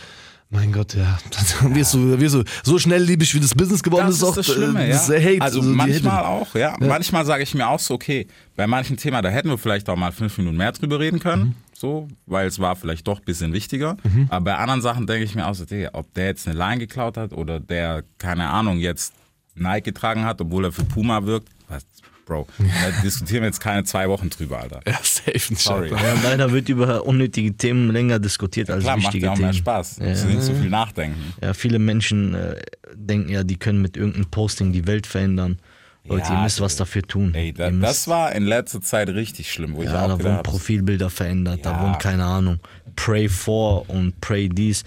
mein 0.55 0.73
Gott, 0.73 0.95
ja, 0.95 1.19
dann 1.61 1.75
wirst 1.75 1.93
du, 1.95 2.19
wirst 2.19 2.35
du 2.37 2.45
so 2.63 2.79
schnell 2.79 3.03
liebig 3.03 3.35
wie 3.35 3.41
das 3.41 3.55
Business 3.55 3.83
geworden 3.83 4.07
das 4.07 4.17
ist, 4.17 4.23
ist 4.23 4.29
auch 4.29 4.35
das 4.35 4.47
Schlimme, 4.47 4.85
äh, 4.87 4.91
ja. 4.91 4.97
Hate. 4.99 5.43
also 5.43 5.61
die 5.61 5.67
manchmal 5.69 6.13
Hate. 6.17 6.27
auch, 6.29 6.55
ja. 6.55 6.77
Manchmal 6.81 7.27
sage 7.27 7.43
ich 7.43 7.55
mir 7.55 7.69
auch 7.69 7.79
so, 7.81 7.95
okay, 7.95 8.27
bei 8.57 8.67
manchen 8.67 8.97
Themen, 8.97 9.23
da 9.23 9.29
hätten 9.29 9.49
wir 9.49 9.59
vielleicht 9.59 9.89
auch 9.91 9.97
mal 9.97 10.13
fünf 10.13 10.39
Minuten 10.39 10.57
mehr 10.57 10.73
drüber 10.73 10.99
reden 11.01 11.19
können, 11.19 11.43
Mhm. 11.45 11.55
so, 11.77 12.09
weil 12.27 12.47
es 12.47 12.59
war 12.61 12.77
vielleicht 12.77 13.07
doch 13.07 13.19
ein 13.19 13.25
bisschen 13.25 13.53
wichtiger. 13.53 13.97
Aber 14.31 14.45
bei 14.45 14.55
anderen 14.57 14.81
Sachen 14.81 15.07
denke 15.07 15.25
ich 15.25 15.35
mir 15.35 15.47
auch 15.47 15.55
so, 15.55 15.65
Digga, 15.65 15.91
ob 15.93 16.13
der 16.15 16.27
jetzt 16.27 16.47
eine 16.49 16.57
Line 16.57 16.79
geklaut 16.79 17.17
hat 17.17 17.33
oder 17.33 17.61
der, 17.61 18.05
keine 18.19 18.49
Ahnung, 18.49 18.79
jetzt 18.79 19.13
Nike 19.57 19.85
getragen 19.85 20.25
hat, 20.25 20.41
obwohl 20.41 20.65
er 20.67 20.73
für 20.73 20.85
Puma 20.85 21.25
wirkt, 21.27 21.49
was, 21.69 21.85
Bro, 22.27 22.47
da 22.59 23.03
diskutieren 23.03 23.43
wir 23.43 23.49
jetzt 23.49 23.61
keine 23.61 23.85
zwei 23.85 24.09
Wochen 24.09 24.31
drüber, 24.31 24.61
Alter. 24.61 24.81
Ja, 24.87 24.95
safe. 25.03 25.55
Sorry. 25.57 25.93
Alter. 25.93 26.03
Ja, 26.07 26.15
leider 26.25 26.53
wird 26.53 26.69
über 26.71 27.05
unnötige 27.05 27.55
Themen 27.57 27.91
länger 27.91 28.19
diskutiert 28.19 28.71
als 28.71 28.83
Klar, 28.85 28.97
macht 28.97 29.07
wichtige 29.07 29.27
ja 29.27 29.33
auch 29.33 29.37
Themen. 29.37 29.47
mehr 29.49 29.53
Spaß. 29.55 29.97
Du 29.97 30.05
musst 30.05 30.25
Ja. 30.25 30.31
nicht 30.31 30.43
so 30.43 30.55
viel 30.55 30.71
nachdenken. 30.71 31.21
Ja, 31.43 31.53
viele 31.55 31.79
Menschen 31.79 32.35
äh, 32.35 32.57
denken 32.95 33.29
ja, 33.31 33.45
die 33.45 33.57
können 33.57 33.83
mit 33.83 33.97
irgendeinem 33.97 34.27
Posting 34.31 34.73
die 34.73 34.87
Welt 34.87 35.07
verändern. 35.07 35.59
Leute, 36.07 36.27
Ja, 36.29 36.35
ihr 36.39 36.43
müsst 36.43 36.61
was 36.61 36.77
dafür 36.77 37.03
tun. 37.03 37.35
Ey, 37.35 37.53
da, 37.55 37.71
das 37.71 38.09
war 38.09 38.33
in 38.35 38.45
letzter 38.45 38.81
Zeit 38.83 39.09
richtig 39.09 39.51
schlimm, 39.51 39.75
wo 39.75 39.83
ich 39.83 39.89
ja, 39.89 40.05
auch 40.05 40.09
da 40.19 40.23
wurden 40.23 40.43
Profilbilder 40.43 41.09
verändert, 41.09 41.61
da 41.65 41.73
Ja. 41.73 41.81
wurden, 41.83 41.99
keine 41.99 42.25
Ahnung, 42.25 42.59
Pray 42.97 43.29
for 43.29 43.89
und 43.91 44.19
Pray 44.21 44.49
dies. 44.49 44.85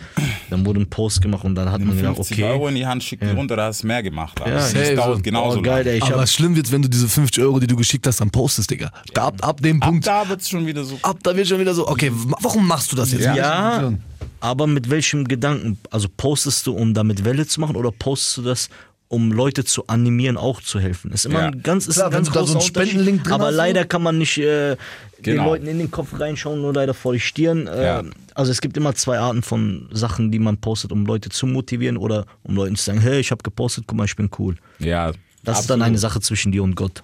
Dann 0.50 0.66
wurde 0.66 0.80
ein 0.82 0.90
Post 0.90 1.22
gemacht 1.22 1.44
und 1.44 1.56
dann 1.56 1.72
hat 1.72 1.82
man 1.82 1.96
gedacht, 1.96 2.16
50 2.16 2.38
okay. 2.38 2.50
Euro 2.52 2.68
in 2.68 2.76
die 2.76 2.86
Hand, 2.86 3.04
schick 3.04 3.20
die 3.20 3.28
runter, 3.28 3.56
da 3.56 3.66
hast 3.66 3.84
du 3.84 3.88
mehr 3.88 4.02
gemacht. 4.04 4.40
Aber 4.42 4.50
Ja, 4.50 4.56
das 4.58 4.72
safe. 4.72 4.96
dauert 4.96 5.24
genauso 5.24 5.60
oh, 5.60 5.62
geil, 5.62 5.84
lang. 5.86 5.94
ey, 5.94 5.98
ich 6.00 6.04
Aber 6.06 6.22
hab, 6.22 6.30
schlimm 6.30 6.56
wird, 6.56 6.72
wenn 6.72 6.82
du 6.82 6.90
diese 6.90 7.08
50 7.08 7.44
Euro, 7.44 7.60
die 7.60 7.68
du 7.68 7.76
geschickt 7.76 8.06
hast, 8.08 8.20
dann 8.22 8.30
postest, 8.32 8.70
Digga. 8.72 8.92
Da, 9.14 9.28
ab, 9.28 9.36
ab 9.42 9.62
dem 9.62 9.82
Ab 9.82 9.90
Punkt, 9.90 10.08
da 10.08 10.28
wird's 10.30 10.50
schon 10.50 10.66
wieder 10.66 10.84
so. 10.84 10.98
ab 11.04 11.18
da 11.24 11.36
wird 11.36 11.48
schon 11.48 11.60
wieder 11.60 11.74
so, 11.74 11.88
okay, 11.88 12.12
wa- 12.14 12.38
warum 12.42 12.68
machst 12.68 12.92
du 12.92 12.96
das 12.96 13.12
jetzt? 13.12 13.24
ja, 13.26 13.92
aber 14.40 14.68
mit 14.68 14.90
welchem 14.90 15.28
Gedanken? 15.28 15.78
Also 15.90 16.08
postest 16.16 16.68
du, 16.68 16.74
um 16.74 16.94
damit 16.94 17.26
Welle 17.26 17.48
zu 17.48 17.60
machen 17.60 17.76
oder 17.76 17.92
postest 17.92 18.38
du 18.38 18.42
das, 18.44 18.70
um 19.10 19.32
Leute 19.32 19.64
zu 19.64 19.88
animieren, 19.88 20.38
auch 20.38 20.62
zu 20.62 20.80
helfen? 20.80 21.12
Ist 21.12 21.26
immer 21.26 21.40
Ja. 21.42 21.48
ein 21.48 21.64
ganz, 21.64 21.88
ist 21.88 21.96
Klar, 21.96 22.08
ein 22.08 22.12
ganz 22.12 22.28
so 22.28 22.34
großer 22.34 22.52
einen 22.54 22.62
Spendenlink 22.62 23.24
drin 23.24 23.34
Aber 23.34 23.52
so. 23.52 23.58
leider 23.58 23.86
kann 23.86 24.04
man 24.04 24.18
nicht 24.18 24.38
äh, 24.38 24.76
den 24.76 24.78
Genau. 25.24 25.46
Leuten 25.46 25.68
in 25.68 25.80
den 25.80 25.90
Kopf 25.92 26.20
reinschauen, 26.20 26.62
nur 26.62 26.74
leider 26.74 26.94
vor 26.94 27.14
die 27.14 27.20
Stirn. 27.20 27.68
Äh, 27.68 27.84
Ja. 27.84 28.04
Also 28.36 28.52
es 28.52 28.62
gibt 28.62 28.78
immer 28.78 28.94
zwei 28.94 29.18
Arten 29.18 29.42
von 29.42 29.90
Sachen, 29.92 30.32
die 30.32 30.38
man 30.40 30.58
postet, 30.58 30.92
um 30.92 31.06
Leute 31.08 31.30
zu 31.30 31.48
motivieren 31.48 31.98
oder 31.98 32.26
um 32.44 32.56
Leuten 32.56 32.76
zu 32.76 32.84
sagen, 32.84 33.00
hey, 33.00 33.20
ich 33.20 33.32
habe 33.32 33.42
gepostet, 33.42 33.86
guck 33.88 33.98
mal, 33.98 34.06
ich 34.06 34.16
bin 34.16 34.30
cool. 34.38 34.56
Ja, 34.80 35.12
Das 35.44 35.62
ist 35.62 35.70
dann 35.70 35.82
eine 35.82 35.98
Sache 35.98 36.20
zwischen 36.22 36.52
dir 36.52 36.62
und 36.62 36.76
Gott. 36.76 37.02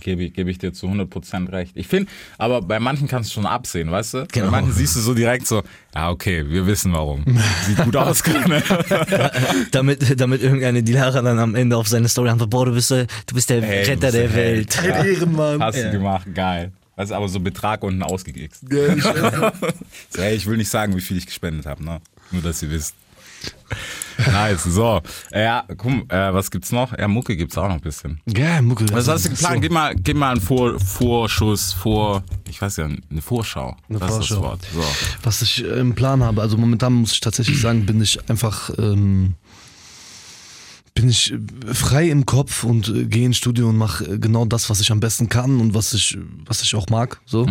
Gebe 0.00 0.24
ich, 0.24 0.32
gebe 0.34 0.50
ich 0.50 0.58
dir 0.58 0.72
zu 0.72 0.86
100% 0.86 1.50
recht. 1.52 1.72
Ich 1.74 1.88
finde, 1.88 2.10
aber 2.38 2.62
bei 2.62 2.78
manchen 2.80 3.08
kannst 3.08 3.30
du 3.30 3.34
schon 3.34 3.46
absehen, 3.46 3.90
weißt 3.90 4.14
du? 4.14 4.26
Genau. 4.32 4.46
Bei 4.46 4.50
manchen 4.52 4.72
siehst 4.72 4.96
du 4.96 5.00
so 5.00 5.14
direkt 5.14 5.46
so, 5.46 5.62
ja, 5.94 6.10
okay, 6.10 6.48
wir 6.48 6.66
wissen 6.66 6.92
warum. 6.92 7.24
Sieht 7.66 7.76
gut 7.84 7.96
aus, 7.96 8.22
ne? 8.48 8.62
damit, 9.70 10.20
damit 10.20 10.42
irgendeine 10.42 10.82
Dilara 10.82 11.22
dann 11.22 11.38
am 11.38 11.54
Ende 11.54 11.76
auf 11.76 11.88
seine 11.88 12.08
Story 12.08 12.28
antwortet, 12.28 12.50
boah, 12.50 12.66
du 12.66 12.72
bist, 12.72 12.90
der- 12.90 13.06
du 13.26 13.34
bist 13.34 13.50
der 13.50 13.62
Ey, 13.62 13.84
du 13.84 13.90
Retter 13.90 14.00
bist 14.00 14.14
der 14.14 14.28
der 14.28 14.34
Welt. 14.34 14.78
Ein 14.78 15.06
Ehrenmann. 15.06 15.62
Hast 15.62 15.78
du 15.82 15.90
gemacht, 15.90 16.26
geil. 16.34 16.72
Weißt 16.96 17.10
du, 17.10 17.14
aber 17.14 17.28
so 17.28 17.40
Betrag 17.40 17.82
unten 17.82 18.02
ausgegixt. 18.02 18.64
Ja, 18.70 18.94
ich, 18.94 19.02
So, 19.02 19.12
hey, 20.22 20.34
ich 20.34 20.46
will 20.46 20.56
nicht 20.56 20.70
sagen, 20.70 20.96
wie 20.96 21.00
viel 21.02 21.18
ich 21.18 21.26
gespendet 21.26 21.66
habe, 21.66 21.84
ne? 21.84 22.00
Nur, 22.30 22.42
dass 22.42 22.62
ihr 22.62 22.70
wisst. 22.70 22.94
Nice, 24.18 24.64
so. 24.64 25.00
Ja, 25.32 25.64
komm, 25.76 26.04
äh, 26.08 26.32
was 26.32 26.50
gibt's 26.50 26.72
noch? 26.72 26.96
Ja, 26.96 27.08
Mucke 27.08 27.36
gibt's 27.36 27.56
auch 27.58 27.68
noch 27.68 27.74
ein 27.74 27.80
bisschen. 27.80 28.20
ja, 28.26 28.62
Mucke. 28.62 28.86
Was 28.92 29.08
hast 29.08 29.26
du 29.26 29.30
geplant? 29.30 29.54
so. 29.56 29.60
Gib 29.60 29.72
mal, 29.72 29.94
gib 29.94 30.16
mal 30.16 30.30
einen 30.32 30.40
Vor 30.40 30.78
Vorschuss, 30.80 31.72
vor, 31.72 32.22
ich 32.48 32.60
weiß 32.60 32.76
ja, 32.78 32.84
eine 32.86 33.22
Vorschau. 33.22 33.76
Eine 33.88 33.98
das 33.98 34.12
ist 34.12 34.18
das 34.18 34.26
Vorschau. 34.28 34.42
Wort. 34.42 34.60
So. 34.72 34.84
Was 35.22 35.42
ich 35.42 35.64
äh, 35.64 35.80
im 35.80 35.94
Plan 35.94 36.22
habe, 36.22 36.40
also 36.40 36.56
momentan 36.56 36.92
muss 36.92 37.12
ich 37.12 37.20
tatsächlich 37.20 37.60
sagen, 37.60 37.86
bin 37.86 38.00
ich 38.00 38.18
einfach, 38.28 38.70
ähm, 38.78 39.34
bin 40.94 41.08
ich 41.10 41.34
frei 41.72 42.08
im 42.08 42.24
Kopf 42.24 42.64
und 42.64 42.88
äh, 42.88 43.04
gehe 43.04 43.26
ins 43.26 43.36
Studio 43.36 43.68
und 43.68 43.76
mache 43.76 44.04
äh, 44.04 44.18
genau 44.18 44.46
das, 44.46 44.70
was 44.70 44.80
ich 44.80 44.90
am 44.90 45.00
besten 45.00 45.28
kann 45.28 45.60
und 45.60 45.74
was 45.74 45.92
ich, 45.92 46.16
was 46.46 46.62
ich 46.62 46.74
auch 46.74 46.88
mag. 46.88 47.20
So. 47.26 47.46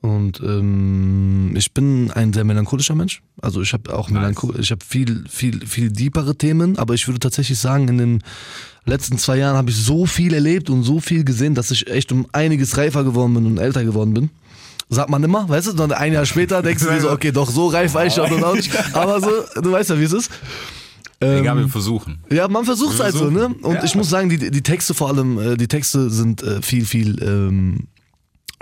Und 0.00 0.40
ähm, 0.40 1.54
ich 1.56 1.72
bin 1.72 2.10
ein 2.12 2.32
sehr 2.32 2.44
melancholischer 2.44 2.94
Mensch. 2.94 3.20
Also 3.42 3.60
ich 3.62 3.72
habe 3.72 3.92
auch 3.96 4.10
Melanchol 4.10 4.54
ich 4.60 4.70
habe 4.70 4.84
viel, 4.84 5.24
viel, 5.28 5.66
viel 5.66 5.90
deepere 5.90 6.36
Themen, 6.36 6.78
aber 6.78 6.94
ich 6.94 7.06
würde 7.08 7.18
tatsächlich 7.18 7.58
sagen, 7.58 7.88
in 7.88 7.98
den 7.98 8.22
letzten 8.84 9.18
zwei 9.18 9.38
Jahren 9.38 9.56
habe 9.56 9.70
ich 9.70 9.76
so 9.76 10.06
viel 10.06 10.34
erlebt 10.34 10.70
und 10.70 10.84
so 10.84 11.00
viel 11.00 11.24
gesehen, 11.24 11.54
dass 11.54 11.70
ich 11.72 11.88
echt 11.90 12.12
um 12.12 12.26
einiges 12.32 12.76
reifer 12.76 13.02
geworden 13.02 13.34
bin 13.34 13.46
und 13.46 13.58
älter 13.58 13.84
geworden 13.84 14.14
bin. 14.14 14.30
Sagt 14.88 15.10
man 15.10 15.22
immer, 15.24 15.48
weißt 15.48 15.66
du, 15.68 15.72
dann 15.72 15.92
ein 15.92 16.12
Jahr 16.12 16.24
später 16.26 16.62
denkst 16.62 16.82
du 16.84 16.90
dir 16.90 17.00
so, 17.00 17.10
okay, 17.10 17.32
doch, 17.32 17.50
so 17.50 17.66
reif 17.66 17.92
war 17.94 18.06
ich 18.06 18.14
schon 18.14 18.42
auch 18.42 18.54
nicht. 18.54 18.70
Aber 18.94 19.20
so, 19.20 19.30
du 19.60 19.72
weißt 19.72 19.90
ja, 19.90 19.98
wie 19.98 20.04
es 20.04 20.12
ist. 20.12 20.30
Egal, 21.20 21.58
wir 21.58 21.68
versuchen. 21.68 22.20
Ja, 22.30 22.46
man 22.46 22.64
versucht 22.64 22.94
es 22.94 23.00
halt 23.00 23.14
so, 23.14 23.28
ne? 23.28 23.48
Und 23.62 23.74
Ja. 23.74 23.84
ich 23.84 23.96
muss 23.96 24.08
sagen, 24.08 24.28
die, 24.28 24.38
die 24.52 24.62
Texte 24.62 24.94
vor 24.94 25.08
allem, 25.08 25.38
äh, 25.38 25.56
die 25.56 25.66
Texte 25.66 26.08
sind 26.10 26.44
äh, 26.44 26.62
viel, 26.62 26.86
viel, 26.86 27.20
ähm, 27.20 27.88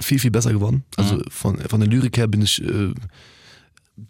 viel, 0.00 0.18
viel 0.18 0.30
besser 0.30 0.52
geworden. 0.52 0.84
Also 0.96 1.20
von, 1.30 1.58
von 1.58 1.80
der 1.80 1.88
Lyrik 1.88 2.16
her 2.16 2.26
bin 2.28 2.42
ich 2.42 2.62
äh, 2.62 2.92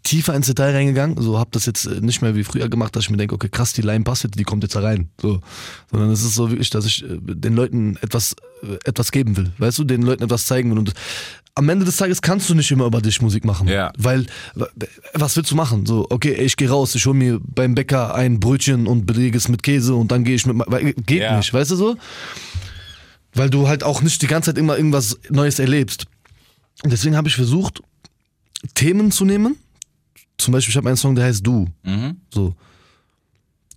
tiefer 0.03 0.35
ins 0.35 0.47
Detail 0.47 0.73
reingegangen. 0.73 1.21
So 1.21 1.39
hab 1.39 1.53
das 1.53 1.67
jetzt 1.67 1.87
äh, 1.87 2.01
nicht 2.01 2.23
mehr 2.23 2.35
wie 2.35 2.45
früher 2.45 2.69
gemacht, 2.69 2.97
dass 2.97 3.05
ich 3.05 3.11
mir 3.11 3.17
denke, 3.17 3.35
okay, 3.35 3.49
krass, 3.49 3.73
die 3.73 3.83
Line 3.83 4.05
passt 4.05 4.25
jetzt, 4.25 4.39
die 4.39 4.45
kommt 4.45 4.63
jetzt 4.65 4.75
da 4.75 4.81
rein. 4.81 5.09
So. 5.21 5.41
Sondern 5.91 6.11
es 6.11 6.23
ist 6.23 6.35
so 6.35 6.51
wirklich, 6.51 6.71
dass 6.71 6.87
ich 6.87 7.05
äh, 7.05 7.19
den 7.21 7.55
Leuten 7.55 7.97
etwas, 8.03 8.35
äh, 8.63 8.77
etwas 8.85 9.13
geben 9.13 9.37
will. 9.37 9.53
Weißt 9.59 9.79
du, 9.79 9.85
den 9.85 10.03
Leuten 10.03 10.25
etwas 10.25 10.47
zeigen 10.47 10.71
will. 10.73 10.79
Und 10.79 10.93
am 11.55 11.69
Ende 11.69 11.85
des 11.87 11.97
Tages 11.97 12.21
kannst 12.21 12.51
du 12.51 12.55
nicht 12.55 12.71
immer 12.71 12.85
über 12.85 13.01
dich 13.01 13.23
Musik 13.23 13.45
machen. 13.45 13.67
Ja. 13.69 13.91
Weil, 13.97 14.27
was 15.15 15.37
willst 15.37 15.51
du 15.53 15.55
machen? 15.55 15.87
So, 15.87 16.07
okay, 16.11 16.35
ich 16.35 16.57
gehe 16.57 16.69
raus, 16.69 16.95
ich 16.95 17.07
hol 17.07 17.15
mir 17.15 17.41
beim 17.43 17.75
Bäcker 17.75 18.15
ein 18.15 18.41
Brötchen 18.41 18.87
und 18.87 19.07
belege 19.07 19.39
es 19.39 19.49
mit 19.49 19.63
Käse 19.63 19.95
und 19.95 20.11
dann 20.13 20.25
gehe 20.25 20.35
ich 20.35 20.45
mit, 20.45 20.57
weil, 20.67 20.93
geht 20.93 21.23
Ja. 21.23 21.37
nicht, 21.39 21.55
weißt 21.55 21.71
du 21.71 21.77
so? 21.77 21.97
Weil 23.37 23.51
du 23.51 23.69
halt 23.69 23.85
auch 23.85 24.03
nicht 24.03 24.23
die 24.23 24.27
ganze 24.27 24.51
Zeit 24.51 24.59
immer 24.59 24.77
irgendwas 24.77 25.19
Neues 25.29 25.59
erlebst. 25.59 26.07
Und 26.83 26.93
deswegen 26.93 27.17
habe 27.17 27.29
ich 27.29 27.37
versucht, 27.37 27.83
Themen 28.75 29.13
zu 29.13 29.25
nehmen. 29.25 29.57
Zum 30.39 30.53
Beispiel, 30.53 30.73
ich 30.73 30.77
habe 30.77 30.89
einen 30.89 30.97
Song, 30.97 31.15
der 31.15 31.27
heißt 31.27 31.47
Du. 31.47 31.67
Mhm. 31.85 32.17
So. 32.33 32.55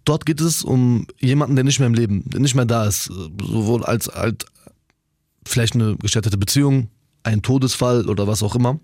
Dort 0.05 0.25
geht 0.25 0.41
es 0.41 0.63
um 0.63 1.07
jemanden, 1.19 1.55
der 1.55 1.63
nicht 1.63 1.79
mehr 1.79 1.87
im 1.87 1.93
Leben, 1.93 2.23
der 2.29 2.39
nicht 2.39 2.55
mehr 2.55 2.65
da 2.65 2.85
ist. 2.85 3.05
Sowohl 3.05 3.83
als 3.83 4.07
halt 4.07 4.45
vielleicht 5.45 5.75
eine 5.75 5.95
gescheiterte 5.97 6.37
Beziehung, 6.37 6.89
ein 7.23 7.41
Todesfall 7.41 8.07
oder 8.07 8.27
was 8.27 8.43
auch 8.43 8.55
immer. 8.55 8.79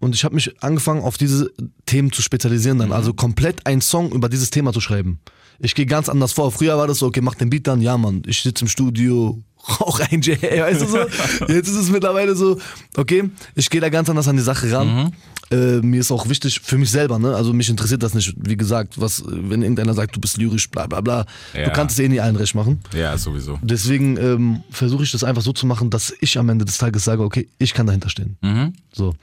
Und 0.00 0.14
ich 0.14 0.24
habe 0.24 0.34
mich 0.34 0.62
angefangen, 0.62 1.02
auf 1.02 1.18
diese 1.18 1.50
Themen 1.86 2.12
zu 2.12 2.22
spezialisieren 2.22 2.78
dann. 2.78 2.92
Also 2.92 3.12
komplett 3.12 3.66
einen 3.66 3.80
Song 3.80 4.12
über 4.12 4.28
dieses 4.28 4.50
Thema 4.50 4.72
zu 4.72 4.80
schreiben. 4.80 5.20
Ich 5.58 5.74
gehe 5.74 5.86
ganz 5.86 6.08
anders 6.08 6.32
vor. 6.32 6.52
Früher 6.52 6.78
war 6.78 6.86
das 6.86 6.98
so, 6.98 7.06
okay, 7.06 7.20
mach 7.20 7.34
den 7.34 7.50
Beat 7.50 7.66
dann, 7.66 7.80
ja 7.80 7.98
Mann, 7.98 8.22
ich 8.26 8.42
sitze 8.42 8.64
im 8.64 8.68
Studio, 8.68 9.42
rauch 9.80 10.00
ein 10.00 10.20
J, 10.20 10.40
weißt 10.40 10.82
du 10.82 10.86
so? 10.86 10.98
Jetzt 11.48 11.68
ist 11.68 11.76
es 11.76 11.90
mittlerweile 11.90 12.36
so, 12.36 12.58
okay, 12.96 13.28
ich 13.56 13.68
gehe 13.68 13.80
da 13.80 13.88
ganz 13.88 14.08
anders 14.08 14.28
an 14.28 14.36
die 14.36 14.42
Sache 14.42 14.70
ran. 14.72 15.12
Äh, 15.50 15.80
mir 15.80 16.00
ist 16.00 16.12
auch 16.12 16.28
wichtig 16.28 16.60
für 16.60 16.76
mich 16.76 16.90
selber, 16.90 17.18
ne? 17.18 17.34
Also 17.34 17.54
mich 17.54 17.70
interessiert 17.70 18.02
das 18.02 18.12
nicht, 18.12 18.34
wie 18.36 18.56
gesagt, 18.56 19.00
was, 19.00 19.24
wenn 19.26 19.62
irgendeiner 19.62 19.94
sagt, 19.94 20.14
du 20.14 20.20
bist 20.20 20.36
lyrisch, 20.36 20.68
bla 20.70 20.86
bla 20.86 21.00
bla. 21.00 21.24
Ja. 21.54 21.64
Du 21.64 21.70
kannst 21.70 21.98
es 21.98 22.04
eh 22.04 22.08
nie 22.08 22.20
allen 22.20 22.36
recht 22.36 22.54
machen. 22.54 22.80
Ja, 22.94 23.16
sowieso. 23.16 23.58
Deswegen 23.62 24.18
ähm, 24.18 24.62
versuche 24.70 25.04
ich 25.04 25.10
das 25.12 25.24
einfach 25.24 25.40
so 25.40 25.52
zu 25.52 25.66
machen, 25.66 25.88
dass 25.88 26.14
ich 26.20 26.36
am 26.38 26.50
Ende 26.50 26.66
des 26.66 26.76
Tages 26.76 27.04
sage, 27.04 27.22
okay, 27.22 27.48
ich 27.58 27.72
kann 27.72 27.86
dahinter 27.86 28.10
stehen. 28.10 28.36
Mhm. 28.42 28.74
So. 28.92 29.14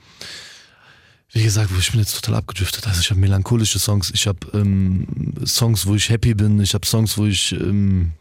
Wie 1.36 1.42
gesagt, 1.42 1.70
ich 1.78 1.90
bin 1.90 2.00
jetzt 2.00 2.14
total 2.14 2.36
abgedriftet. 2.36 2.86
Also 2.86 3.00
ich 3.02 3.10
habe 3.10 3.20
melancholische 3.20 3.78
Songs, 3.78 4.10
ich 4.14 4.26
habe 4.26 4.38
ähm, 4.54 5.06
Songs, 5.44 5.86
wo 5.86 5.94
ich 5.94 6.08
happy 6.08 6.32
bin, 6.32 6.58
ich 6.60 6.72
habe 6.72 6.86
Songs, 6.86 7.18
wo 7.18 7.26
ich 7.26 7.52
ähm, 7.52 8.12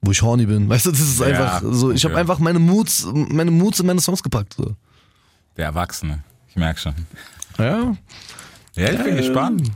wo 0.00 0.12
ich 0.12 0.22
horny 0.22 0.46
bin. 0.46 0.68
Weißt 0.68 0.86
du, 0.86 0.92
das 0.92 1.00
ist 1.00 1.18
Ja, 1.18 1.26
einfach 1.26 1.62
so. 1.72 1.90
Ich 1.90 2.04
habe 2.04 2.14
okay. 2.14 2.20
einfach 2.20 2.38
meine 2.38 2.60
Moods, 2.60 3.04
meine 3.12 3.50
Moods 3.50 3.80
in 3.80 3.86
meine 3.86 4.00
Songs 4.00 4.22
gepackt. 4.22 4.54
So. 4.54 4.76
Der 5.56 5.64
Erwachsene. 5.64 6.22
Ich 6.50 6.54
merke 6.54 6.78
schon. 6.78 6.94
Ja. 7.58 7.96
Ja, 8.76 8.92
ich 8.92 9.02
bin 9.02 9.16
gespannt. 9.16 9.72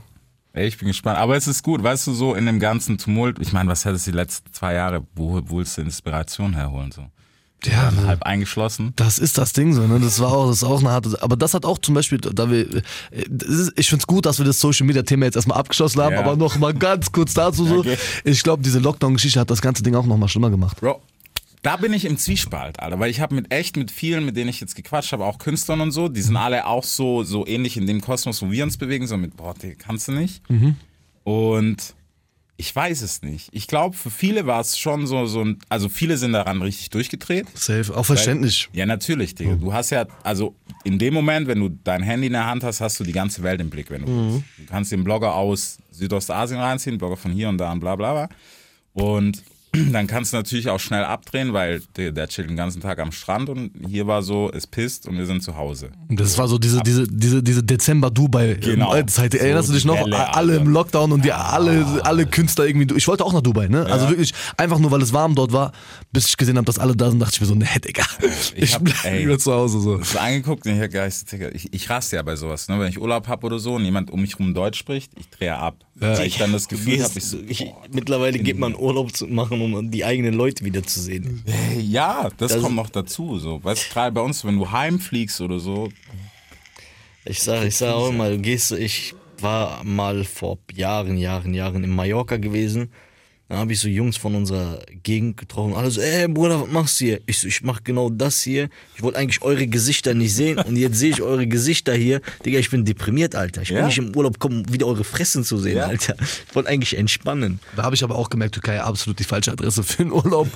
Ey, 0.53 0.69
ich 0.69 0.79
bin 0.79 0.87
gespannt. 0.87 1.19
Aber 1.19 1.37
es 1.37 1.49
ist 1.49 1.65
gut, 1.65 1.83
weißt 1.83 2.07
du, 2.07 2.15
so 2.15 2.37
in 2.37 2.47
dem 2.47 2.61
ganzen 2.61 2.99
Tumult. 2.99 3.41
Ich 3.41 3.53
meine, 3.53 3.69
was 3.69 3.85
hättest 3.85 4.07
du 4.07 4.13
die 4.13 4.17
letzten 4.17 4.53
zwei 4.53 4.75
Jahre, 4.75 5.05
wo 5.17 5.43
wo 5.45 5.59
willst 5.59 5.77
du 5.77 5.83
Inspiration 5.83 6.55
herholen? 6.55 6.93
So? 6.93 7.11
Ja, 7.65 7.91
Dann 7.91 8.07
halb 8.07 8.23
eingeschlossen. 8.25 8.93
Das 8.97 9.19
ist 9.19 9.39
das 9.39 9.53
Ding 9.53 9.73
so, 9.73 9.87
ne? 9.87 10.01
Das 10.01 10.19
war 10.21 10.33
auch, 10.33 10.49
das 10.49 10.57
ist 10.59 10.65
auch 10.65 10.81
eine 10.81 10.91
harte. 10.91 11.17
Aber 11.23 11.37
das 11.37 11.55
hat 11.55 11.65
auch 11.65 11.79
zum 11.79 11.95
Beispiel, 11.95 12.19
da 12.19 12.51
wir, 12.51 12.67
ist, 13.13 13.73
ich 13.77 13.89
find's 13.89 14.07
gut, 14.07 14.27
dass 14.27 14.39
wir 14.39 14.45
das 14.45 14.61
Social 14.61 14.87
Media 14.87 15.03
Thema 15.03 15.27
jetzt 15.27 15.37
erstmal 15.37 15.59
abgeschlossen 15.59 16.03
haben, 16.03 16.15
Ja. 16.15 16.21
aber 16.21 16.37
noch 16.37 16.59
mal 16.59 16.75
ganz 16.75 17.13
kurz 17.13 17.35
dazu 17.35 17.65
so. 17.67 17.79
Okay. 17.79 17.97
Ich 18.25 18.43
glaube, 18.43 18.63
diese 18.63 18.79
Lockdown-Geschichte 18.81 19.39
hat 19.39 19.51
das 19.51 19.63
ganze 19.63 19.83
Ding 19.83 19.95
auch 19.95 20.07
noch 20.07 20.17
mal 20.17 20.29
schlimmer 20.29 20.51
gemacht. 20.51 20.81
Bro, 20.81 21.01
da 21.63 21.77
bin 21.77 21.93
ich 21.93 22.05
im 22.05 22.19
Zwiespalt, 22.19 22.81
Alter, 22.81 22.99
weil 22.99 23.11
ich 23.11 23.21
habe 23.21 23.37
mit 23.37 23.53
echt 23.55 23.77
mit 23.77 23.93
vielen, 23.93 24.25
mit 24.25 24.37
denen 24.37 24.51
ich 24.51 24.61
jetzt 24.61 24.75
gequatscht 24.75 25.13
habe, 25.13 25.25
auch 25.25 25.39
Künstlern 25.39 25.81
und 25.81 25.93
so, 25.93 26.09
die 26.09 26.23
sind 26.23 26.37
alle 26.37 26.67
auch 26.67 26.83
so 26.83 27.23
so 27.23 27.47
ähnlich 27.47 27.77
in 27.77 27.87
dem 27.87 28.01
Kosmos, 28.01 28.43
wo 28.43 28.51
wir 28.51 28.65
uns 28.65 28.77
bewegen, 28.77 29.07
so 29.07 29.17
mit, 29.17 29.37
boah, 29.37 29.55
die 29.55 29.77
kannst 29.77 30.09
du 30.09 30.13
nicht. 30.13 30.43
Und 31.23 31.95
ich 32.63 32.77
weiß 32.77 33.03
es 33.03 33.23
nicht. 33.23 33.49
Ich 33.51 33.67
glaube, 33.67 33.97
für 33.97 34.09
viele 34.09 34.47
war 34.47 34.61
es 34.61 34.79
schon 34.79 35.09
so, 35.09 35.27
so 35.27 35.41
ein, 35.41 35.59
also 35.69 35.89
viele 35.89 36.17
sind 36.17 36.33
daran 36.33 36.63
richtig 36.63 36.91
durchgedreht. 36.91 37.47
Safe, 37.59 37.93
auch 37.97 38.07
verständlich. 38.07 38.69
Ja, 38.73 38.87
natürlich, 38.87 39.35
Digga. 39.35 39.57
Du 39.57 39.73
hast 39.73 39.91
ja, 39.91 40.07
also 40.23 40.55
in 40.85 40.97
dem 40.97 41.13
Moment, 41.13 41.49
wenn 41.49 41.59
du 41.59 41.71
dein 41.83 42.05
Handy 42.05 42.29
in 42.29 42.35
der 42.35 42.47
Hand 42.47 42.63
hast, 42.63 42.81
hast 42.81 43.01
du 43.01 43.05
die 43.05 43.11
ganze 43.13 43.43
Welt 43.43 43.61
im 43.61 43.69
Blick, 43.69 43.91
wenn 43.91 44.07
du 44.07 44.07
willst. 44.07 44.45
Du 44.59 44.67
kannst 44.67 44.93
den 44.93 45.03
Blogger 45.03 45.35
aus 45.35 45.79
Südostasien 45.91 46.61
reinziehen, 46.61 46.99
Blogger 46.99 47.17
von 47.17 47.33
hier 47.33 47.49
und 47.49 47.59
da 47.59 47.73
und 47.73 47.81
bla 47.81 47.97
bla 47.97 48.13
bla. 48.13 48.29
Und 48.95 49.43
dann 49.93 50.07
kannst 50.07 50.33
du 50.33 50.37
natürlich 50.37 50.69
auch 50.69 50.79
schnell 50.81 51.05
abdrehen, 51.05 51.53
weil 51.53 51.83
der, 51.97 52.13
der 52.13 52.29
chillt 52.29 52.49
den 52.51 52.57
ganzen 52.57 52.81
Tag 52.83 52.99
am 52.99 53.11
Strand 53.13 53.49
und 53.49 53.71
hier 53.89 54.07
war 54.07 54.23
so, 54.23 54.51
es 54.53 54.67
pisst 54.67 55.09
und 55.09 55.17
wir 55.17 55.25
sind 55.27 55.43
zu 55.43 55.57
Hause. 55.57 55.91
Das 56.11 56.37
war 56.39 56.47
so 56.49 56.59
diese, 56.59 56.81
diese, 56.83 57.07
diese, 57.09 57.43
diese 57.43 57.63
Dezember-Dubai-Zeit. 57.63 58.61
Genau. 58.63 58.93
Erinnerst 58.95 59.69
du 59.69 59.73
So 59.73 59.75
dich 59.75 59.85
noch? 59.85 60.05
Welle, 60.05 60.35
alle 60.35 60.57
im. 60.57 60.69
Lockdown 60.69 61.13
und 61.13 61.25
die 61.25 61.33
alle, 61.33 62.01
alle 62.05 62.27
Künstler 62.27 62.67
irgendwie. 62.67 62.95
Ich 62.97 63.09
wollte 63.09 63.25
auch 63.25 63.33
nach 63.33 63.41
Dubai, 63.43 63.69
ne? 63.69 63.87
Also 63.87 64.09
wirklich, 64.09 64.33
einfach 64.57 64.79
nur, 64.79 64.91
weil 64.91 65.03
es 65.03 65.13
warm 65.13 65.35
dort 65.35 65.53
war, 65.53 65.73
bis 66.13 66.27
ich 66.29 66.37
gesehen 66.37 66.57
habe, 66.57 66.67
dass 66.67 66.79
alle 66.79 66.95
da 66.97 67.11
sind, 67.11 67.19
dachte 67.21 67.33
ich 67.35 67.41
mir 67.41 67.47
so, 67.47 67.55
ne, 67.55 67.67
Digga. 67.85 68.05
Ich 68.55 68.55
Ich 68.73 68.75
hab- 68.75 68.85
bleib 68.85 69.05
ey. 69.05 69.21
lieber 69.21 69.39
zu 69.39 69.53
Hause 69.53 69.81
so. 69.81 70.01
Ich 70.01 70.15
hab 70.15 70.23
angeguckt 70.25 70.67
und 70.67 70.73
ich 70.77 70.81
hab 70.83 70.91
gedacht, 70.91 71.53
ich, 71.55 71.73
ich 71.73 71.91
raste 71.91 72.17
ja 72.17 72.23
bei 72.23 72.37
sowas, 72.37 72.69
ne? 72.69 72.79
Wenn 72.79 72.89
ich 72.89 73.01
Urlaub 73.01 73.27
hab 73.29 73.43
oder 73.45 73.59
so 73.59 73.75
und 73.75 73.85
jemand 73.85 74.11
um 74.11 74.21
mich 74.21 74.39
rum 74.39 74.55
Deutsch 74.55 74.79
spricht, 74.79 75.13
ich 75.19 75.29
drehe 75.31 75.57
ab. 75.57 75.77
Weil 75.95 76.27
ich 76.27 76.39
dann 76.39 76.53
das 76.53 76.69
Gefühl 76.69 76.97
gehst- 76.97 77.11
habe, 77.11 77.19
ich 77.19 77.25
so, 77.25 77.39
ich, 77.47 77.67
mittlerweile 77.93 78.39
geht 78.39 78.59
man 78.59 78.75
Urlaub 78.75 79.15
zu 79.15 79.27
machen, 79.27 79.61
um 79.61 79.91
die 79.91 80.05
eigenen 80.05 80.35
Leute 80.35 80.65
wieder 80.65 80.83
zu 80.83 81.01
sehen. 81.01 81.43
Hey, 81.47 81.81
ja, 81.81 82.31
das, 82.39 82.53
Das- 82.53 82.63
kommt 82.63 82.77
noch 82.77 82.91
dazu. 82.91 83.39
So. 83.39 83.63
Weißt 83.63 83.89
du, 83.91 83.93
gerade 83.95 84.13
bei 84.13 84.21
uns, 84.23 84.45
wenn 84.45 84.59
du 84.59 84.71
heimfliegst 84.71 85.41
oder 85.41 85.59
so, 85.59 85.91
Ich 87.25 87.41
sag, 87.43 87.65
ich 87.65 87.77
sag 87.77 87.95
auch 87.95 88.09
immer, 88.09 88.31
du 88.31 88.39
gehst, 88.39 88.73
ich 88.73 89.15
war 89.41 89.85
mal 89.85 90.25
vor 90.25 90.59
Jahren, 90.75 91.17
Jahren, 91.19 91.53
Jahren 91.55 91.85
in 91.85 91.91
Mallorca 91.95 92.37
gewesen. 92.37 92.91
Dann 93.53 93.61
habe 93.61 93.75
ich 93.75 93.81
so 93.81 93.89
Jungs 93.89 94.17
von 94.17 94.35
unserer 94.35 94.79
Gegend 95.03 95.37
getroffen. 95.37 95.75
Alle 95.75 95.91
so, 95.91 96.01
ey 96.01 96.27
Bruder, 96.27 96.63
was 96.63 96.71
machst 96.71 96.99
du 96.99 97.05
hier? 97.05 97.21
Ich 97.27 97.39
so, 97.39 97.47
ich 97.49 97.61
mach 97.63 97.85
genau 97.85 98.09
das 98.09 98.41
hier. 98.41 98.71
Ich 98.97 99.03
wollte 99.03 99.19
eigentlich 99.19 99.43
eure 99.43 99.67
Gesichter 99.67 100.15
nicht 100.15 100.35
sehen 100.35 100.57
und 100.57 100.75
jetzt 100.77 100.97
sehe 100.97 101.11
ich 101.11 101.21
eure 101.21 101.47
Gesichter 101.47 101.93
hier. 101.93 102.23
Digga, 102.47 102.59
ich 102.59 102.71
bin 102.71 102.87
deprimiert, 102.87 103.35
Alter. 103.35 103.61
Ich 103.61 103.69
Ja. 103.69 103.81
bin 103.81 103.87
nicht 103.89 103.99
im 103.99 104.17
Urlaub 104.17 104.39
kommen, 104.39 104.65
um 104.65 104.73
wieder 104.73 104.87
eure 104.87 105.05
Fressen 105.05 105.45
zu 105.45 105.59
sehen, 105.59 105.77
Ja. 105.77 105.85
Alter. 105.85 106.17
Ich 106.49 106.55
wollte 106.55 106.71
eigentlich 106.71 106.97
entspannen. 106.97 107.61
Da 107.77 107.83
habe 107.83 107.95
ich 107.95 108.03
aber 108.03 108.17
auch 108.17 108.31
gemerkt, 108.31 108.55
Türkei 108.55 108.81
absolut 108.81 109.19
die 109.19 109.25
falsche 109.25 109.53
Adresse 109.53 109.83
für 109.83 110.01
einen 110.01 110.13
Urlaub. 110.13 110.49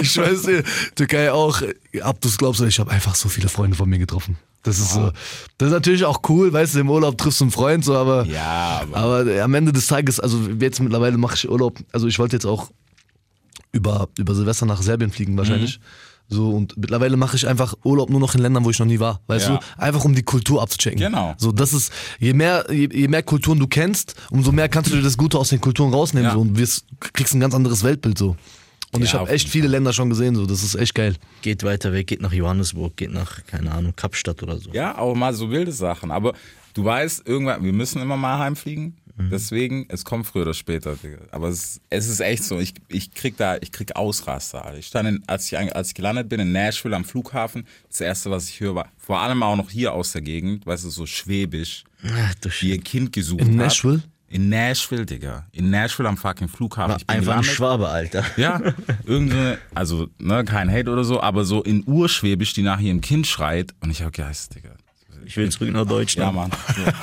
Ich 0.00 0.16
weiß 0.16 0.46
Türkei 0.94 1.30
auch, 1.30 1.60
ab 2.00 2.16
du 2.22 2.28
es 2.28 2.38
glaubst, 2.38 2.62
ich 2.62 2.78
habe 2.80 2.90
einfach 2.90 3.14
so 3.14 3.28
viele 3.28 3.50
Freunde 3.50 3.76
von 3.76 3.90
mir 3.90 3.98
getroffen. 3.98 4.38
Das 4.68 4.78
ist 4.78 4.92
so, 4.94 5.10
das 5.58 5.68
ist 5.68 5.72
natürlich 5.72 6.04
auch 6.04 6.20
cool, 6.28 6.52
weißt 6.52 6.74
du, 6.74 6.80
im 6.80 6.90
Urlaub 6.90 7.16
triffst 7.18 7.40
du 7.40 7.44
einen 7.44 7.50
Freund, 7.50 7.84
so, 7.84 7.96
aber, 7.96 8.24
Ja, 8.26 8.82
aber- 8.92 9.22
aber 9.24 9.42
am 9.44 9.54
Ende 9.54 9.72
des 9.72 9.86
Tages, 9.86 10.20
also 10.20 10.38
jetzt 10.60 10.80
mittlerweile 10.80 11.16
mache 11.18 11.34
ich 11.36 11.48
Urlaub, 11.50 11.78
also 11.92 12.06
ich 12.06 12.18
wollte 12.18 12.36
jetzt 12.36 12.46
auch 12.46 12.70
über, 13.72 14.08
über 14.18 14.34
Silvester 14.34 14.66
nach 14.66 14.80
Serbien 14.82 15.10
fliegen 15.10 15.36
wahrscheinlich. 15.36 15.80
So, 16.30 16.50
und 16.50 16.76
mittlerweile 16.76 17.16
mache 17.16 17.36
ich 17.36 17.48
einfach 17.48 17.74
Urlaub 17.84 18.10
nur 18.10 18.20
noch 18.20 18.34
in 18.34 18.42
Ländern, 18.42 18.62
wo 18.64 18.68
ich 18.70 18.78
noch 18.78 18.84
nie 18.86 19.00
war. 19.00 19.20
Weißt 19.28 19.48
Ja. 19.48 19.56
du? 19.56 19.82
Einfach 19.82 20.04
um 20.04 20.14
die 20.14 20.22
Kultur 20.22 20.60
abzuchecken. 20.60 21.00
Genau. 21.00 21.34
So, 21.38 21.52
das 21.52 21.72
ist, 21.72 21.90
je 22.18 22.34
mehr, 22.34 22.66
je, 22.70 22.86
je 22.92 23.08
mehr 23.08 23.22
Kulturen 23.22 23.58
du 23.58 23.66
kennst, 23.66 24.14
umso 24.30 24.52
mehr 24.52 24.68
kannst 24.68 24.90
du 24.90 24.96
dir 24.96 25.02
das 25.02 25.16
Gute 25.16 25.38
aus 25.38 25.48
den 25.48 25.60
Kulturen 25.62 25.90
rausnehmen 25.92 26.28
Ja. 26.28 26.34
so, 26.34 26.40
und 26.42 26.58
wirst, 26.58 26.84
kriegst 27.14 27.32
ein 27.34 27.40
ganz 27.40 27.54
anderes 27.54 27.82
Weltbild 27.82 28.18
so. 28.18 28.36
Und 28.92 29.02
ich 29.02 29.08
Ja, 29.12 29.14
habe 29.20 29.24
auf 29.24 29.30
echt 29.30 29.48
viele 29.48 29.68
Länder 29.68 29.92
schon 29.92 30.08
gesehen, 30.08 30.34
so, 30.34 30.46
das 30.46 30.62
ist 30.62 30.74
echt 30.74 30.94
geil. 30.94 31.14
Geht 31.42 31.62
weiter 31.62 31.92
weg, 31.92 32.06
geht 32.06 32.22
nach 32.22 32.32
Johannesburg, 32.32 32.96
geht 32.96 33.12
nach, 33.12 33.44
keine 33.46 33.70
Ahnung, 33.72 33.94
Kapstadt 33.94 34.42
oder 34.42 34.58
so. 34.58 34.70
Ja, 34.72 34.96
auch 34.96 35.14
mal 35.14 35.34
so 35.34 35.50
wilde 35.50 35.72
Sachen. 35.72 36.10
Aber 36.10 36.32
du 36.74 36.84
weißt, 36.84 37.26
irgendwann, 37.28 37.62
wir 37.64 37.72
müssen 37.72 38.00
immer 38.00 38.16
mal 38.16 38.38
heimfliegen. 38.38 38.96
Deswegen, 39.20 39.84
es 39.88 40.04
kommt 40.04 40.28
früher 40.28 40.42
oder 40.42 40.54
später. 40.54 40.96
Aber 41.32 41.48
es, 41.48 41.80
es 41.90 42.08
ist 42.08 42.20
echt 42.20 42.44
so, 42.44 42.60
ich, 42.60 42.74
ich 42.86 43.12
krieg 43.12 43.36
da, 43.36 43.56
ich 43.60 43.72
krieg 43.72 43.96
Ausraster. 43.96 44.72
Ich 44.78 44.86
stand, 44.86 45.08
in, 45.08 45.24
als, 45.26 45.50
ich, 45.50 45.58
als 45.58 45.88
ich 45.88 45.94
gelandet 45.94 46.28
bin 46.28 46.38
in 46.38 46.52
Nashville 46.52 46.94
am 46.94 47.04
Flughafen, 47.04 47.66
das 47.88 48.00
erste, 48.00 48.30
was 48.30 48.48
ich 48.48 48.60
höre, 48.60 48.76
war 48.76 48.92
vor 48.96 49.18
allem 49.18 49.42
auch 49.42 49.56
noch 49.56 49.70
hier 49.70 49.92
aus 49.92 50.12
der 50.12 50.22
Gegend, 50.22 50.66
weißt 50.66 50.84
du, 50.84 50.90
so 50.90 51.04
schwäbisch, 51.04 51.82
Ach, 52.04 52.34
du 52.36 52.48
wie 52.60 52.68
ihr 52.70 52.80
Kind 52.80 53.12
gesucht 53.12 53.40
In 53.40 53.48
hat. 53.48 53.56
Nashville? 53.56 54.02
In 54.30 54.50
Nashville, 54.50 55.06
Digga. 55.06 55.46
In 55.52 55.70
Nashville 55.70 56.06
am 56.08 56.16
fucking 56.18 56.48
Flughafen. 56.48 56.96
Ich 56.98 57.06
bin 57.06 57.16
Einfach 57.16 57.38
ein. 57.38 57.44
Schwabe, 57.44 57.88
Alter. 57.88 58.24
Ja, 58.36 58.60
irgendeine, 59.06 59.56
also 59.74 60.08
ne, 60.18 60.44
kein 60.44 60.70
Hate 60.70 60.90
oder 60.90 61.02
so, 61.04 61.20
aber 61.22 61.44
so 61.44 61.62
in 61.62 61.82
Urschwäbisch, 61.86 62.52
die 62.52 62.62
nach 62.62 62.78
ihrem 62.80 63.00
Kind 63.00 63.26
schreit. 63.26 63.72
Und 63.80 63.90
ich 63.90 64.02
hab 64.02 64.12
geheißen, 64.12 64.50
Digga. 64.54 64.70
Ich 65.24 65.36
will 65.36 65.50
zurück 65.50 65.70
nach 65.70 65.80
Ja, 65.80 65.84
Deutschland. 65.84 66.34
Mann. 66.34 66.50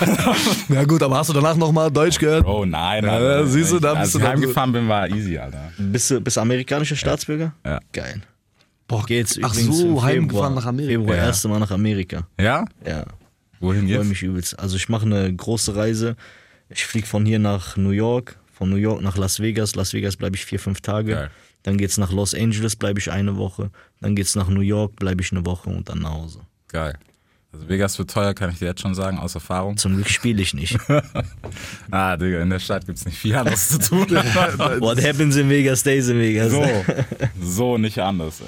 Ja 0.69 0.83
gut, 0.83 1.01
aber 1.03 1.17
hast 1.17 1.29
du 1.29 1.33
danach 1.33 1.55
nochmal 1.55 1.91
Deutsch 1.91 2.17
gehört? 2.19 2.45
Oh 2.45 2.65
nein, 2.65 3.03
Ja, 3.03 3.11
Alter. 3.11 3.39
ja, 3.41 3.45
siehst 3.45 3.71
du, 3.71 3.79
da 3.79 3.93
als 3.93 3.99
bist 4.01 4.15
du 4.15 4.19
ich 4.19 4.25
heimgefahren 4.25 4.71
bin, 4.71 4.87
war 4.87 5.07
easy, 5.09 5.37
Alter. 5.37 5.71
Bist 5.77 6.09
du, 6.11 6.21
bist 6.21 6.37
du 6.37 6.41
amerikanischer 6.41 6.95
Staatsbürger? 6.95 7.53
Ja. 7.65 7.79
Geil. 7.91 8.21
Boah, 8.87 9.03
Geht's 9.05 9.39
ach 9.43 9.51
übrigens 9.53 9.77
so, 9.79 9.87
im 9.97 10.03
heimgefahren 10.03 10.53
nach 10.55 10.65
Amerika. 10.65 10.91
Februar, 10.99 11.17
Ja. 11.17 11.23
erste 11.25 11.47
Mal 11.47 11.59
nach 11.59 11.71
Amerika. 11.71 12.27
Ja? 12.39 12.65
Ja. 12.85 13.05
Wohin 13.59 13.85
Ich 13.85 13.91
freue 13.93 14.01
jetzt? 14.01 14.09
mich 14.09 14.21
übelst. 14.23 14.59
Also 14.59 14.75
ich 14.75 14.89
mache 14.89 15.05
eine 15.05 15.33
große 15.33 15.75
Reise. 15.75 16.15
Ich 16.69 16.85
fliege 16.85 17.07
von 17.07 17.25
hier 17.25 17.39
nach 17.39 17.77
New 17.77 17.91
York, 17.91 18.37
von 18.51 18.69
New 18.69 18.75
York 18.77 19.01
nach 19.01 19.17
Las 19.17 19.39
Vegas. 19.39 19.75
Las 19.75 19.93
Vegas 19.93 20.15
bleibe 20.17 20.35
ich 20.35 20.45
vier, 20.45 20.59
fünf 20.59 20.81
Tage. 20.81 21.11
Geil. 21.13 21.31
Dann 21.63 21.77
geht's 21.77 21.97
nach 21.97 22.11
Los 22.11 22.33
Angeles, 22.35 22.75
bleibe 22.75 22.99
ich 22.99 23.11
eine 23.11 23.37
Woche. 23.37 23.71
Dann 23.99 24.15
geht's 24.15 24.35
nach 24.35 24.47
New 24.49 24.61
York, 24.61 24.95
bleibe 24.97 25.21
ich 25.21 25.31
eine 25.31 25.45
Woche 25.45 25.69
und 25.69 25.89
dann 25.89 25.99
nach 25.99 26.11
Hause. 26.13 26.41
Geil. 26.67 26.97
Also 27.51 27.69
Vegas 27.69 27.97
wird 27.97 28.11
teuer, 28.11 28.33
kann 28.33 28.49
ich 28.49 28.59
dir 28.59 28.65
jetzt 28.65 28.81
schon 28.81 28.93
sagen, 28.93 29.17
aus 29.17 29.33
Erfahrung. 29.33 29.77
Zum 29.77 29.95
Glück 29.95 30.09
spiele 30.09 30.41
ich 30.41 30.53
nicht. 30.53 30.77
Ah, 31.91 32.17
Digga, 32.17 32.41
in 32.41 32.49
der 32.49 32.59
Stadt 32.59 32.85
gibt's 32.85 33.05
nicht 33.05 33.17
viel 33.17 33.35
anderes 33.35 33.69
zu 33.69 33.79
tun. 33.79 34.09
What 34.09 35.01
happens 35.01 35.37
in 35.37 35.49
Vegas 35.49 35.79
stays 35.79 36.09
in 36.09 36.19
Vegas. 36.19 36.51
so, 36.51 36.65
so 37.41 37.77
nicht 37.77 37.97
anders, 37.99 38.41
ey. 38.41 38.47